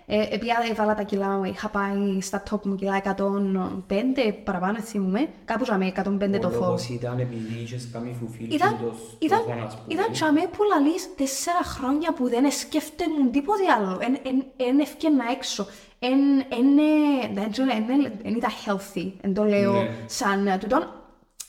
Ε, 0.09 0.21
επειδή 0.21 0.47
έβαλα 0.71 0.95
τα 0.95 1.03
κιλά 1.03 1.27
μου, 1.27 1.43
είχα 1.43 1.69
πάει 1.69 2.21
στα 2.21 2.43
top 2.51 2.61
μου 2.63 2.75
κιλά 2.75 3.01
105 3.03 4.33
παραπάνω, 4.43 4.79
θυμούμαι. 4.79 5.27
Κάπου 5.45 5.65
ζαμε 5.65 5.91
105 5.95 6.39
το 6.41 6.47
Ο 6.47 6.51
φω. 6.51 6.59
λόγος 6.65 6.89
ήταν 6.89 7.19
επειδή 7.19 7.61
είχες 7.63 7.89
κάνει 7.93 8.15
φουφίλ 8.19 8.53
Ήταν, 8.53 8.77
και 8.77 8.83
το 8.83 8.93
ήταν, 9.19 9.39
στόχο, 9.39 9.59
ας 9.65 9.73
πούμε. 9.77 9.93
ήταν 9.93 10.11
τσαμέ 10.11 10.41
που 10.41 10.63
λαλείς 10.63 11.15
τέσσερα 11.15 11.63
χρόνια 11.63 12.13
που 12.13 12.29
δεν 12.29 12.51
σκέφτεμουν 12.51 13.31
τίποτε 13.31 13.63
άλλο. 13.77 13.97
Εν, 14.01 14.17
εν, 14.23 14.43
εν 14.67 14.79
ευκαιρνα 14.79 15.23
έξω. 15.31 15.65
Εν, 15.99 16.19
εν, 16.49 16.77
ε, 16.77 17.33
δεν 17.33 17.51
ξέρω, 17.51 17.67
εν, 17.71 17.85
εν, 17.89 18.11
εν 18.23 18.35
ήταν 18.35 18.51
healthy. 18.65 19.11
Εν 19.21 19.33
το 19.33 19.43
λέω 19.43 19.71
Ναι. 19.73 19.89
σαν 20.05 20.47
ε, 20.47 20.57
τούτον. 20.57 20.87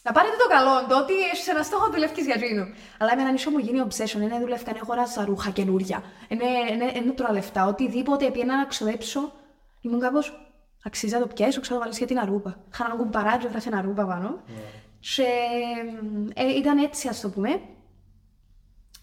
Να 0.08 0.14
πάρετε 0.14 0.36
το 0.36 0.48
καλό, 0.54 0.86
το 0.88 0.98
ότι 0.98 1.14
έχεις 1.32 1.48
ένα 1.48 1.62
στόχο 1.62 1.90
δουλεύεις 1.90 2.24
για 2.24 2.34
εκείνο. 2.38 2.66
Αλλά 2.98 3.12
εμένα 3.12 3.32
ίσο 3.32 3.50
μου 3.50 3.58
γίνει 3.58 3.82
obsession, 3.88 4.20
είναι 4.20 4.38
δουλεύκα, 4.40 4.70
είναι 4.70 4.80
αγοράζα 4.82 5.24
ρούχα 5.24 5.50
καινούρια. 5.50 6.02
Είναι, 6.28 6.44
είναι, 6.72 6.92
είναι 6.94 7.12
τώρα 7.12 7.32
λεφτά, 7.32 7.66
οτιδήποτε 7.66 8.30
πήγαινα 8.30 8.56
να 8.56 8.64
ξοδέψω, 8.64 9.32
ήμουν 9.80 10.00
κάπως 10.00 10.48
αξίζει 10.84 11.12
να 11.12 11.20
το 11.20 11.26
πιέσω, 11.26 11.60
ξέρω 11.60 11.76
να 11.76 11.82
βάλεις 11.82 11.98
γιατί 11.98 12.12
είναι 12.12 12.22
αρούπα. 12.22 12.56
Είχα 12.72 12.84
έναν 12.84 12.96
κουμπαράτζο, 12.96 13.46
έγραφε 13.46 13.68
ένα 13.68 13.78
αρούπα 13.78 14.04
πάνω. 14.06 14.42
Και 15.00 15.26
ε, 16.34 16.54
ήταν 16.56 16.78
έτσι, 16.78 17.08
ας 17.08 17.20
το 17.20 17.28
πούμε. 17.28 17.50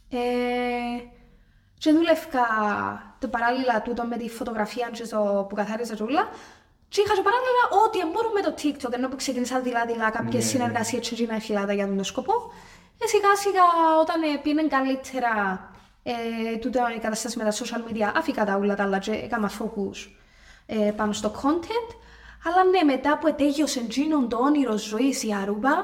Ε, 0.09 0.19
και 1.77 1.91
δούλευκα 1.91 2.45
το 3.19 3.27
παράλληλα 3.27 3.81
τούτο 3.81 4.03
με 4.03 4.17
τη 4.17 4.29
φωτογραφία 4.29 4.89
και 4.93 5.07
το 5.07 5.45
που 5.49 5.55
καθάριζα 5.55 5.95
όλα. 6.01 6.29
Και 6.95 7.01
είχα 7.05 7.13
και 7.17 7.25
παράλληλα 7.27 7.63
ό,τι 7.83 7.97
μπορούμε 8.11 8.39
το 8.47 8.53
TikTok, 8.61 8.93
ενώ 8.97 9.07
που 9.09 9.15
ξεκίνησα 9.15 9.59
δειλά-δειλά 9.59 10.09
κάποιες 10.09 10.43
Ναι. 10.43 10.49
συνεργασίες 10.49 11.09
και 11.09 11.25
να 11.25 11.39
φυλάτα 11.39 11.73
για 11.73 11.87
τον 11.87 12.03
σκοπό. 12.03 12.33
Ε, 13.03 13.07
σιγά 13.07 13.35
σιγά 13.35 13.67
όταν 14.01 14.21
ε, 14.21 14.37
πήγαινε 14.43 14.67
καλύτερα 14.67 15.33
ε, 16.03 16.57
τούτο 16.57 16.79
η 16.95 16.99
κατάσταση 16.99 17.37
με 17.37 17.43
τα 17.43 17.51
social 17.51 17.81
media, 17.91 18.11
αφήκα 18.15 18.45
τα 18.45 18.55
όλα 18.55 18.75
τα 18.75 18.83
άλλα 18.83 18.99
και 18.99 19.11
έκανα 19.11 19.51
focus 19.59 19.97
ε, 20.65 20.91
πάνω 20.95 21.13
στο 21.13 21.31
content. 21.41 21.89
Αλλά 22.47 22.63
ναι, 22.63 22.83
μετά 22.93 23.17
που 23.17 23.27
ετέγιωσε 23.27 23.79
εκείνον 23.79 24.29
το 24.29 24.37
όνειρο 24.37 24.77
ζωής 24.77 25.23
η 25.23 25.33
Αρούμπα, 25.41 25.75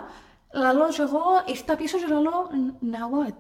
λαλώ 0.54 0.90
και 0.90 1.02
εγώ 1.02 1.22
ήρθα 1.46 1.76
πίσω 1.76 1.98
και 1.98 2.06
λαλώ, 2.10 2.50
now 2.92 3.28
what? 3.30 3.38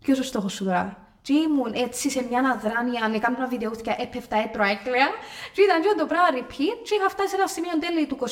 Ποιος 0.00 0.18
ο 0.18 0.22
στόχος 0.22 0.52
σου 0.52 0.64
τώρα; 0.64 1.09
Και 1.22 1.32
ήμουν 1.32 1.72
έτσι 1.74 2.10
σε 2.10 2.26
μια 2.28 2.40
αδράνεια, 2.40 3.10
έκανα 3.14 3.36
ένα 3.36 3.46
βιντεούθηκα, 3.46 3.96
έπεφτα, 4.00 4.36
έτρωα, 4.36 4.68
έκλαια. 4.68 5.08
Και 5.54 5.62
ήταν 5.62 5.82
και 5.82 5.88
το 5.98 6.06
πράγμα 6.06 6.28
repeat 6.38 6.76
και 6.84 6.94
είχα 6.94 7.08
φτάσει 7.08 7.28
σε 7.28 7.36
ένα 7.36 7.46
σημείο 7.46 7.78
τέλει 7.78 8.06
του 8.06 8.18
21, 8.20 8.24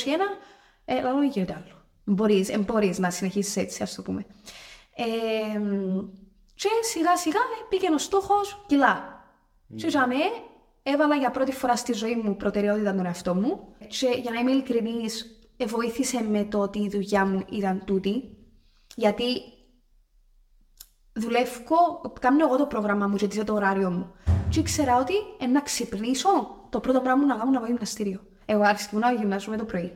ε, 0.84 1.00
λαλώ 1.00 1.22
γίνεται 1.22 1.52
άλλο. 1.52 1.84
Μπορείς, 2.04 2.48
ε, 2.48 2.58
μπορείς 2.58 2.98
να 2.98 3.10
συνεχίσεις 3.10 3.56
έτσι, 3.56 3.82
ας 3.82 3.94
το 3.94 4.02
πούμε. 4.02 4.26
Ε, 4.94 5.04
και 6.54 6.68
σιγά 6.82 7.16
σιγά 7.16 7.38
ε, 7.38 7.66
πήγαινε 7.68 7.94
ο 7.94 7.98
στόχος 7.98 8.64
κιλά. 8.66 9.24
Και 9.76 9.86
για 9.86 10.06
μέ, 10.06 10.14
έβαλα 10.82 11.16
για 11.16 11.30
πρώτη 11.30 11.52
φορά 11.52 11.76
στη 11.76 11.92
ζωή 11.92 12.14
μου 12.14 12.36
προτεραιότητα 12.36 12.94
τον 12.94 13.06
εαυτό 13.06 13.34
μου. 13.34 13.74
Και 13.86 14.08
για 14.22 14.30
να 14.30 14.40
είμαι 14.40 14.50
ειλικρινής, 14.50 15.38
ε, 15.56 15.64
βοήθησε 15.64 16.22
με 16.22 16.44
το 16.44 16.58
ότι 16.58 16.78
η 16.78 16.88
δουλειά 16.88 17.26
μου 17.26 17.44
ήταν 17.50 17.82
τούτη. 17.84 18.36
Γιατί 18.94 19.24
δουλεύω, 21.18 22.00
κάνω 22.20 22.46
εγώ 22.46 22.56
το 22.56 22.66
πρόγραμμα 22.66 23.06
μου 23.06 23.16
και 23.16 23.44
το 23.44 23.54
ωράριο 23.54 23.90
μου. 23.90 24.12
Και 24.48 24.60
ήξερα 24.60 24.96
ότι 24.96 25.14
ε, 25.38 25.46
να 25.46 25.60
ξυπνήσω, 25.60 26.56
το 26.70 26.80
πρώτο 26.80 27.00
πράγμα 27.00 27.20
μου 27.20 27.26
να 27.26 27.34
κάνω 27.34 27.50
να 27.50 27.58
πάω 27.58 27.68
γυμναστήριο. 27.68 28.20
Εγώ 28.46 28.62
άρχισα 28.62 28.88
να 28.92 29.12
γυμνάζομαι 29.12 29.56
το 29.56 29.64
πρωί. 29.64 29.92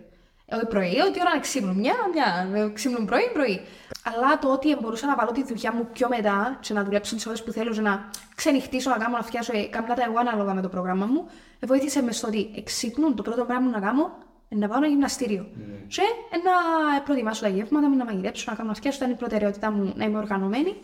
Εγώ 0.47 0.67
πρωί, 0.67 0.99
ότι 1.09 1.21
ώρα 1.21 1.35
να 1.35 1.41
ξύπνω, 1.41 1.73
μια, 1.73 1.95
μια, 2.13 2.61
ε, 2.63 2.69
ξύπνω 2.69 3.05
πρωί, 3.05 3.31
πρωί. 3.33 3.61
Αλλά 4.05 4.39
το 4.39 4.53
ότι 4.53 4.77
μπορούσα 4.81 5.07
να 5.07 5.15
βάλω 5.15 5.31
τη 5.31 5.45
δουλειά 5.45 5.73
μου 5.73 5.89
πιο 5.93 6.09
μετά 6.09 6.59
και 6.61 6.73
να 6.73 6.85
δουλέψω 6.85 7.15
τις 7.15 7.27
ώρες 7.27 7.43
που 7.43 7.53
θέλω 7.53 7.71
και 7.71 7.81
να 7.81 8.11
ξενυχτήσω, 8.35 8.91
να 8.91 8.97
κάνω, 8.97 9.17
να 9.17 9.23
φτιάσω, 9.23 9.53
ε, 9.57 9.63
κάνω 9.63 9.87
τα 9.87 10.03
εγώ 10.09 10.19
ανάλογα 10.19 10.55
με 10.55 10.63
το 10.63 10.69
πρόγραμμα 10.69 11.07
μου, 11.07 11.27
ε, 11.61 11.67
βοήθησε 11.67 12.03
μες 12.03 12.17
στο 12.17 12.27
ότι 12.27 12.51
εξύπνουν 12.57 13.15
το 13.15 13.23
πρώτο 13.23 13.45
πράγμα 13.45 13.65
που 13.65 13.71
να 13.71 13.87
κάνω 13.87 14.13
ε, 14.49 14.57
να 14.57 14.69
πάω 14.69 14.79
ένα 14.79 14.87
γυμναστήριο. 14.87 15.47
Και 15.89 16.03
ε, 16.31 16.37
να 16.37 17.01
προετοιμάσω 17.03 17.43
τα 17.43 17.49
γεύματα 17.49 17.89
μου, 17.89 17.97
να 17.97 18.05
μαγειρέψω, 18.05 18.45
να 18.49 18.57
κάνω 18.57 18.69
να 18.69 18.75
φτιάσω, 18.75 18.97
ήταν 18.97 19.11
η 19.11 19.15
προτεραιότητά 19.15 19.71
μου 19.71 19.93
να 19.97 20.05
είμαι 20.05 20.19
οργανωμένη. 20.19 20.77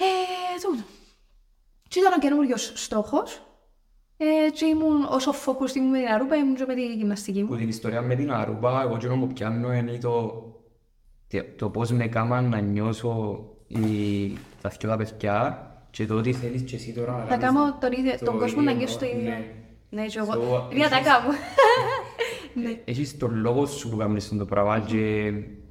Ε, 0.00 0.60
τούτο. 0.62 0.82
Και 1.88 1.98
ήταν 1.98 2.12
ο 2.12 2.18
καινούριος 2.18 2.72
στόχος. 2.74 3.42
Ε, 4.16 4.50
και 4.50 4.64
ήμουν 4.64 5.04
όσο 5.10 5.30
focused 5.32 5.74
ήμουν 5.74 5.90
με 5.90 5.98
την 5.98 6.08
αρούπα, 6.08 6.36
ήμουν 6.36 6.54
και 6.54 6.64
με 6.66 6.74
τη 6.74 6.86
γυμναστική 6.94 7.44
Που 7.44 7.52
μου. 7.52 7.58
την 7.58 7.68
ιστορία 7.68 8.02
με 8.02 8.14
την 8.14 8.32
Αρούμπα, 8.32 8.82
εγώ 8.82 8.96
και 8.96 9.08
μου 9.08 9.26
πιάνω 9.26 9.72
είναι 9.72 9.98
το, 9.98 10.42
το 11.56 11.70
πώς 11.70 11.90
με 11.90 12.04
έκαναν 12.04 12.48
να 12.48 12.60
νιώσω 12.60 13.44
η, 13.66 13.78
τα 14.60 14.68
δυο 14.78 14.88
τα 14.88 14.96
παιδιά 14.96 15.64
και 15.90 16.06
το 16.06 16.14
ότι 16.14 16.32
θέλεις 16.32 16.62
και 16.62 16.76
εσύ 16.76 16.92
τώρα 16.92 17.12
να 17.12 17.18
Θα 17.18 17.36
κάνεις 17.36 17.44
κάνω 17.44 17.78
τον, 17.80 17.92
ίδιο, 17.92 18.18
το 18.18 18.24
τον 18.24 18.38
κόσμο 18.38 18.60
να 18.60 18.70
ίδιο, 18.70 18.84
νιώσει 18.84 18.98
το 18.98 19.06
ίδιο. 19.06 19.22
ναι. 19.30 19.54
Ναι, 19.90 20.06
και 20.06 20.18
εγώ. 20.18 20.32
So, 20.32 20.72
Είναι 20.72 20.80
η 20.80 20.84
ατάκα 20.84 21.20
μου. 21.20 21.30
Ναι. 22.62 22.80
έχεις 22.84 23.16
τον 23.18 23.34
λόγο 23.34 23.66
σου 23.66 23.88
που 23.90 23.96
κάνεις 23.96 24.28
το 24.38 24.44
πράγμα 24.44 24.80
και 24.80 25.32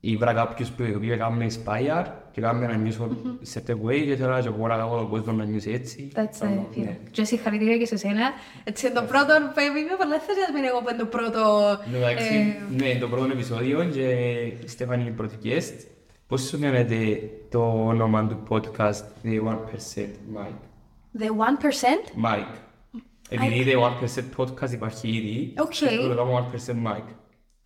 ήβρα 0.00 0.32
κάποιους 0.32 0.68
που 0.68 0.98
πήγε 1.00 1.16
κάνουμε 1.16 1.46
inspire 1.50 2.06
και 2.32 2.40
κάνουμε 2.40 2.66
να 2.66 2.76
νιώσω 2.76 3.16
certain 3.54 3.76
way 3.86 4.04
και 4.04 4.16
θέλω 4.16 4.40
και 4.40 4.48
εγώ 4.48 4.66
να 4.66 4.76
κάνω 4.76 4.96
τον 4.96 5.08
κόσμο 5.08 5.32
να 5.32 5.44
νιώσει 5.44 5.70
έτσι. 5.70 6.10
That's 6.14 6.20
it. 6.20 6.26
Κάνω, 6.40 6.66
yeah. 6.72 6.76
ναι. 6.76 6.98
Και 7.10 7.24
συγχαρητήρια 7.24 7.76
και 7.76 7.86
σε 7.86 7.96
σένα. 7.96 8.30
Έτσι 8.64 8.86
είναι 8.86 8.94
το 8.94 9.02
πρώτο 9.02 9.34
που 9.54 9.60
είμαι 9.60 9.96
πολύ 9.98 10.12
ενθουσιασμένη 10.12 10.66
εγώ 10.66 10.78
που 10.78 10.88
είναι 10.88 10.98
το 10.98 11.06
πρώτο... 11.06 11.40
Εντάξει, 11.94 12.34
ε, 12.34 12.82
ναι, 12.82 12.98
το 13.00 13.08
πρώτο 13.08 13.24
επεισόδιο 13.24 13.84
και 13.84 14.08
η 14.64 14.68
Στέφανη 14.68 15.00
είναι 15.00 15.10
η 15.10 15.14
πρώτη 15.14 15.36
guest. 15.44 15.86
Πώς 16.26 16.42
σου 16.42 16.58
φαίνεται 16.58 17.30
το 17.50 17.84
όνομα 17.86 18.26
του 18.26 18.42
podcast 18.48 19.02
The 19.24 19.40
1% 19.42 19.52
Mic. 20.36 20.60
The 21.18 21.26
1%. 21.26 22.24
Mic. 22.24 22.54
Επειδή 23.28 23.72
The 23.72 23.78
1% 24.38 24.44
podcast 24.44 24.70
υπάρχει 24.70 25.08
ήδη, 25.08 25.54
Οκ. 25.58 25.70
και 25.70 25.96
το 26.00 26.08
λέγαμε 26.08 26.48
1% 26.52 26.88
Mic. 26.88 27.14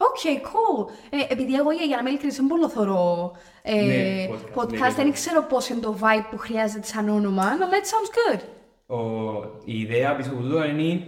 Οκ, 0.08 0.22
cool. 0.50 0.92
Ε, 1.10 1.32
επειδή 1.32 1.54
εγώ 1.54 1.70
για 1.70 1.86
να 1.94 1.98
είμαι 2.00 2.08
ειλικρινής 2.08 2.36
δεν 2.36 2.46
πολύ 2.46 2.68
θωρώ 2.68 3.32
ε, 3.62 3.74
Ναι, 3.74 4.26
podcast, 4.30 4.58
podcast, 4.62 4.70
ναι, 4.70 4.78
ναι. 4.88 4.94
δεν 4.94 5.12
ξέρω 5.12 5.42
πώς 5.48 5.68
είναι 5.68 5.80
το 5.80 5.96
vibe 6.00 6.24
που 6.30 6.38
χρειάζεται 6.38 6.86
σαν 6.86 7.08
όνομα, 7.08 7.42
αλλά 7.42 7.66
it 7.70 7.84
sounds 7.92 8.10
good. 8.36 8.40
Ο- 8.86 9.60
Η 9.64 9.80
ιδέα 9.80 10.16
πίσω 10.16 10.30
από 10.30 10.40
τούτο 10.40 10.64
είναι 10.64 11.06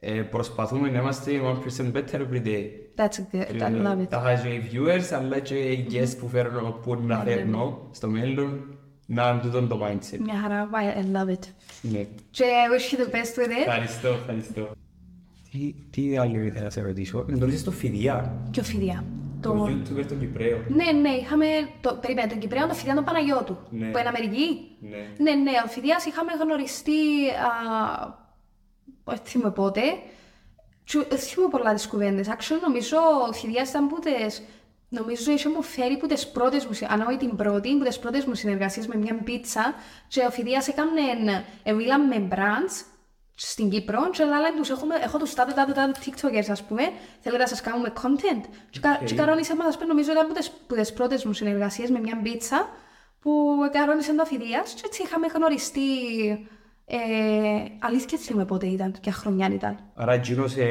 ε, 0.00 0.10
προσπαθούμε 0.12 0.90
να 0.90 0.98
είμαστε 0.98 1.40
1% 1.42 1.92
better 1.96 2.18
every 2.20 2.46
day. 2.46 2.64
That's 2.96 3.18
good, 3.32 3.60
I 3.62 3.86
love 3.86 4.00
it. 4.02 4.08
Τάχατες 4.08 4.48
οι 4.48 4.70
viewers, 4.72 5.14
αλλά 5.16 5.38
και 5.38 5.54
οι 5.54 5.86
guests 5.90 6.16
που 6.18 6.28
φέρνω, 6.28 6.78
που 6.82 6.94
να 7.02 7.18
φέρνω 7.18 7.88
στο 7.90 8.08
μέλλον, 8.08 8.78
να 9.06 9.28
είναι 9.28 9.40
τούτο 9.42 9.62
το 9.66 9.80
mindset. 9.86 10.18
Μια 10.18 10.38
χαρά, 10.42 10.68
I 10.72 10.98
I 10.98 11.16
love 11.16 11.30
it. 11.32 11.44
Ναι. 11.82 12.06
Και 12.30 12.44
wish 12.44 12.94
you 12.94 12.98
the 12.98 13.10
best 13.14 13.38
with 13.42 13.48
it. 13.50 13.66
Ευχαριστώ, 13.66 14.08
ευχαριστώ. 14.08 14.68
Τι, 15.58 15.74
τι 15.90 16.18
άλλο 16.18 16.38
ήθελα 16.40 16.64
να 16.64 16.70
σε 16.70 16.80
ρωτήσω, 16.80 17.18
να 17.18 17.34
το 17.34 17.38
ρωτήσεις 17.40 17.60
στο 17.60 17.70
Φιδιά, 17.70 18.32
Και 18.50 18.60
ο 18.60 18.62
Φιδιά; 18.62 19.04
το 19.40 19.52
Το... 19.52 19.64
YouTuber 19.64 20.04
τον 20.08 20.18
Κυπρέο. 20.18 20.58
Ναι, 20.68 20.92
ναι, 21.00 21.08
είχαμε. 21.08 21.46
Το... 21.80 21.98
Περίμενε, 22.00 22.28
τον 22.28 22.38
Κυπρέο, 22.38 22.66
τον 22.66 22.76
Φιδιά 22.76 22.94
τον 22.94 23.04
Παναγιώτου. 23.04 23.56
Ναι. 23.70 23.90
Που 23.90 23.98
είναι 23.98 24.08
Αμερική; 24.08 24.76
Ναι. 24.80 24.96
Ναι, 25.18 25.34
ναι, 25.42 25.50
ο 25.64 25.68
Φιδιάς 25.68 26.04
είχαμε 26.04 26.32
γνωριστεί, 26.42 27.00
α, 27.28 28.22
όχι 29.04 29.18
θυμάμαι 29.24 29.52
πότε, 29.54 29.80
Τσου- 30.84 31.08
δεν 31.08 31.18
θυμάμαι 31.18 31.50
πολλά 31.50 31.74
τις 31.74 31.86
κουβέντες. 31.86 32.28
Actually, 32.28 32.60
νομίζω 32.62 32.96
ο 33.28 33.32
Φιδιάς 33.32 33.68
ήταν 33.68 33.88
που 33.88 33.98
τις, 33.98 34.42
νομίζω 34.88 35.32
είχε 35.32 35.48
μου 35.48 35.62
φέρει 35.62 35.96
που 35.96 36.06
τις 36.06 36.28
πρώτες 36.28 36.66
μου, 36.66 36.72
συ- 36.72 36.92
αν 36.92 37.00
όχι 37.00 37.16
την 37.16 37.36
πρώτη, 37.36 37.76
που 37.78 37.84
τις 37.84 37.98
πρώτες 37.98 38.24
μου 38.24 38.34
συνεργασίες 38.34 38.86
με 38.86 38.96
μια 38.96 39.14
πίτσα 39.14 39.74
και 40.08 40.20
ο 40.28 40.30
Φιδιάς 40.30 40.68
έκανε, 40.68 41.00
εμίλαμε 41.62 42.18
με 42.18 42.28
brands 42.30 42.84
στην 43.34 43.70
Κύπρο 43.70 44.10
και 44.10 44.24
λάλα 44.24 44.54
τους 44.56 44.70
έχουμε, 44.70 44.94
έχω 44.94 45.18
τους 45.18 45.34
τάδε 45.34 45.52
τάδε 45.52 45.72
τάδε 45.72 45.92
tiktokers 46.04 46.50
ας 46.50 46.62
πούμε, 46.62 46.82
θέλετε 47.20 47.42
να 47.42 47.48
σας 47.48 47.60
κάνουμε 47.60 47.92
content 48.02 48.44
και, 48.70 48.80
κα, 48.80 48.98
Οκ. 49.00 49.06
και 49.06 49.14
κανόνισε 49.14 49.56
μας, 49.56 49.66
ας 49.66 49.74
πούμε, 49.74 49.86
νομίζω 49.86 50.12
ήταν 50.12 50.26
που 50.26 50.32
τις, 50.32 50.50
που 50.66 50.74
τις 50.74 50.92
πρώτες 50.92 51.24
μου 51.24 51.32
συνεργασίες 51.32 51.90
με 51.90 51.98
μια 51.98 52.20
πίτσα 52.22 52.68
που 53.20 53.56
κανόνισε 53.72 54.14
το 54.14 54.24
Φιδίας 54.24 54.72
και 54.72 54.82
έτσι 54.84 55.02
είχαμε 55.02 55.26
γνωριστεί 55.26 55.80
ε, 56.86 56.96
αλήθεια 57.78 58.18
θυμάμαι 58.18 58.44
πότε 58.44 58.66
ήταν, 58.66 58.94
ποια 59.00 59.12
χρονιά 59.12 59.50
ήταν. 59.52 59.78
Άρα 59.94 60.12
εκείνος 60.12 60.52
σε, 60.52 60.64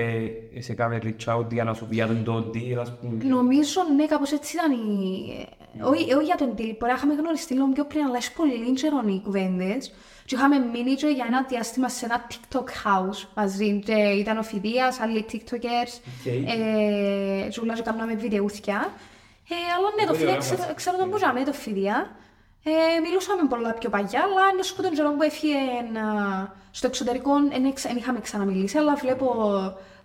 σε 0.60 0.74
κάνει 0.74 1.00
reach 1.04 1.36
out 1.36 1.52
για 1.52 1.64
να 1.64 1.74
σου 1.74 1.88
πει 1.88 1.96
για 1.96 2.08
τον 2.08 2.24
τον 2.24 2.52
deal, 2.54 2.78
ας 2.80 3.00
πούμε. 3.00 3.24
Νομίζω, 3.24 3.82
ναι, 3.96 4.06
κάπως 4.06 4.32
έτσι 4.32 4.56
ήταν 4.56 4.72
η... 4.72 5.48
Όχι, 5.84 6.14
όχι 6.14 6.26
για 6.26 6.36
τον 6.36 6.50
deal, 6.50 6.76
μπορεί 6.80 6.92
να 6.92 6.94
είχαμε 6.94 7.14
γνωριστεί 7.14 7.54
λίγο 7.54 7.68
πιο 7.74 7.86
πριν, 7.86 8.04
αλλά 8.06 8.18
έχει 8.18 8.34
πολύ 8.34 8.74
καιρό 8.74 9.04
οι 9.08 9.22
κουβέντες. 9.24 9.94
Και 10.34 10.40
είχαμε 10.40 10.58
μείνει 10.74 10.94
και 10.94 11.08
για 11.08 11.26
ένα 11.28 11.46
διάστημα 11.50 11.90
σε 11.90 12.06
ένα 12.06 12.28
TikTok 12.32 12.68
house 12.84 13.28
μαζί. 13.36 13.80
Και 13.86 13.94
ήταν 13.94 14.38
ο 14.38 14.44
Φιδίας, 14.44 15.00
άλλοι 15.00 15.26
TikTokers. 15.32 15.94
Οκ. 16.20 16.26
Ε, 16.26 17.48
και 17.50 17.60
ούλα 17.62 17.74
και 17.74 17.82
κάναμε 17.82 18.16
βιντεούθια. 18.16 18.92
Ε, 19.50 19.56
αλλά 19.78 19.88
ναι, 19.98 20.02
το 20.02 20.08
Πολύ 20.08 20.18
Φιδία, 20.18 20.28
ωραία 20.34 20.38
ξέρω, 20.38 20.58
μας. 20.62 20.74
ξέρω 20.76 20.98
τον 20.98 21.10
που 21.10 21.18
τζιαμέ, 21.18 21.44
το 21.44 21.54
Φιδία. 21.54 22.16
Ε, 22.64 22.72
μιλούσαμε 23.06 23.42
πολλά 23.50 23.74
πιο 23.74 23.90
παλιά, 23.90 24.22
αλλά 24.28 24.42
είναι 24.54 24.64
σου 24.64 24.76
τον 24.82 24.92
καιρό 24.92 25.12
που 25.12 25.22
έφυγε 25.24 25.56
να- 25.94 26.54
στο 26.72 26.88
εξωτερικό, 26.88 27.32
δεν 27.84 27.96
είχαμε 27.98 28.20
ξαναμιλήσει, 28.20 28.78
αλλά 28.78 28.96
βλέπω 28.96 29.28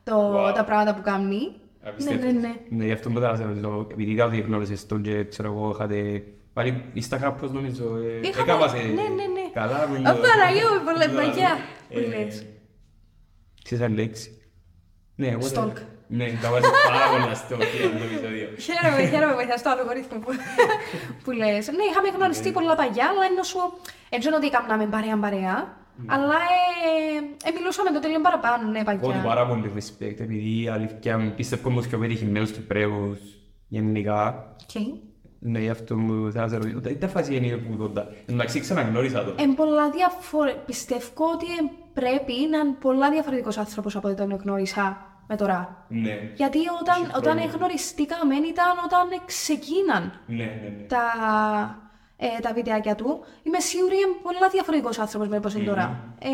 το, 0.04 0.46
Wow. 0.48 0.54
τα 0.54 0.64
πράγματα 0.64 0.94
που 0.94 1.02
κάνει. 1.02 1.40
Ναι, 1.82 1.88
Απίστευτο. 1.90 2.24
ναι, 2.26 2.32
ναι. 2.32 2.54
Ναι, 2.68 2.84
γι' 2.84 2.92
αυτό 2.92 3.10
μετά 3.10 3.30
να 3.30 3.36
σε 3.36 3.44
ρωτήσω, 3.44 3.86
επειδή 3.90 4.10
είδα 4.12 4.24
ότι 4.24 4.40
γνώρισες 4.40 4.86
τον 4.86 5.02
και 5.02 5.24
ξέρω 5.24 5.48
εγώ 5.52 5.70
είχατε 5.74 6.24
πάλι 6.58 6.84
Instagram 7.00 7.32
πώς 7.40 7.50
νομίζω, 7.52 7.84
ε, 7.96 8.28
Είχαμε- 8.28 8.48
έκαβασε 8.48 8.76
ναι, 8.76 8.82
ναι, 9.18 9.26
ναι. 9.36 9.44
καλά. 9.52 9.78
που 9.86 9.92
Ω, 9.92 9.96
είναι 9.96 10.08
το- 10.12 10.20
Παναγία 10.28 10.66
μου, 10.72 10.80
πολλά 10.88 11.06
το- 11.08 11.16
παγιά 11.18 11.52
που 11.92 11.98
ε, 11.98 12.06
λες. 12.12 12.34
Ξέρεις 13.64 13.84
αν 13.84 13.92
λέξη. 13.94 14.28
Ναι, 15.20 15.26
εγώ 15.26 15.46
δεν- 15.46 15.52
Stalk. 15.72 15.76
Ναι, 16.18 16.26
τα 16.42 16.50
βάζω 16.50 16.70
πάρα 16.88 17.06
πολλά 17.12 17.34
στο 17.34 17.54
αυτό 17.54 17.76
το 17.98 18.04
επεισόδιο. 18.08 18.46
Χαίρομαι, 18.66 19.02
χαίρομαι 19.10 19.32
που 19.32 19.38
βοηθάς 19.40 19.62
το 19.62 19.70
αλγορίθμο 19.70 20.18
που, 20.22 20.30
που 21.24 21.30
λες. 21.40 21.64
Ναι, 21.76 21.84
είχαμε 21.90 22.08
γνωριστεί 22.16 22.50
πολλά 22.52 22.74
παλιά, 22.74 23.06
αλλά 23.10 23.22
ενώ 23.30 23.42
σου 23.42 23.58
έτσι 24.08 24.26
είναι 24.28 24.36
ότι 24.36 24.46
έκαναμε 24.46 24.86
παρέα 24.94 25.16
παρέα, 25.24 25.56
αλλά 26.14 26.38
ε, 27.44 27.48
ε, 27.48 27.50
μιλούσαμε 27.56 27.90
τότε 27.90 28.06
λίγο 28.08 28.20
παραπάνω, 28.20 28.70
ναι, 28.70 28.78
Εγώ 28.78 28.92
του 28.92 29.06
παλιά. 29.06 29.22
πάρα 29.30 29.46
πολύ 29.46 29.72
respect, 29.76 30.18
επειδή 30.26 30.68
αλήθεια 30.68 31.32
πιστεύω 31.36 31.68
όμως 31.68 31.86
πιο 31.88 31.98
πετυχημένους 31.98 32.50
Κυπρέους 32.50 33.18
γενικά. 33.68 34.20
Okay. 34.72 34.88
Ναι, 35.40 35.58
γι' 35.58 35.68
αυτό 35.68 35.96
μου 35.96 36.32
θέλω 36.32 36.44
να 36.44 36.50
σε 36.50 36.56
ρωτήσω. 36.56 36.80
Τι 36.80 36.96
τα 36.96 37.08
φάση 37.08 37.36
είναι 37.36 37.56
που 37.56 37.76
τότε. 37.76 38.06
Εντάξει, 38.26 38.60
ξαναγνώρισα 38.60 39.24
το. 39.24 39.34
Εν 39.38 39.54
πολλά 39.54 39.90
διαφορε... 39.90 40.52
Πιστεύω 40.66 41.24
ότι 41.34 41.46
εν 41.58 41.70
πρέπει 41.92 42.32
να 42.50 42.58
είναι 42.58 42.74
πολλά 42.80 43.10
διαφορετικός 43.10 43.58
άνθρωπος 43.58 43.96
από 43.96 44.08
ό,τι 44.08 44.16
τον 44.16 44.40
γνώρισα 44.42 45.06
με 45.28 45.36
τώρα. 45.36 45.84
Ναι. 45.88 46.18
Γιατί 46.34 46.58
όταν, 46.80 47.02
Έχει 47.02 47.10
όταν 47.16 47.38
χρόνια. 47.38 47.56
γνωριστήκαμε 47.56 48.34
ήταν 48.34 48.72
όταν 48.84 49.22
ξεκίναν 49.26 50.20
Ναι, 50.26 50.36
ναι, 50.36 50.44
ναι. 50.78 50.84
τα, 50.88 51.04
ε, 52.16 52.26
τα 52.42 52.52
βιντεάκια 52.52 52.94
του. 52.94 53.24
Είμαι 53.42 53.60
σίγουρη 53.60 53.94
είναι 53.94 54.16
πολλά 54.22 54.48
διαφορετικός 54.52 54.98
άνθρωπος 54.98 55.28
με 55.28 55.40
πώς 55.40 55.54
είναι 55.54 55.64
τώρα. 55.64 56.14
Ε, 56.18 56.28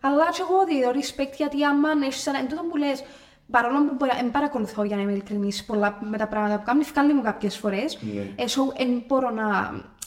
αλλά 0.00 0.24
και 0.30 0.42
εγώ 0.46 0.64
δίδω 0.64 0.90
respect 0.98 1.34
γιατί 1.36 1.64
άμα 1.64 1.88
έχεις 2.04 2.26
ένα... 2.26 2.38
Εν 2.38 2.48
τούτο 2.48 2.62
που 2.62 2.76
λες, 2.76 3.04
παρόλο 3.52 3.78
που 3.86 3.94
μπορεί, 3.98 4.10
εν 4.20 4.30
παρακολουθώ 4.30 4.84
για 4.84 4.96
να 4.96 5.02
είμαι 5.02 5.12
ειλικρινής 5.12 5.64
πολλά 5.64 5.98
με 6.10 6.18
τα 6.18 6.26
πράγματα 6.26 6.56
που 6.58 6.62
κάνει, 6.64 6.84
φκάλει 6.84 7.12
μου 7.14 7.22
κάποιες 7.22 7.56
φορές. 7.56 7.98
Ναι. 8.14 8.20
Ε, 8.20 8.44
so, 8.48 8.80
εν 8.80 9.02
μπορώ 9.06 9.30
να, 9.30 9.46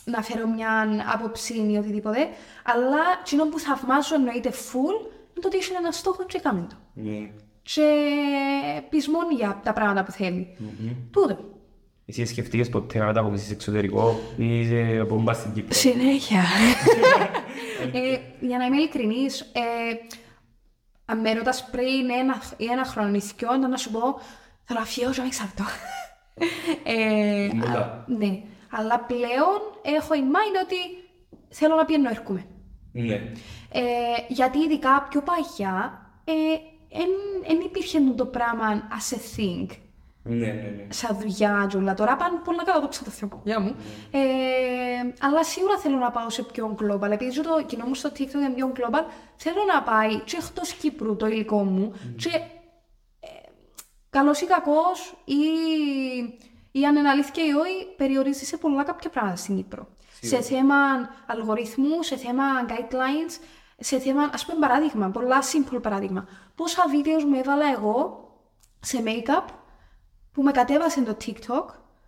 να 0.05 0.21
φέρω 0.21 0.47
μια 0.47 0.71
άποψη 1.13 1.53
ή 1.71 1.77
οτιδήποτε. 1.77 2.19
Αλλά 2.63 3.01
εκείνο 3.21 3.45
που 3.45 3.59
θαυμάζω 3.59 4.15
εννοείται 4.15 4.49
full 4.49 4.97
είναι 5.35 5.41
το 5.41 5.47
ότι 5.47 5.57
έχει 5.57 5.71
ένα 5.77 5.91
στόχο 5.91 6.25
και 6.25 6.39
κάνει 6.39 6.67
το. 6.69 6.75
Ναι. 6.93 7.29
Και 7.61 7.87
πεισμόν 8.89 9.31
για 9.37 9.59
τα 9.63 9.73
πράγματα 9.73 10.03
που 10.03 10.11
θέλει. 10.11 10.57
Τούτο. 11.11 11.37
Εσύ 12.05 12.25
σκεφτείες 12.25 12.69
ποτέ 12.69 12.99
να 12.99 13.05
μετακομίσεις 13.05 13.51
εξωτερικό 13.51 14.19
ή 14.37 14.59
είσαι 14.59 14.99
από 15.01 15.21
μπας 15.21 15.37
στην 15.37 15.53
Κύπρο; 15.53 15.73
Συνέχεια. 15.73 16.43
ε, 17.93 18.17
για 18.39 18.57
να 18.57 18.65
είμαι 18.65 18.75
ειλικρινής, 18.75 19.41
ε, 19.41 19.61
αν 21.05 21.19
με 21.19 21.33
ρωτάς 21.33 21.69
πριν 21.69 22.09
ένα, 22.19 22.41
ή 22.57 22.65
ένα 22.65 22.85
χρόνο 22.85 23.15
ή 23.15 23.19
δυο, 23.19 23.55
ήταν 23.55 23.69
να 23.69 23.77
σου 23.77 23.91
πω, 23.91 24.19
θέλω 24.63 24.79
να 24.79 24.85
φύγω 24.85 25.09
και 25.11 25.17
να 25.17 25.23
μην 25.23 25.31
ξαρτώ. 25.31 25.63
ε, 26.83 27.47
Μπράβο. 27.55 27.77
α- 27.77 28.03
ναι. 28.07 28.41
Αλλά 28.69 28.99
πλέον 28.99 29.59
έχω 29.81 30.09
in 30.13 30.35
mind 30.35 30.63
ότι 30.63 30.75
θέλω 31.49 31.75
να 31.75 31.85
πιένω 31.85 32.09
έρχομαι. 32.09 32.45
Ναι. 32.91 33.13
Ε, 33.71 33.81
γιατί 34.27 34.57
ειδικά 34.59 35.07
πιο 35.09 35.21
παλιά, 35.21 35.99
δεν 37.47 37.59
υπήρχε 37.65 37.99
το 38.15 38.25
πράγμα 38.25 38.87
as 38.89 39.13
a 39.15 39.17
thing 39.37 39.67
Ναι, 40.27 40.35
ναι, 40.35 40.51
ναι. 40.51 40.87
σαν 40.89 41.17
δουλειά 41.19 41.67
και 41.69 41.77
όλα. 41.77 41.93
Τώρα 41.93 42.15
πάνε 42.15 42.39
πολλά 42.43 42.63
καλά 42.63 42.81
το 42.81 42.87
ξαδοθώ 42.87 43.27
παιδιά 43.27 43.59
μου. 43.59 43.75
Ε, 44.11 44.19
αλλά 45.19 45.43
σίγουρα 45.43 45.77
θέλω 45.77 45.97
να 45.97 46.11
πάω 46.11 46.29
σε 46.29 46.43
πιο 46.43 46.75
global. 46.81 47.11
Επειδή 47.11 47.41
το 47.41 47.63
κοινό 47.65 47.85
μου 47.85 47.93
στο 47.93 48.09
TikTok 48.09 48.33
είναι 48.33 48.49
πιο 48.55 48.71
global, 48.75 49.03
θέλω 49.35 49.63
να 49.73 49.83
πάει 49.83 50.19
και 50.19 50.37
εκτός 50.41 50.73
Κύπρου 50.73 51.15
το 51.15 51.27
υλικό 51.27 51.63
μου 51.63 51.93
και 52.15 52.29
ε, 53.19 53.27
καλός 54.09 54.41
ή 54.41 54.45
κακός 54.45 55.15
ή, 55.25 55.41
ή 56.71 56.85
αν 56.85 56.95
είναι 56.95 57.09
αλήθεια 57.09 57.45
ή 57.45 57.53
όχι, 57.53 57.93
περιορίζεις 57.97 58.47
σε 58.47 58.57
πολλά 58.57 58.83
κάποια 58.83 59.09
πράγματα 59.09 59.35
στην 59.35 59.55
Κύπρο. 59.55 59.87
Σε 60.21 60.41
θέμα 60.41 60.75
αλγοριθμού, 61.25 62.03
σε 62.03 62.15
θέμα 62.15 62.43
guidelines, 62.67 63.39
σε 63.79 63.99
θέμα, 63.99 64.29
ας 64.33 64.45
πούμε 64.45 64.59
παράδειγμα, 64.59 65.09
πολλά 65.09 65.39
simple 65.41 65.81
παράδειγμα. 65.81 66.27
Πόσα 66.55 66.83
βίντεος 66.89 67.23
μου 67.25 67.35
έβαλα 67.35 67.71
εγώ 67.71 68.29
σε 68.79 69.03
make-up 69.05 69.45
που 70.35 70.43
με 70.43 70.51
κατέβασε 70.51 71.01
το 71.01 71.17
TikTok 71.25 71.65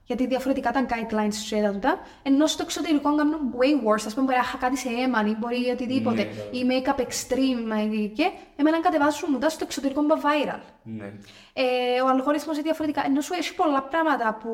γιατί 0.08 0.28
διαφορετικά 0.28 0.72
τα 0.72 0.86
guidelines 0.90 1.34
σου 1.34 1.62
τα 1.62 1.72
τούτα, 1.72 2.00
ενώ 2.24 2.48
στο 2.48 2.64
εξωτερικό 2.64 3.16
κάνουν 3.16 3.54
way 3.58 3.88
worse, 3.88 4.04
ας 4.06 4.14
πούμε 4.14 4.26
μπορεί 4.26 4.38
να 4.38 4.44
είχα 4.44 4.58
κάτι 4.58 4.78
σε 4.78 4.90
αίμα 4.90 5.22
ή 5.28 5.36
μπορεί 5.40 5.70
οτιδήποτε, 5.74 6.24
Ναι, 6.24 6.58
ή 6.58 6.66
make-up 6.70 7.00
extreme 7.00 7.94
ε, 8.04 8.08
και 8.08 8.32
εμένα 8.56 8.82
κατεβάζουν 8.82 9.30
μου 9.32 9.38
τα 9.38 9.50
στο 9.50 9.64
εξωτερικό 9.64 10.02
μπα 10.02 10.16
viral. 10.16 10.60
Ναι. 10.84 11.14
Ε, 11.54 12.02
ο 12.02 12.08
αλγόριθμος 12.08 12.56
είναι 12.56 12.64
διαφορετικά, 12.64 13.06
ενώ 13.06 13.22
σου 13.22 13.34
έχει 13.34 13.56
πολλά 13.56 13.84
πράγματα 13.84 14.38
που 14.42 14.52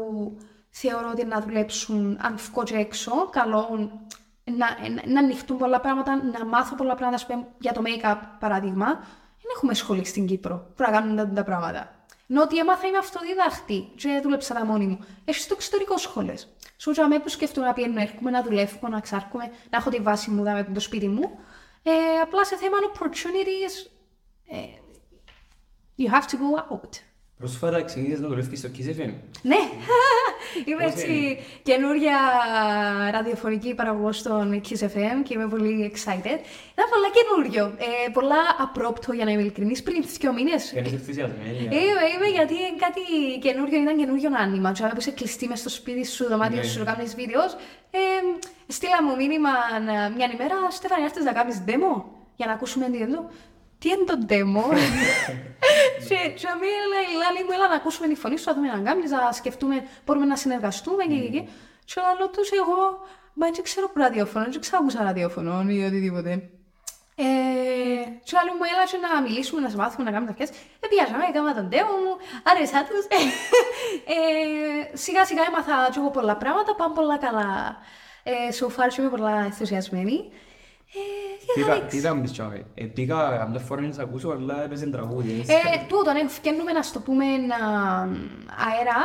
θεωρώ 0.70 1.10
ότι 1.12 1.26
να 1.26 1.42
δουλέψουν 1.42 2.18
αν 2.22 2.38
βγω 2.38 2.64
και 2.64 2.76
έξω, 2.76 3.30
καλό 3.30 3.90
να, 4.44 4.56
να, 4.90 5.14
να 5.14 5.20
ανοιχτούν 5.20 5.58
πολλά 5.58 5.80
πράγματα, 5.80 6.16
να 6.16 6.46
μάθω 6.46 6.76
πολλά 6.76 6.96
πράγματα 6.96 7.16
ας 7.16 7.26
πούμε, 7.26 7.48
για 7.60 7.72
το 7.72 7.82
make-up 7.86 8.18
παράδειγμα. 8.40 8.86
Δεν 9.46 9.52
έχουμε 9.56 9.74
σχολή 9.74 10.06
στην 10.06 10.26
Κύπρο 10.26 10.56
που 10.76 10.84
να 10.84 10.92
κάνουν 10.92 11.16
τα, 11.16 11.30
τα 11.30 11.44
πράγματα. 11.44 12.03
Ενώ 12.28 12.42
ότι 12.42 12.58
έμαθα 12.58 12.88
είμαι 12.88 12.98
αυτοδίδαχτη 12.98 13.92
και 13.96 14.20
δούλεψα 14.24 14.54
τα 14.54 14.66
μόνη 14.66 14.86
μου. 14.86 15.06
Έχεις 15.26 15.44
στο 15.44 15.54
εξωτερικό 15.54 15.98
σχολές. 15.98 16.48
Σου 16.78 16.92
τζαμέ 16.92 17.20
που 17.20 17.30
σκέφτομαι 17.30 17.68
να 17.68 17.74
πηγαίνω, 17.74 18.02
έρχομαι 18.02 18.30
να 18.30 18.44
δουλεύω, 18.44 18.88
να 18.88 19.00
ξάρκουμε, 19.00 19.52
να 19.70 19.78
έχω 19.78 19.90
τη 19.90 20.00
βάση 20.00 20.30
μου 20.30 20.44
δάμε 20.44 20.64
το 20.74 20.80
σπίτι 20.80 21.08
μου. 21.08 21.40
Ε, 21.84 21.92
απλά 22.22 22.46
σε 22.46 22.56
θέμα 22.56 22.78
opportunities, 22.94 23.90
ε, 24.48 24.58
you 25.98 26.12
have 26.12 26.26
to 26.30 26.36
go 26.36 26.74
out. 26.74 27.13
Πρόσφατα 27.38 27.84
ξεκίνησες 27.84 28.20
να 28.20 28.28
δουλεύεις 28.28 28.60
στο 28.60 28.70
Kiss 28.78 29.02
FM. 29.02 29.14
Ναι, 29.42 29.56
είμαι 30.66 30.84
έτσι 30.86 31.40
καινούρια 31.64 32.18
ραδιοφωνική 33.12 33.76
παραγωγός 33.76 34.18
στον 34.18 34.62
Kiss 34.66 34.84
FM 34.84 35.18
και 35.24 35.34
είμαι 35.34 35.48
πολύ 35.48 35.92
excited. 35.94 36.40
Ήταν 36.74 36.88
πολλά 36.94 37.10
καινούριο, 37.18 37.66
ε, 37.78 38.10
πολλά 38.14 38.36
απρόπτο 38.60 39.14
για 39.14 39.26
να 39.26 39.32
είμαι 39.32 39.42
ειλικρινής, 39.42 39.84
πριν 39.84 40.04
δύο 40.20 40.34
μήνες. 40.34 40.72
Και 40.72 40.80
είσαι 40.80 40.96
ενθουσιασμένη. 40.96 41.58
Είμαι, 41.64 42.04
είμαι 42.16 42.28
γιατί 42.34 42.54
είναι 42.54 42.78
κάτι 42.86 43.02
καινούριο, 43.42 43.82
ήταν 43.82 43.98
καινούριο 43.98 44.30
άνοιγμα. 44.38 44.72
Του 44.72 44.82
που 44.90 44.96
είσαι 44.98 45.12
κλειστή 45.12 45.48
μες 45.48 45.60
στο 45.60 45.70
σπίτι 45.70 46.06
σου, 46.06 46.28
δωμάτιο 46.28 46.58
Ναι. 46.58 46.64
σου, 46.64 46.80
να 46.84 46.94
κάνεις 46.94 47.16
βίντεος. 47.16 47.54
Ε, 47.92 48.00
στείλα 48.68 49.04
μου 49.04 49.16
μήνυμα 49.16 49.50
ε, 49.50 50.10
μια 50.16 50.30
ημέρα, 50.34 50.56
Στέφανη, 50.72 51.04
έρθεις 51.04 51.24
να 51.24 51.32
κάνεις 51.32 51.64
demo 51.68 52.04
για 52.36 52.46
να 52.46 52.54
ακούσουμε 52.54 52.90
τι 52.90 52.98
είναι 52.98 53.16
το. 53.16 53.30
Τι 53.84 53.90
είναι 53.90 54.08
το 54.12 54.18
demo; 54.30 54.66
και 56.08 56.20
και 56.40 56.48
αμέ, 56.54 56.72
λέει, 56.92 57.10
λέει 57.36 57.44
μου, 57.46 57.54
έλα 57.58 57.68
να 57.68 57.76
ακούσουμε 57.76 58.08
τη 58.08 58.16
φωνή 58.16 58.38
σου, 58.38 58.44
να 58.48 58.54
δούμε 58.56 58.68
να 58.68 58.80
κάνεις, 58.88 59.12
να 59.12 59.32
σκεφτούμε, 59.32 59.88
μπορούμε 60.06 60.26
να 60.26 60.36
συνεργαστούμε 60.36 61.04
και 61.04 61.18
και 61.24 61.30
και. 61.36 61.42
Και 61.86 62.02
λέω 62.18 62.30
τους 62.30 62.50
εγώ, 62.52 62.80
μα 63.34 63.46
δεν 63.56 63.64
ξέρω 63.64 63.86
που 63.90 63.98
ραδιόφωνο, 64.00 64.46
δεν 64.52 64.62
ξέρω 64.62 64.78
άκουσα 64.82 65.04
ραδιόφωνο 65.04 65.64
ή 65.68 65.84
οτιδήποτε. 65.86 66.32
Ε, 67.16 67.26
και 68.28 68.36
άλλοι 68.40 68.52
μου 68.58 68.66
έλα 68.72 68.84
και 68.92 68.98
να 69.06 69.22
μιλήσουμε, 69.22 69.62
να 69.62 69.70
σε 69.70 69.78
μάθουμε, 69.78 70.04
να 70.04 70.12
κάνουμε 70.12 70.32
τα 70.32 70.38
πιάσεις. 70.38 70.56
Ε, 70.84 70.88
πιάσαμε, 70.92 71.24
έκανα 71.30 71.54
τον 71.60 71.70
τέμο 71.70 71.96
μου, 72.04 72.14
άρεσα 72.50 72.80
τους. 72.88 73.04
ε, 74.16 74.98
σιγά 75.04 75.26
σιγά 75.26 75.44
έμαθα 75.50 75.76
και 75.92 76.00
εγώ 76.02 76.10
πολλά 76.18 76.36
πράγματα, 76.38 76.76
πάνε 76.76 76.94
πολλά 76.94 77.18
καλά. 77.18 77.52
Ε, 78.24 78.34
so 78.58 78.66
far 78.76 78.98
είμαι 78.98 79.10
πολλά 79.10 79.34
ενθουσιασμένη. 79.50 80.18
Ε, 80.96 81.54
Τι 81.54 81.62
για 81.62 81.76
ήταν- 81.76 81.88
Τι 81.90 81.98
ήταν 81.98 82.22
πεις 82.22 82.32
τσάμε. 82.32 82.66
Ε, 82.74 82.86
Πήγα 82.86 83.38
καμιά 83.38 83.60
φορά 83.60 83.82
να 83.82 83.92
σε 83.94 84.02
ακούσω, 84.02 84.30
αλλά 84.30 84.64
έπαιζε 84.64 84.86
τραγούδι. 84.88 85.44
ε, 85.48 85.54
τούτο, 85.88 86.12
ναι, 86.14 86.28
φκαίνουμε 86.28 86.72
να 86.72 86.82
στο 86.82 87.00
πούμε 87.00 87.26
να, 87.38 87.56
αέρα, 88.68 89.00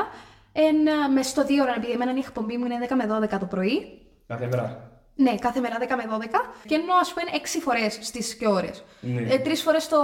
εν, 0.53 0.77
μες 1.13 1.27
στο 1.27 1.45
δύο 1.45 1.63
ώρα, 1.63 1.75
επειδή 1.77 1.93
εμένα 1.93 2.13
η 2.15 2.19
εκπομπή 2.19 2.57
μου 2.57 2.65
είναι 2.65 2.79
10 2.89 2.95
με 2.97 3.07
12 3.35 3.39
το 3.39 3.47
πρωί. 3.47 3.99
Κάθε 4.27 4.47
μέρα. 4.47 4.91
Ναι, 5.15 5.35
κάθε 5.35 5.61
μέρα 5.61 5.77
10 5.81 5.97
με 5.97 6.05
12 6.09 6.41
και 6.67 6.75
ενώ 6.75 6.93
ας 7.01 7.13
πούμε 7.13 7.25
6 7.33 7.59
φορές 7.61 7.99
στις 8.01 8.35
και 8.37 8.47
ώρες. 8.49 8.85
Ναι. 9.01 9.21
Ε, 9.35 9.39
τρεις 9.39 9.63
φορές 9.63 9.89
το, 9.89 9.97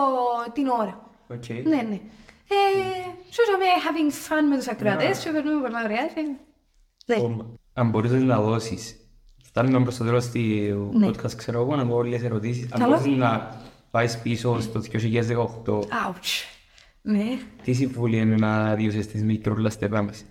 την 0.53 0.67
ώρα. 0.67 1.01
Οκ. 1.29 1.49
Ναι, 1.49 1.77
ναι. 1.91 2.01
Ε, 2.49 2.83
σούσαμε 3.31 3.65
having 3.85 4.13
fun 4.29 4.43
με 4.51 4.57
τους 4.57 4.69
ακροατές 4.69 5.19
και 5.19 5.31
περνούμε 5.31 5.61
πολλά 5.61 5.83
ωραία. 5.85 6.07
και- 6.15 6.37
Ναι. 7.07 7.17
Om- 7.17 7.59
Αν 7.75 7.89
μπορείς 7.91 8.11
να 8.11 8.19
δώσεις, 9.55 9.71
φτάνουμε 9.71 9.83
προς 9.83 9.97
το 9.97 10.05
τέλος 10.05 10.31
του 10.31 10.99
Ναι. 10.99 11.07
podcast, 11.09 11.33
ξέρω 11.37 11.61
εγώ, 11.61 11.77
να 11.77 11.87
πω 11.87 11.95
όλες 11.95 12.15
τις 12.15 12.25
ερωτήσεις. 12.25 12.73
Αν 12.73 12.81
Καλό. 12.81 12.97
μπορείς 12.99 13.17
να 13.17 13.61
πάεις 13.91 14.19
πίσω 14.19 14.61
στο 14.61 14.81
2018, 14.81 15.79
Ouch. 15.81 16.45
Ναι. 17.03 17.39
τι 17.63 17.73
συμβούλια 17.73 18.21
είναι 18.21 18.35
να 18.37 18.75
διώσεις 18.75 19.05
στις 19.05 19.23
μικρούλαστες 19.23 19.89
μας. 19.91 20.25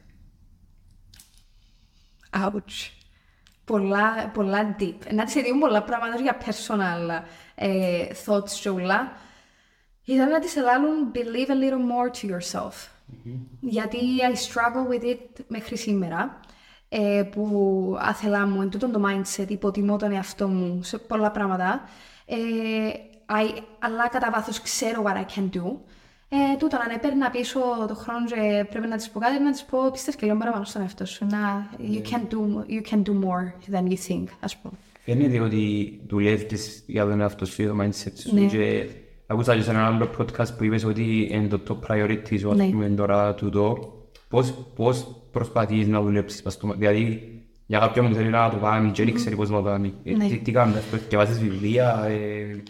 Ouch. 2.32 2.90
Πολλά, 3.66 4.30
πολλά 4.34 4.76
deep. 4.80 4.96
Να 5.14 5.24
της 5.24 5.34
δίνουν 5.42 5.60
πολλά 5.60 5.84
πράγματα 5.84 6.22
για 6.22 6.38
personal 6.46 7.24
ε, 7.56 8.06
thoughts 8.26 8.50
και 8.62 8.70
ούλα. 8.70 9.12
Ήταν 10.06 10.30
να 10.30 10.40
της 10.40 10.56
ελάλουν 10.56 11.12
believe 11.14 11.50
a 11.50 11.54
little 11.54 11.84
more 11.92 12.10
to 12.22 12.32
yourself. 12.32 12.74
Γιατί 13.60 13.98
I 13.98 14.36
struggle 14.36 14.94
with 14.94 15.04
it 15.06 15.44
μέχρι 15.48 15.78
σήμερα. 15.78 16.40
Ε, 16.96 17.24
που 17.24 17.98
άθελα 18.00 18.48
μου, 18.48 18.62
εν 18.62 18.70
τούτον 18.70 18.92
το 18.92 19.02
mindset, 19.08 19.46
υποτιμώ 19.50 19.98
τον 19.98 20.12
εαυτό 20.12 20.48
μου 20.48 20.80
σε 20.84 20.98
πολλά 20.98 21.32
πράγματα. 21.32 21.82
Ε, 22.26 22.36
I, 23.30 23.62
αλλά 23.80 24.10
κατά 24.12 24.30
βάθος 24.34 24.62
ξέρω 24.62 25.04
what 25.06 25.16
I 25.18 25.40
can 25.40 25.44
do. 25.58 25.64
Ε, 26.30 26.58
τούτο, 26.60 26.76
αν 26.78 26.96
έπαιρνα 26.96 27.30
πίσω 27.30 27.60
το 27.88 27.96
χρόνο 27.96 28.26
και 28.26 28.66
πρέπει 28.70 28.88
να 28.88 28.96
της 28.96 29.10
πω 29.10 29.20
κάτι, 29.20 29.44
να 29.44 29.52
της 29.52 29.64
πω 29.64 29.80
πιστεύεις 29.92 30.20
και 30.20 30.26
λίγο 30.26 30.38
παραπάνω 30.38 30.64
στον 30.66 30.82
εαυτό 30.82 31.06
σου. 31.06 31.26
Να, 31.30 31.70
you, 31.80 32.02
can 32.10 32.22
do, 32.34 32.70
you 32.74 32.92
can 32.94 33.02
do 33.04 33.12
more 33.12 33.74
than 33.76 33.84
you 33.92 33.98
think, 34.08 34.24
ας 34.40 34.58
πούμε. 34.58 34.74
Φαίνεται 35.06 35.40
ότι 35.40 36.00
δουλεύεις 36.08 36.84
για 36.88 37.06
τον 37.06 37.22
εαυτό 37.22 37.46
σου, 37.46 37.68
το 37.68 37.76
mindset 37.82 38.12
σου 38.16 38.36
Ναι. 38.36 38.46
και 38.46 38.88
άκουσα 39.28 39.56
και 39.56 39.62
σε 39.62 39.70
ένα 39.70 39.86
άλλο 39.86 40.10
podcast 40.20 40.58
που 40.58 40.64
είπες 40.64 40.84
ότι 40.86 41.28
είναι 41.32 41.48
το 41.48 41.60
top 41.70 41.92
priority 41.92 42.40
σου, 42.40 42.50
ας 42.52 42.58
Ναι. 42.58 42.66
πούμε, 42.66 42.90
τώρα 42.90 43.34
τούτο. 43.34 43.94
Πώς, 44.34 44.54
πώς 44.76 45.16
προσπαθείς 45.32 45.88
να 45.88 46.02
δουλέψεις, 46.02 46.42
πας 46.42 46.54
στο- 46.54 46.74
δηλαδή 46.78 47.32
για 47.66 47.80
κάποιον 47.80 48.08
που 48.10 48.14
θέλει 48.16 48.30
να 48.30 48.50
το 48.50 48.58
κάνει 48.58 48.92
και 48.92 49.04
δεν 49.04 49.14
ξέρει 49.14 49.36
πώς 49.36 49.50
να 49.50 49.58
το 49.58 49.64
κάνει. 49.64 49.94
Ε, 50.04 50.16
Ναι. 50.16 50.28
Τι, 50.28 50.38
τι 50.38 50.52
κάνεις, 50.52 50.76
αυτό, 50.76 50.98
διαβάζεις 51.10 51.40
βιβλία, 51.40 52.04
ε, 52.08 52.14
ε, 52.14 52.64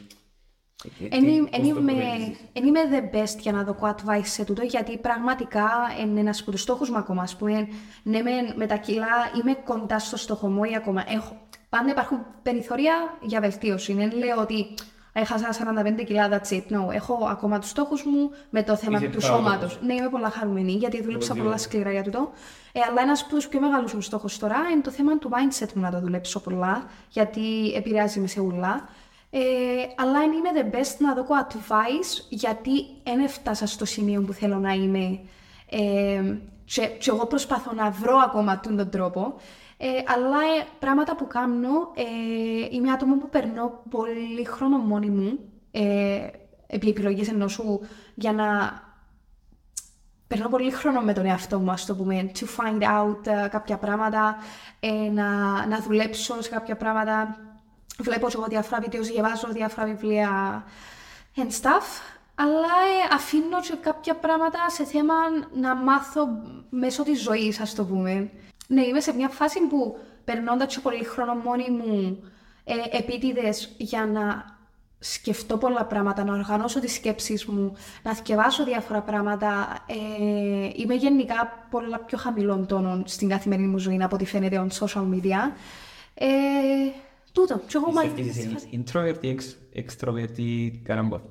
Εν 1.09 1.09
τι- 1.09 1.31
είμαι- 1.31 1.49
πώς 1.49 1.59
εν 1.59 1.61
το 1.61 1.67
είμαι, 1.79 1.91
προβαίνεις; 1.91 2.37
εν 2.53 2.65
είμαι 2.65 2.79
the 2.91 3.15
best 3.15 3.39
για 3.39 3.51
να 3.51 3.63
δω 3.63 3.75
advice 3.81 4.21
σε 4.23 4.43
τούτο, 4.45 4.61
γιατί 4.63 4.97
πραγματικά 4.97 5.69
είναι 6.03 6.19
ένας 6.19 6.41
από 6.41 6.51
τους 6.51 6.61
στόχους 6.61 6.89
μου 6.89 6.97
ακόμα. 6.97 7.21
Ας 7.21 7.35
πούμε, 7.35 7.67
ναι, 8.03 8.21
με, 8.21 8.31
με 8.55 8.65
τα 8.65 8.75
κιλά 8.75 9.07
είμαι 9.41 9.53
κοντά 9.65 9.99
στο 9.99 10.17
στόχο 10.17 10.47
μου 10.47 10.63
ή 10.63 10.75
ακόμα. 10.75 11.03
Έχω, 11.07 11.37
πάντα 11.69 11.89
υπάρχουν 11.91 12.17
περιθώρια 12.43 12.93
για 13.21 13.39
βελτίωση. 13.39 13.93
Δεν 13.93 14.11
λέω 14.17 14.39
ότι 14.41 14.65
έχασα 15.13 15.49
45 15.99 16.03
κιλά, 16.05 16.29
that's 16.29 16.53
it. 16.53 16.61
No, 16.69 16.93
έχω 16.93 17.27
ακόμα 17.31 17.59
τους 17.59 17.69
στόχους 17.69 18.03
μου 18.03 18.31
με 18.49 18.63
το 18.63 18.75
θέμα 18.75 18.97
Είσαι 18.97 19.07
του 19.07 19.21
proud 19.21 19.23
of 19.23 19.25
σώματος. 19.25 19.79
Ναι, 19.81 19.93
είμαι 19.93 20.09
πολλά 20.09 20.29
χαρούμενη, 20.29 20.71
γιατί 20.71 21.01
δούλεψα 21.03 21.27
Πολύ 21.27 21.39
πολλά 21.39 21.53
ωραία. 21.53 21.63
σκληρά 21.63 21.91
για 21.91 22.03
τούτο. 22.03 22.31
Ε, 22.71 22.79
αλλά 22.89 23.01
ένας 23.01 23.21
από 23.21 23.35
τους 23.35 23.47
πιο 23.47 23.59
μεγάλους 23.59 23.93
μου 23.93 24.01
στόχους 24.01 24.37
τώρα 24.37 24.55
είναι 24.73 24.81
το 24.81 24.91
θέμα 24.91 25.17
του 25.17 25.29
mindset 25.29 25.73
μου 25.73 25.81
να 25.81 25.91
το 25.91 25.99
δουλέψω 25.99 26.39
πολλά, 26.39 26.83
γιατί 27.09 27.73
επηρεάζει 27.75 28.19
με 28.19 28.27
σε 28.27 28.41
ούλα. 28.41 28.89
Ε, 29.29 29.39
αλλά 29.95 30.19
αν 30.19 30.31
είμαι 30.31 30.49
the 30.55 30.75
best 30.75 30.95
να 30.99 31.13
δω 31.13 31.25
advice, 31.49 32.25
γιατί 32.29 32.71
δεν 33.03 33.19
έφτασα 33.19 33.67
στο 33.67 33.85
σημείο 33.85 34.21
που 34.21 34.33
θέλω 34.33 34.57
να 34.57 34.73
είμαι. 34.73 35.19
Ε, 35.69 36.35
και, 36.65 36.85
και 36.87 37.09
εγώ 37.09 37.25
προσπαθώ 37.25 37.73
να 37.73 37.89
βρω 37.89 38.17
ακόμα 38.17 38.59
τον, 38.59 38.77
τον 38.77 38.89
τρόπο. 38.89 39.33
Ε, 39.85 40.03
αλλά 40.05 40.37
ε, 40.37 40.65
πράγματα 40.79 41.15
που 41.15 41.27
κάνω, 41.27 41.91
ε, 41.93 42.67
είμαι 42.69 42.91
άτομο 42.91 43.17
που 43.17 43.29
περνώ 43.29 43.83
πολύ 43.89 44.45
χρόνο 44.45 44.77
μόνη 44.77 45.09
μου, 45.09 45.39
ε, 45.71 46.27
επί 46.67 46.89
επιλογής 46.89 47.29
ενός 47.29 47.51
σου, 47.51 47.79
για 48.15 48.31
να 48.33 48.45
περνώ 50.27 50.49
πολύ 50.49 50.71
χρόνο 50.71 51.01
με 51.01 51.13
τον 51.13 51.25
εαυτό 51.25 51.59
μου, 51.59 51.71
ας 51.71 51.85
το 51.85 51.95
πούμε, 51.95 52.31
to 52.39 52.43
find 52.43 52.81
out 52.81 53.27
ε, 53.27 53.47
κάποια 53.47 53.77
πράγματα, 53.77 54.37
ε, 54.79 55.09
να, 55.11 55.27
να 55.65 55.79
δουλέψω 55.79 56.41
σε 56.41 56.49
κάποια 56.49 56.75
πράγματα. 56.75 57.37
Βλέπω 57.99 58.27
και 58.27 58.35
εγώ 58.35 58.45
διάφορα 58.45 58.81
βίντεο, 58.81 59.01
διαβάζω 59.01 59.47
διάφορα 59.47 59.87
βιβλία 59.87 60.63
and 61.35 61.51
stuff. 61.61 61.87
Αλλά 62.35 62.73
ε, 63.11 63.15
αφήνω 63.15 63.61
και 63.61 63.75
κάποια 63.81 64.15
πράγματα 64.15 64.69
σε 64.69 64.85
θέμα 64.85 65.13
να 65.53 65.75
μάθω 65.75 66.27
μέσω 66.69 67.03
της 67.03 67.21
ζωής, 67.21 67.59
ας 67.59 67.75
το 67.75 67.85
πούμε. 67.85 68.31
Ναι, 68.67 68.81
είμαι 68.85 68.99
σε 68.99 69.13
μια 69.13 69.29
φάση 69.29 69.59
που 69.67 69.97
περνώντας 70.25 70.73
και 70.75 70.79
πολύ 70.81 71.03
χρόνο 71.03 71.33
μόνη 71.35 71.69
μου 71.69 72.23
ε, 72.63 72.97
επίτηδες 72.97 73.73
για 73.77 74.05
να 74.05 74.45
σκεφτώ 74.99 75.57
πολλά 75.57 75.85
πράγματα, 75.85 76.23
να 76.23 76.33
οργανώσω 76.33 76.79
τις 76.79 76.93
σκέψεις 76.93 77.45
μου, 77.45 77.73
να 78.03 78.15
θυκευάσω 78.15 78.63
διάφορα 78.63 79.01
πράγματα. 79.01 79.77
Ε, 79.87 80.69
είμαι 80.75 80.93
γενικά 80.93 81.67
πολλά 81.69 81.97
πιο 81.99 82.17
χαμηλών 82.17 82.65
τόνων 82.67 83.03
στην 83.07 83.29
καθημερινή 83.29 83.67
μου 83.67 83.77
ζωή 83.77 84.03
από 84.03 84.15
ό,τι 84.15 84.25
φαίνεται 84.25 84.65
on 84.69 84.85
social 84.85 85.01
media. 85.13 85.51
Ε, 86.13 86.27
τούτο. 87.31 87.57
Και 87.67 87.77
εγώ 87.77 87.91
μα- 87.91 88.01
Πιστεύεις 88.01 88.37
είσαι 88.37 88.83
introverti, 88.83 89.25
ex- 89.35 89.79
extroverti, 89.83 90.71
κανένα 90.83 91.21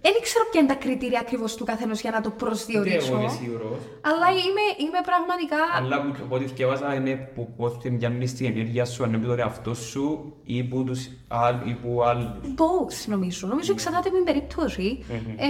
Δεν 0.00 0.12
ξέρω 0.22 0.44
ποια 0.50 0.60
είναι 0.60 0.68
τα 0.68 0.74
κριτήρια 0.74 1.20
ακριβώς 1.20 1.54
του 1.54 1.64
καθενός 1.64 2.00
για 2.00 2.10
να 2.10 2.20
το 2.20 2.30
προσδιορίσω. 2.30 3.06
εγώ 3.12 3.20
είμαι 3.20 3.28
σίγουρος. 3.28 3.78
Αλλά 4.00 4.28
είμαι, 4.30 4.64
είμαι 4.88 5.00
πραγματικά. 5.02 5.56
Αλλά 5.76 6.02
που 6.02 6.14
από 6.24 6.34
ό,τι 6.34 6.44
διαβάζα 6.44 6.94
είναι 6.94 7.14
που 7.34 7.52
πώς 7.56 7.78
την 7.78 7.98
πιάνεις 7.98 8.34
την 8.34 8.46
ενέργεια 8.46 8.84
σου, 8.84 9.04
αν 9.04 9.12
είναι 9.14 9.26
τον 9.26 9.38
εαυτό 9.38 9.74
σου 9.74 10.36
ή 10.44 10.62
που 10.64 10.84
τους 10.84 11.08
άλλ- 11.28 11.66
ή 11.66 11.72
που 11.74 12.02
άλλους. 12.04 12.26
Both 12.56 13.06
νομίζω. 13.06 13.46
Νομίζω 13.46 13.72
εξαρτάται 13.72 14.08
από 14.08 14.16
την 14.16 14.26
περιπτωση 14.26 15.04
Ε, 15.36 15.46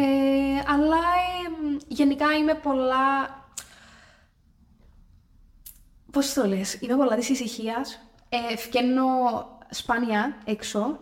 αλλά 0.72 0.96
ε, 0.96 1.76
γενικά 1.88 2.32
είμαι 2.32 2.54
πολλά. 2.54 3.04
πώς 6.12 6.32
το 6.32 6.46
λες, 6.46 6.74
είμαι 6.80 6.96
πολλά 6.96 7.16
της 7.16 7.28
ησυχίας. 7.28 8.00
Ε, 8.28 8.56
φκαίνω 8.56 9.04
σπάνια 9.70 10.36
έξω. 10.44 10.98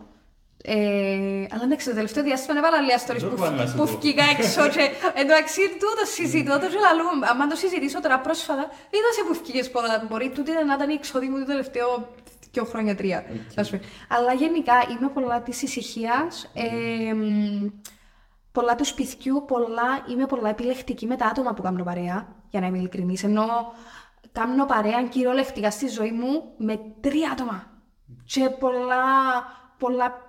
Ε, 0.67 1.45
αλλά 1.51 1.63
εντάξει, 1.63 1.87
το 1.89 1.93
τελευταίο 1.93 2.23
διάστημα 2.23 2.57
έβαλα 2.57 2.79
λίγα 2.81 2.97
stories 2.97 3.17
Δεν 3.19 3.29
που, 3.29 3.35
μπορώ 3.37 3.49
να 3.51 3.57
φκ- 3.57 3.67
σου 3.69 3.75
που 3.75 3.81
πω. 3.83 3.87
φκήκα 3.87 4.23
έξω 4.23 4.67
και 4.69 4.89
εντάξει 5.21 5.61
τούτο 5.69 6.03
συζητώ, 6.15 6.53
το 6.59 6.67
και 6.67 6.79
λαλού, 6.85 7.05
άμα 7.31 7.47
το 7.47 7.55
συζητήσω 7.55 8.01
τώρα 8.01 8.19
πρόσφατα, 8.19 8.61
είδα 8.89 9.11
σε 9.15 9.23
που 9.27 9.33
φκήκες 9.33 9.71
πολλά, 9.71 10.05
μπορεί 10.09 10.29
τούτη 10.29 10.51
να 10.51 10.73
ήταν 10.73 10.89
η 10.89 10.93
εξόδη 10.93 11.27
μου 11.27 11.37
το 11.39 11.45
τελευταίο 11.45 12.07
δύο 12.51 12.63
χρόνια, 12.65 12.95
τρία. 12.95 13.25
ας 13.55 13.69
πούμε. 13.69 13.81
Αλλά 14.09 14.33
γενικά 14.33 14.73
είμαι 14.89 15.09
πολλά 15.09 15.41
της 15.41 15.61
ησυχίας, 15.61 16.51
ε, 16.53 17.13
μ, 17.13 17.67
πολλά 18.51 18.75
του 18.75 18.85
σπιτιού, 18.85 19.43
πολλά, 19.47 20.05
είμαι 20.11 20.25
πολλά 20.25 20.49
επιλεκτική 20.49 21.05
με 21.05 21.15
τα 21.15 21.25
άτομα 21.25 21.53
που 21.53 21.61
κάνω 21.61 21.83
παρέα, 21.83 22.27
για 22.49 22.59
να 22.59 22.65
είμαι 22.67 22.77
ειλικρινής, 22.77 23.23
ενώ 23.23 23.73
κάνω 24.31 24.65
παρέα 24.65 25.03
κυριολεκτικά 25.03 25.71
στη 25.71 25.87
ζωή 25.87 26.11
μου 26.11 26.43
με 26.57 26.79
τρία 27.01 27.29
άτομα. 27.31 27.63
Και 28.25 28.49
πολλά, 28.49 29.03
πολλά 29.77 30.24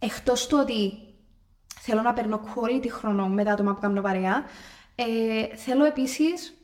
εκτός 0.00 0.46
του 0.46 0.58
ότι 0.60 0.92
θέλω 1.80 2.02
να 2.02 2.12
παίρνω 2.12 2.40
quality 2.54 2.88
χρόνο 2.90 3.28
με 3.28 3.44
τα 3.44 3.52
άτομα 3.52 3.74
που 3.74 3.80
κάνω 3.80 4.00
παρέα, 4.00 4.44
ε, 4.94 5.56
θέλω 5.56 5.84
επίσης, 5.84 6.54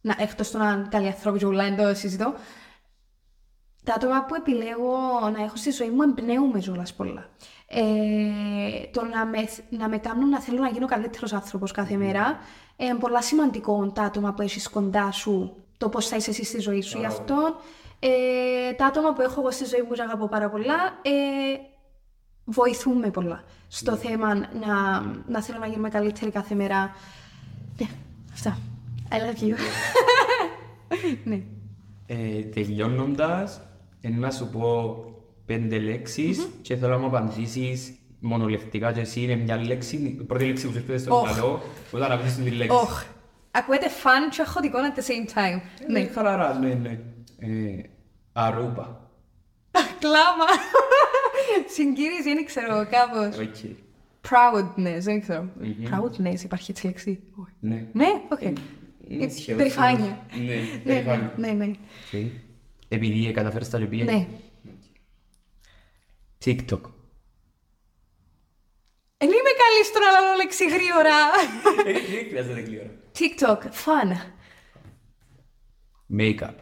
να, 0.00 0.16
εκτός 0.18 0.50
του 0.50 0.58
να 0.58 0.70
είναι 0.70 0.86
καλοί 0.90 1.06
άνθρωποι 1.06 1.38
και 1.38 1.46
ούλα, 1.46 1.64
δεν 1.64 1.76
το 1.76 1.94
συζητώ, 1.94 2.34
τα 3.84 3.94
άτομα 3.94 4.24
που 4.24 4.34
επιλέγω 4.34 4.98
να 5.36 5.42
έχω 5.42 5.56
στη 5.56 5.70
ζωή 5.70 5.90
μου 5.90 6.02
εμπνέουμε 6.02 6.58
κιόλας 6.58 6.94
πολλά. 6.94 7.28
Ε, 7.66 7.82
το 8.92 9.04
να 9.04 9.26
με, 9.26 9.48
να 9.68 9.88
με 9.88 9.98
κάνουν 9.98 10.28
να 10.28 10.40
θέλω 10.40 10.58
να 10.58 10.68
γίνω 10.68 10.86
καλύτερος 10.86 11.32
άνθρωπος 11.32 11.72
κάθε 11.72 11.96
μέρα, 11.96 12.38
ε, 12.76 12.84
είναι 12.84 12.98
πολλά 12.98 13.22
σημαντικό 13.22 13.90
τα 13.94 14.02
άτομα 14.02 14.32
που 14.32 14.42
έχεις 14.42 14.68
κοντά 14.68 15.10
σου, 15.10 15.56
το 15.78 15.88
πώς 15.88 16.08
θα 16.08 16.16
είσαι 16.16 16.30
εσύ 16.30 16.44
στη 16.44 16.60
ζωή 16.60 16.82
σου. 16.82 16.98
Γι' 16.98 17.06
αυτό 17.06 17.56
ε, 17.98 18.72
τα 18.72 18.86
άτομα 18.86 19.12
που 19.12 19.20
έχω 19.20 19.40
εγώ 19.40 19.50
στη 19.50 19.64
ζωή 19.64 19.82
μου 19.82 19.92
και 19.92 20.02
αγαπώ 20.02 20.28
πάρα 20.28 20.50
πολλά, 20.50 21.00
ε, 21.02 21.10
βοηθούν 22.50 22.98
με 22.98 23.10
πολλά 23.10 23.44
στο 23.68 23.96
θέμα 23.96 24.34
να, 24.34 25.00
να 25.28 25.42
θέλω 25.42 25.58
να 25.58 25.66
γίνουμε 25.66 25.88
καλύτεροι 25.88 26.30
κάθε 26.30 26.54
μέρα. 26.54 26.94
Ναι, 27.80 27.86
αυτά. 28.32 28.58
I 29.10 29.14
love 29.14 29.42
you. 29.44 29.54
ναι. 31.24 31.40
Ε, 32.12 32.42
τελειώνοντας, 32.42 33.60
ε, 34.00 34.08
να 34.08 34.30
σου 34.30 34.48
πω 34.48 34.94
πέντε 35.46 35.78
λέξεις 35.78 36.48
και 36.62 36.76
θέλω 36.76 36.92
να 36.92 36.98
μου 36.98 37.06
απαντήσεις 37.06 37.94
μονολεκτικά 38.20 38.92
και 38.92 39.00
εσύ 39.00 39.20
είναι 39.20 39.34
μια 39.36 39.56
λέξη, 39.56 39.96
η 39.96 40.24
πρώτη 40.24 40.44
λέξη 40.46 40.66
που 40.66 40.72
σου 40.72 40.78
έρχεται 40.78 40.98
στο 40.98 41.14
Οχ. 41.16 41.22
μυαλό, 41.32 41.62
όταν 41.90 42.08
να 42.08 42.18
πεις 42.18 42.34
τη 42.34 42.50
λέξη. 42.50 42.76
Όχ. 42.76 43.04
Ακούετε 43.50 43.88
φαν 43.88 44.28
και 44.30 44.42
αχωτικό 44.42 44.78
at 44.78 44.98
the 44.98 45.02
same 45.02 45.38
time. 45.38 45.60
Ναι, 45.88 46.00
Ναι. 46.00 46.06
χαλαρά, 46.06 46.54
ναι, 46.58 46.74
ναι. 46.74 46.98
Ε, 47.38 47.82
αρούπα. 48.32 49.10
Κλάμα. 49.98 50.44
Συγκίνηση, 51.66 52.34
δεν 52.34 52.44
ξέρω, 52.44 52.86
κάπως. 52.90 53.38
Οκ. 53.38 53.54
Proudness, 54.28 54.98
δεν 55.00 55.20
ξέρω. 55.20 55.48
Proudness, 55.90 56.40
υπάρχει 56.44 56.70
έτσι 56.70 56.86
λέξη; 56.86 57.20
Όχι. 57.34 57.52
Ναι. 57.60 57.86
Ναι, 57.92 58.06
οκ. 58.30 58.40
Είναι 59.08 59.24
Ε, 59.24 59.28
σχεδόν- 59.28 59.56
Περηφάνεια. 59.62 60.26
Ναι, 60.36 60.42
Ναι, 60.54 60.80
περηφάνεια. 60.84 61.34
ναι, 61.36 61.50
ναι. 61.52 61.64
Οκ. 61.66 62.20
Επειδή 62.88 63.30
καταφέρεις 63.32 63.70
τα 63.70 63.78
λεπία. 63.78 64.04
Ναι. 64.04 64.26
TikTok. 66.44 66.80
Δεν 69.16 69.28
είμαι 69.28 69.52
καλή 69.62 69.84
στο 69.84 69.98
να 69.98 70.20
λέω 70.20 70.36
λέξη 70.36 70.64
γρήγορα. 70.68 71.16
Δεν 71.84 72.26
χρειάζεται 72.28 72.60
γλήορα. 72.60 72.90
TikTok, 73.18 73.62
fun. 73.84 74.16
Makeup. 76.18 76.54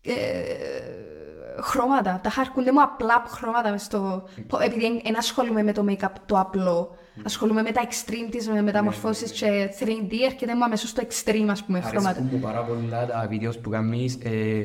Ε, 0.00 0.12
χρώματα. 1.60 2.20
Τάχα 2.22 2.30
έρκουνται 2.30 2.72
μου 2.72 2.82
απλά 2.82 3.24
χρώματα 3.28 3.70
μες 3.70 3.82
στο... 3.82 4.28
πο- 4.46 4.58
Επειδή 4.60 5.00
δεν 5.04 5.16
ασχολούμαι 5.16 5.62
με 5.62 5.72
το 5.72 5.84
make-up 5.88 6.12
το 6.26 6.38
απλό. 6.38 6.96
Ασχολούμαι 7.26 7.62
με 7.62 7.70
τα 7.72 7.82
extreme 7.88 8.28
της, 8.30 8.48
με 8.48 8.62
μεταμορφώσεις 8.62 9.30
και 9.32 9.70
3D, 9.80 10.12
έρχεται 10.24 10.54
μου 10.54 10.64
αμέσως 10.64 10.88
στο 10.88 11.02
extreme, 11.02 11.46
ας 11.50 11.62
πούμε, 11.64 11.80
χρώματα. 11.80 12.08
Αρέσκουν 12.08 12.28
μου 12.32 12.38
πάρα 12.40 12.62
πολλά 12.64 13.06
τα 13.06 13.26
videos 13.28 13.58
που 13.58 13.70
κάνεις 13.70 14.14
ε, 14.22 14.64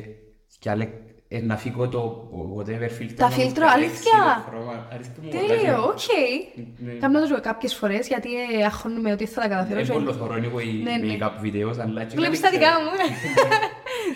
και 0.58 0.70
άλλε- 0.70 0.88
ε, 1.28 1.40
να 1.40 1.56
φύγω 1.56 1.88
το 1.88 2.28
whatever 2.58 2.90
filter. 3.02 3.12
Τα 3.16 3.28
να 3.28 3.34
μου 3.34 3.40
φίλτρο, 3.42 3.64
διαλέξει 3.66 3.74
αλήθεια; 3.74 4.44
το 4.44 4.50
χρώμα. 4.50 4.86
Αρέσκουν 4.92 5.24
μου 5.24 5.28
πολλά 5.30 5.46
Τέλειο, 5.46 5.94
και- 5.96 6.12
οκ. 6.60 6.68
Ναι. 6.78 6.92
Κάνω 6.92 7.28
το 7.28 7.40
κάποιες 7.40 7.74
φορές, 7.74 8.06
γιατί 8.06 8.28
ε, 8.60 8.64
αγχώνομαι 8.64 9.12
ότι 9.12 9.26
θα 9.26 9.40
τα 9.40 9.48
καταφέρω. 9.48 9.78
Είναι 9.80 9.88
και- 9.88 9.94
πολύ 9.94 10.12
θωρό 10.12 10.34
anyway 10.34 10.82
Ναι, 10.82 11.06
ναι. 11.06 11.16
make-up 11.20 11.30
videos, 11.40 11.78
αλλά 11.78 12.04
και 12.04 12.16
Βλέπεις 12.16 12.40
δεν 12.40 12.50
τα 12.50 12.58
δικά 12.58 12.70
ξέρω. 12.70 12.84
μου. 12.84 12.90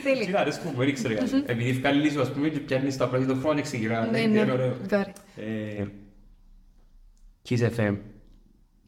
Τέλειο. 0.02 0.26
Τι 0.26 0.32
αρέσκουν 0.36 0.70
μου, 0.74 0.84
δεν 0.84 0.94
ξέρω 0.94 1.14
κάτι. 1.14 1.42
Επειδή 1.46 1.72
βγάλεις 1.72 2.16
ας 2.16 2.32
πούμε 2.32 2.48
και 2.48 2.58
πιάνεις 2.58 2.96
τα 2.96 3.08
πρώτα 3.08 3.26
το 3.26 3.34
χρόνο 3.34 3.54
και 3.56 3.62
ξεκινά. 3.62 4.06
Ναι, 4.06 4.20
είναι 4.20 4.44
ναι. 4.44 4.52
ωραίο. 4.52 4.76
Got 4.90 5.00
it. 5.00 5.12
Ε, 5.36 5.84
Kiss 7.48 7.58
FM. 7.76 7.96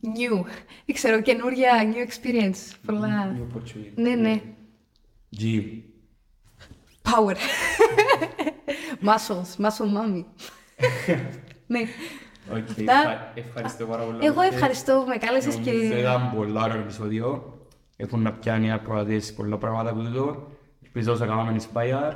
New. 0.03 0.45
Δεν 0.87 0.95
ξέρω, 0.95 1.21
καινούρια 1.23 1.71
new 1.93 2.09
experience. 2.09 2.75
Πολλά. 2.87 3.37
New 3.37 3.57
opportunity. 3.57 3.93
Ναι, 3.95 4.15
ναι. 4.15 4.41
Gym. 5.41 5.63
Power. 7.03 7.37
Muscles, 9.09 9.65
muscle 9.65 9.91
mommy. 9.97 10.25
ναι. 11.67 11.81
Οκ, 12.51 12.57
Αυτά. 12.69 12.83
ευχα- 12.93 13.33
Ευχαριστώ 13.35 13.87
πάρα 13.87 14.03
πολύ. 14.03 14.27
Εγώ 14.27 14.41
ευχαριστώ 14.41 15.01
που 15.03 15.09
με 15.09 15.17
κάλεσες 15.17 15.57
Νομίζω 15.59 15.71
και... 15.91 15.99
Ήταν 15.99 16.33
πολύ 16.37 16.59
ωραίο 16.59 16.79
επεισόδιο. 16.81 17.59
Έχουν 17.97 18.23
να 18.23 18.33
πιάνει 18.33 18.73
ακροατές 18.73 19.33
πολλά 19.35 19.59
πράγματα 19.59 19.91
από 19.91 20.01
τούτο. 20.03 20.51
Ελπίζω 20.97 21.13
όσο 21.15 21.27
κάναμε 21.27 21.57
inspire. 21.61 22.13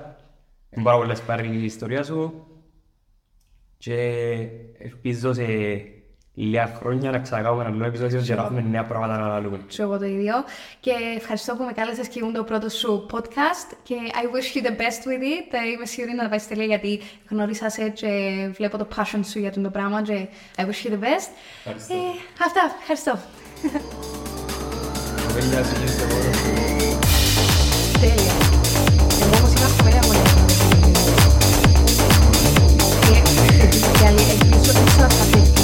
Είναι 0.70 0.82
πάρα 0.82 0.96
πολύ 0.96 1.16
inspiring 1.16 1.52
η 1.52 1.64
ιστορία 1.64 2.02
σου. 2.02 2.46
Και 3.78 3.94
ελπίζω 4.78 5.32
σε 5.32 5.46
λίγα 6.34 6.74
χρόνια 6.78 7.10
να 7.10 7.18
ξανακάνουμε 7.18 7.64
ένα 7.64 7.74
άλλο 7.74 7.84
επεισόδιο 7.84 8.20
και 8.20 8.34
να 8.34 8.42
έχουμε 8.42 8.60
νέα 8.60 8.84
πράγματα 8.84 9.18
να 9.18 9.24
αναλύουμε. 9.24 9.60
Σου 9.68 9.82
εγώ 9.82 9.98
το 9.98 10.04
ίδιο. 10.04 10.34
Και 10.80 10.90
ευχαριστώ 11.16 11.54
που 11.56 11.64
με 11.64 11.72
κάλεσες 11.72 12.08
και 12.08 12.18
ήμουν 12.18 12.32
το 12.32 12.44
πρώτο 12.44 12.68
σου 12.68 13.06
podcast. 13.12 13.76
Και 13.82 13.94
I 14.12 14.24
wish 14.34 14.56
you 14.56 14.66
the 14.66 14.70
best 14.70 15.02
with 15.08 15.22
it. 15.22 15.50
Ε, 15.50 15.70
Είμαι 15.74 15.86
σίγουρη 15.86 16.14
να 16.14 16.22
τα 16.22 16.28
πάει 16.28 16.40
τέλεια 16.48 16.64
γιατί 16.64 17.00
γνώρισα 17.28 17.68
σε 17.68 17.88
και 17.88 18.08
βλέπω 18.52 18.78
το 18.78 18.88
passion 18.96 19.20
σου 19.24 19.38
για 19.38 19.52
το 19.52 19.70
πράγμα. 19.70 20.02
Και 20.02 20.26
I 20.56 20.60
wish 20.60 20.86
you 20.86 20.90
the 20.90 21.00
best. 21.04 21.30
Ευχαριστώ. 21.58 21.94
Ε, 21.94 21.98
αυτά. 22.44 22.60
Ευχαριστώ. 22.80 23.18
Γεια 25.50 25.64
σας, 25.64 25.82
είστε 25.82 26.02
εδώ. 26.02 26.98
Τέλεια. 28.00 28.37
I'm 33.80 33.94
gonna 33.94 34.16
get 34.16 35.56
you. 35.56 35.57